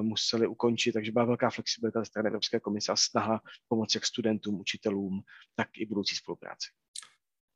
[0.01, 4.59] museli ukončit, takže byla velká flexibilita ze strany Evropské komise a snaha pomoci jak studentům,
[4.59, 5.21] učitelům,
[5.55, 6.67] tak i budoucí spolupráci.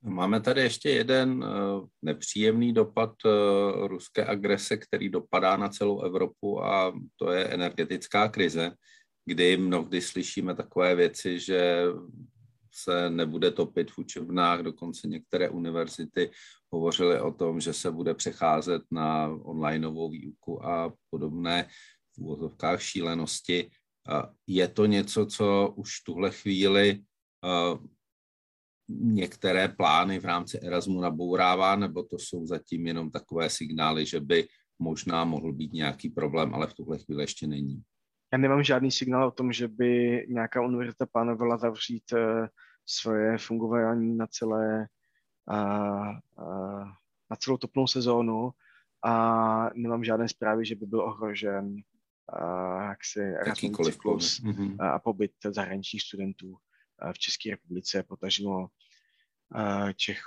[0.04, 6.64] Máme tady ještě jeden uh, nepříjemný dopad uh, ruské agrese, který dopadá na celou Evropu
[6.64, 8.72] a to je energetická krize,
[9.26, 11.84] kdy mnohdy slyšíme takové věci, že
[12.72, 16.32] se nebude topit v učebnách, dokonce některé univerzity
[16.72, 21.68] hovořily o tom, že se bude přecházet na onlineovou výuku a podobné
[22.16, 23.70] v úvozovkách šílenosti.
[24.48, 27.04] Je to něco, co už v tuhle chvíli
[28.90, 34.48] některé plány v rámci Erasmu nabourává, nebo to jsou zatím jenom takové signály, že by
[34.80, 37.82] možná mohl být nějaký problém, ale v tuhle chvíli ještě není.
[38.34, 42.20] Já nemám žádný signál o tom, že by nějaká univerzita plánovala zavřít uh,
[42.86, 44.88] svoje fungování na celé
[45.52, 46.10] uh,
[46.46, 46.88] uh,
[47.30, 48.52] na celou topnou sezónu
[49.04, 54.76] a nemám žádné zprávy, že by byl ohrožen uh, jaksi Erasmus cyklus mm-hmm.
[54.94, 56.58] a pobyt zahraničních studentů
[57.14, 58.68] v České republice, potažmo
[60.06, 60.22] těch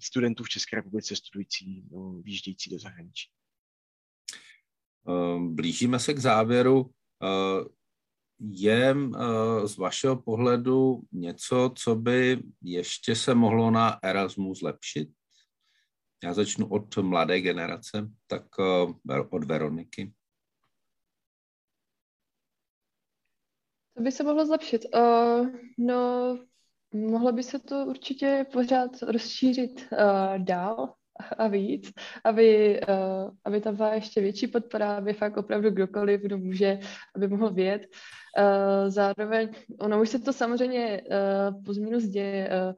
[0.00, 3.30] studentů v České republice studující, no, výjíždějící do zahraničí.
[5.08, 6.90] Ehm, blížíme se k závěru.
[7.22, 7.68] Ehm,
[8.40, 9.12] je ehm,
[9.66, 15.08] z vašeho pohledu něco, co by ještě se mohlo na Erasmu zlepšit?
[16.24, 18.44] Já začnu od mladé generace, tak
[19.30, 20.12] od Veroniky.
[23.96, 24.84] Co by se mohlo zlepšit?
[24.94, 26.38] Uh, no,
[26.94, 30.94] mohlo by se to určitě pořád rozšířit uh, dál
[31.38, 31.92] a víc,
[32.24, 36.78] aby, uh, aby tam byla ještě větší podpora, aby fakt opravdu kdokoliv, kdo může,
[37.16, 37.86] aby mohl vědět.
[38.38, 39.48] Uh, zároveň,
[39.80, 42.74] ono už se to samozřejmě uh, po změnu děje, uh,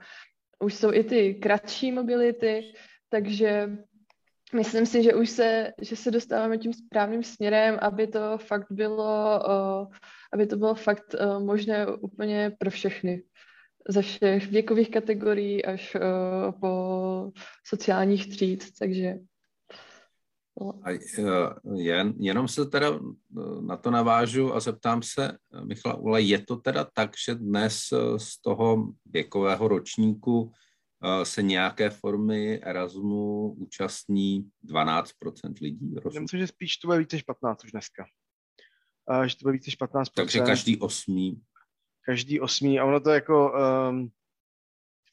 [0.66, 2.72] už jsou i ty kratší mobility,
[3.08, 3.70] takže
[4.54, 9.40] myslím si, že už se, že se dostáváme tím správným směrem, aby to fakt bylo,
[9.46, 9.94] uh,
[10.32, 13.22] aby to bylo fakt uh, možné úplně pro všechny
[13.88, 17.32] ze všech věkových kategorií až uh, po
[17.66, 19.14] sociálních tříd, takže
[20.60, 20.80] no.
[20.84, 20.90] a
[21.74, 23.00] jen, jenom se teda
[23.60, 27.78] na to navážu a zeptám se, Michala Ule, je to teda tak, že dnes
[28.16, 30.52] z toho věkového ročníku
[31.22, 35.94] se nějaké formy Erasmu účastní 12% lidí?
[36.14, 38.06] Já myslím, že spíš to bude více než 15 už dneska.
[39.08, 40.04] A, že to bude více než 15%.
[40.14, 41.40] Takže každý osmý.
[42.04, 42.80] Každý osmý.
[42.80, 44.08] A ono to jako um,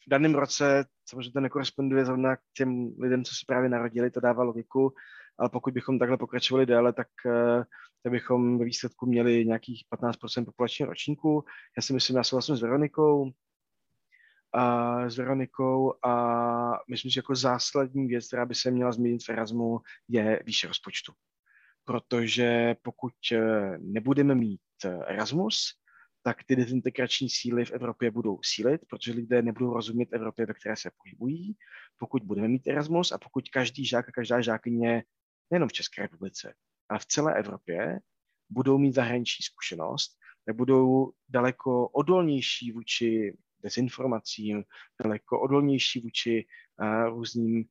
[0.06, 4.20] v daném roce, samozřejmě to nekoresponduje zrovna k těm lidem, co se právě narodili, to
[4.20, 4.94] dává logiku,
[5.40, 7.64] ale pokud bychom takhle pokračovali déle, tak, uh,
[8.04, 11.46] tak bychom ve výsledku měli nějakých 15% populačního ročníku.
[11.78, 13.32] Já si myslím, já souhlasím s Veronikou,
[14.54, 19.30] a s Veronikou a myslím, že jako zásadní věc, která by se měla změnit v
[19.30, 21.14] Erasmu, je výše rozpočtu.
[21.86, 25.74] Protože pokud eh, nebudeme mít eh, Erasmus,
[26.24, 30.76] tak ty dezintegrační síly v Evropě budou sílit, protože lidé nebudou rozumět Evropě, ve které
[30.76, 31.56] se pohybují.
[31.98, 35.04] Pokud budeme mít Erasmus a pokud každý žák a každá žákyně,
[35.52, 36.54] nejenom v České republice,
[36.90, 38.00] ale v celé Evropě,
[38.50, 44.64] budou mít zahraniční zkušenost, tak budou daleko odolnější vůči dezinformacím,
[45.04, 46.46] daleko odolnější vůči
[46.82, 47.66] uh, různým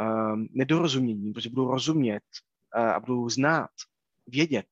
[0.00, 2.22] uh, nedorozuměním, protože budou rozumět
[2.76, 3.70] uh, a budou znát,
[4.26, 4.68] vědět,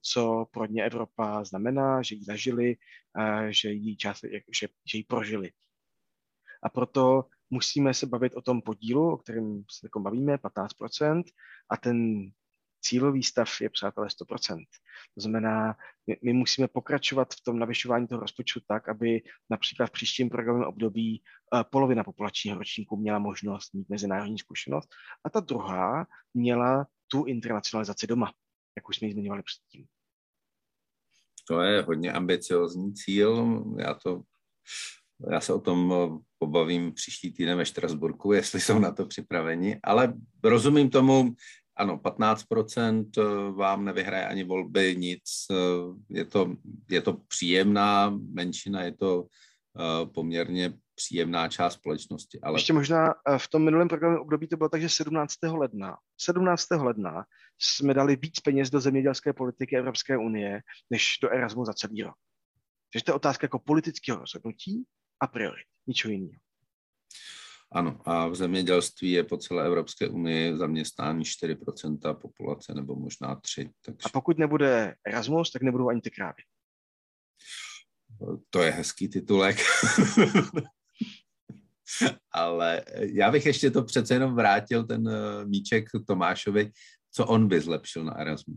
[0.00, 2.76] co pro ně Evropa znamená, že ji zažili,
[3.18, 4.20] uh, že ji, čas,
[4.60, 5.50] že, že ji prožili.
[6.62, 11.22] A proto musíme se bavit o tom podílu, o kterém se jako bavíme, 15%,
[11.70, 12.26] a ten
[12.80, 14.64] cílový stav je, přátelé, 100%.
[15.14, 15.76] To znamená,
[16.06, 20.68] my, my musíme pokračovat v tom navyšování toho rozpočtu tak, aby například v příštím programovém
[20.68, 24.88] období uh, polovina populačního ročníku měla možnost mít mezinárodní zkušenost
[25.24, 28.32] a ta druhá měla tu internacionalizaci doma,
[28.76, 29.86] jak už jsme ji zmiňovali předtím.
[31.48, 33.64] To je hodně ambiciozní cíl.
[33.78, 34.22] Já to
[35.30, 35.94] já se o tom
[36.38, 41.34] pobavím příští týden ve Štrasburku, jestli jsou na to připraveni, ale rozumím tomu,
[41.76, 45.22] ano, 15% eh, vám nevyhraje ani volby, nic.
[45.50, 45.54] Eh,
[46.08, 46.56] je to,
[46.90, 52.40] je to příjemná menšina, je to eh, poměrně příjemná část společnosti.
[52.42, 52.56] Ale...
[52.56, 55.34] Ještě možná v tom minulém programu období to bylo tak, že 17.
[55.42, 56.70] ledna, 17.
[56.70, 57.24] ledna
[57.58, 60.60] jsme dali víc peněz do zemědělské politiky Evropské unie,
[60.90, 62.14] než do Erasmu za celý rok.
[62.92, 64.84] Takže to je otázka jako politického rozhodnutí
[65.20, 66.40] a priorit, ničeho jiného.
[67.74, 73.70] Ano, a v zemědělství je po celé Evropské unii zaměstnání 4% populace, nebo možná 3%.
[73.84, 73.98] Takže...
[74.04, 76.42] A pokud nebude Erasmus, tak nebudou ani ty krávy.
[78.50, 79.56] To je hezký titulek.
[82.32, 86.70] Ale já bych ještě to přece jenom vrátil, ten eh, míček Tomášovi,
[87.12, 88.54] co on by zlepšil na Erasmu.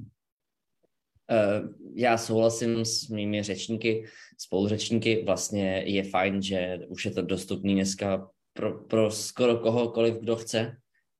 [1.31, 1.61] Eh,
[1.95, 4.05] já souhlasím s mými řečníky,
[4.37, 5.23] spoluřečníky.
[5.25, 10.77] Vlastně je fajn, že už je to dostupný dneska pro, pro skoro kohokoliv, kdo chce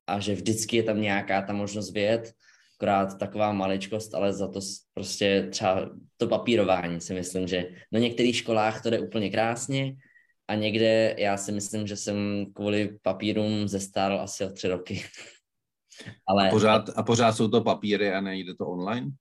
[0.07, 2.33] a že vždycky je tam nějaká ta možnost vědět,
[2.79, 4.59] akorát taková maličkost, ale za to
[4.93, 9.95] prostě třeba to papírování si myslím, že na některých školách to jde úplně krásně
[10.47, 15.03] a někde já si myslím, že jsem kvůli papírům zestárl asi o tři roky.
[16.27, 19.11] ale, a, pořád, a pořád jsou to papíry a nejde to online?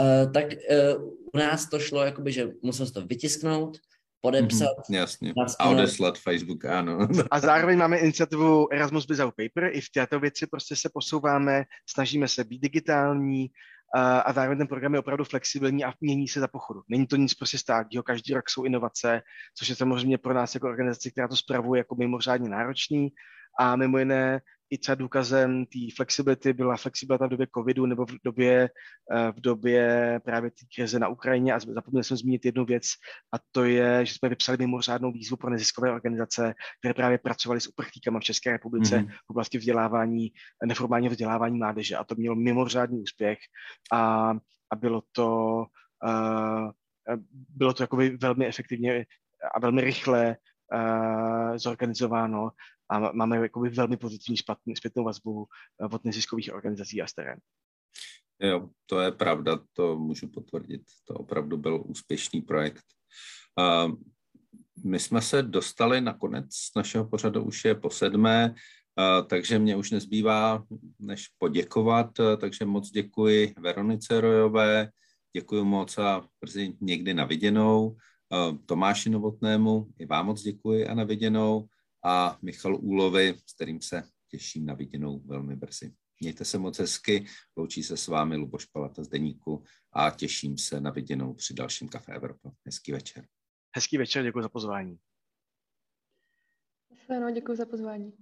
[0.00, 3.78] Uh, tak uh, u nás to šlo, jakoby, že musel to vytisknout,
[4.22, 4.78] podepsat.
[4.78, 5.34] Mm-hmm, jasně.
[5.58, 7.08] A odeslat Facebook, ano.
[7.30, 9.70] A zároveň máme iniciativu Erasmus Without Paper.
[9.72, 13.50] I v této věci prostě se posouváme, snažíme se být digitální
[13.94, 16.80] a, a zároveň ten program je opravdu flexibilní a mění se za pochodu.
[16.88, 19.20] Není to nic prostě státního, každý rok jsou inovace,
[19.58, 23.08] což je samozřejmě pro nás jako organizaci, která to spravuje, jako mimořádně náročný.
[23.60, 24.40] A mimo jiné
[24.72, 28.70] i třeba důkazem té flexibility byla flexibilita v době covidu nebo v době,
[29.12, 32.84] eh, v době právě té krize na Ukrajině a zapomněl jsem zmínit jednu věc
[33.34, 37.68] a to je, že jsme vypsali mimořádnou výzvu pro neziskové organizace, které právě pracovaly s
[37.68, 39.10] uprchlíkama v České republice mm-hmm.
[39.10, 40.32] v oblasti vzdělávání,
[40.64, 43.38] neformálního vzdělávání mládeže a to mělo mimořádný úspěch
[43.92, 44.30] a,
[44.70, 45.56] a bylo to
[46.04, 46.70] uh,
[47.48, 49.06] bylo to jakoby velmi efektivně
[49.54, 50.36] a velmi rychle
[50.74, 52.50] uh, zorganizováno
[52.92, 54.36] a máme jakoby velmi pozitivní
[54.76, 55.46] zpětnou vazbu
[55.82, 57.40] eh, od neziskových organizací a z terénu.
[58.40, 60.82] Jo, to je pravda, to můžu potvrdit.
[61.04, 62.84] To opravdu byl úspěšný projekt.
[63.58, 63.94] Uh,
[64.84, 68.54] my jsme se dostali na konec našeho pořadu, už je po sedmé,
[69.26, 70.64] takže mě už nezbývá,
[70.98, 72.18] než poděkovat.
[72.18, 74.90] Uh, takže moc děkuji Veronice Rojové,
[75.36, 77.96] děkuji moc a brzy někdy na viděnou.
[78.66, 81.68] Tomáši Novotnému, i vám moc děkuji a na viděnou
[82.04, 85.94] a Michal Úlovi, s kterým se těším na viděnou velmi brzy.
[86.20, 87.26] Mějte se moc hezky,
[87.56, 91.88] loučí se s vámi Luboš Palata z Deníku a těším se na viděnou při dalším
[91.88, 92.52] Café Evropa.
[92.66, 93.28] Hezký večer.
[93.76, 94.98] Hezký večer, děkuji za pozvání.
[97.34, 98.12] děkuji za pozvání.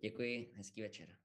[0.00, 1.16] Děkuji, hezký večer.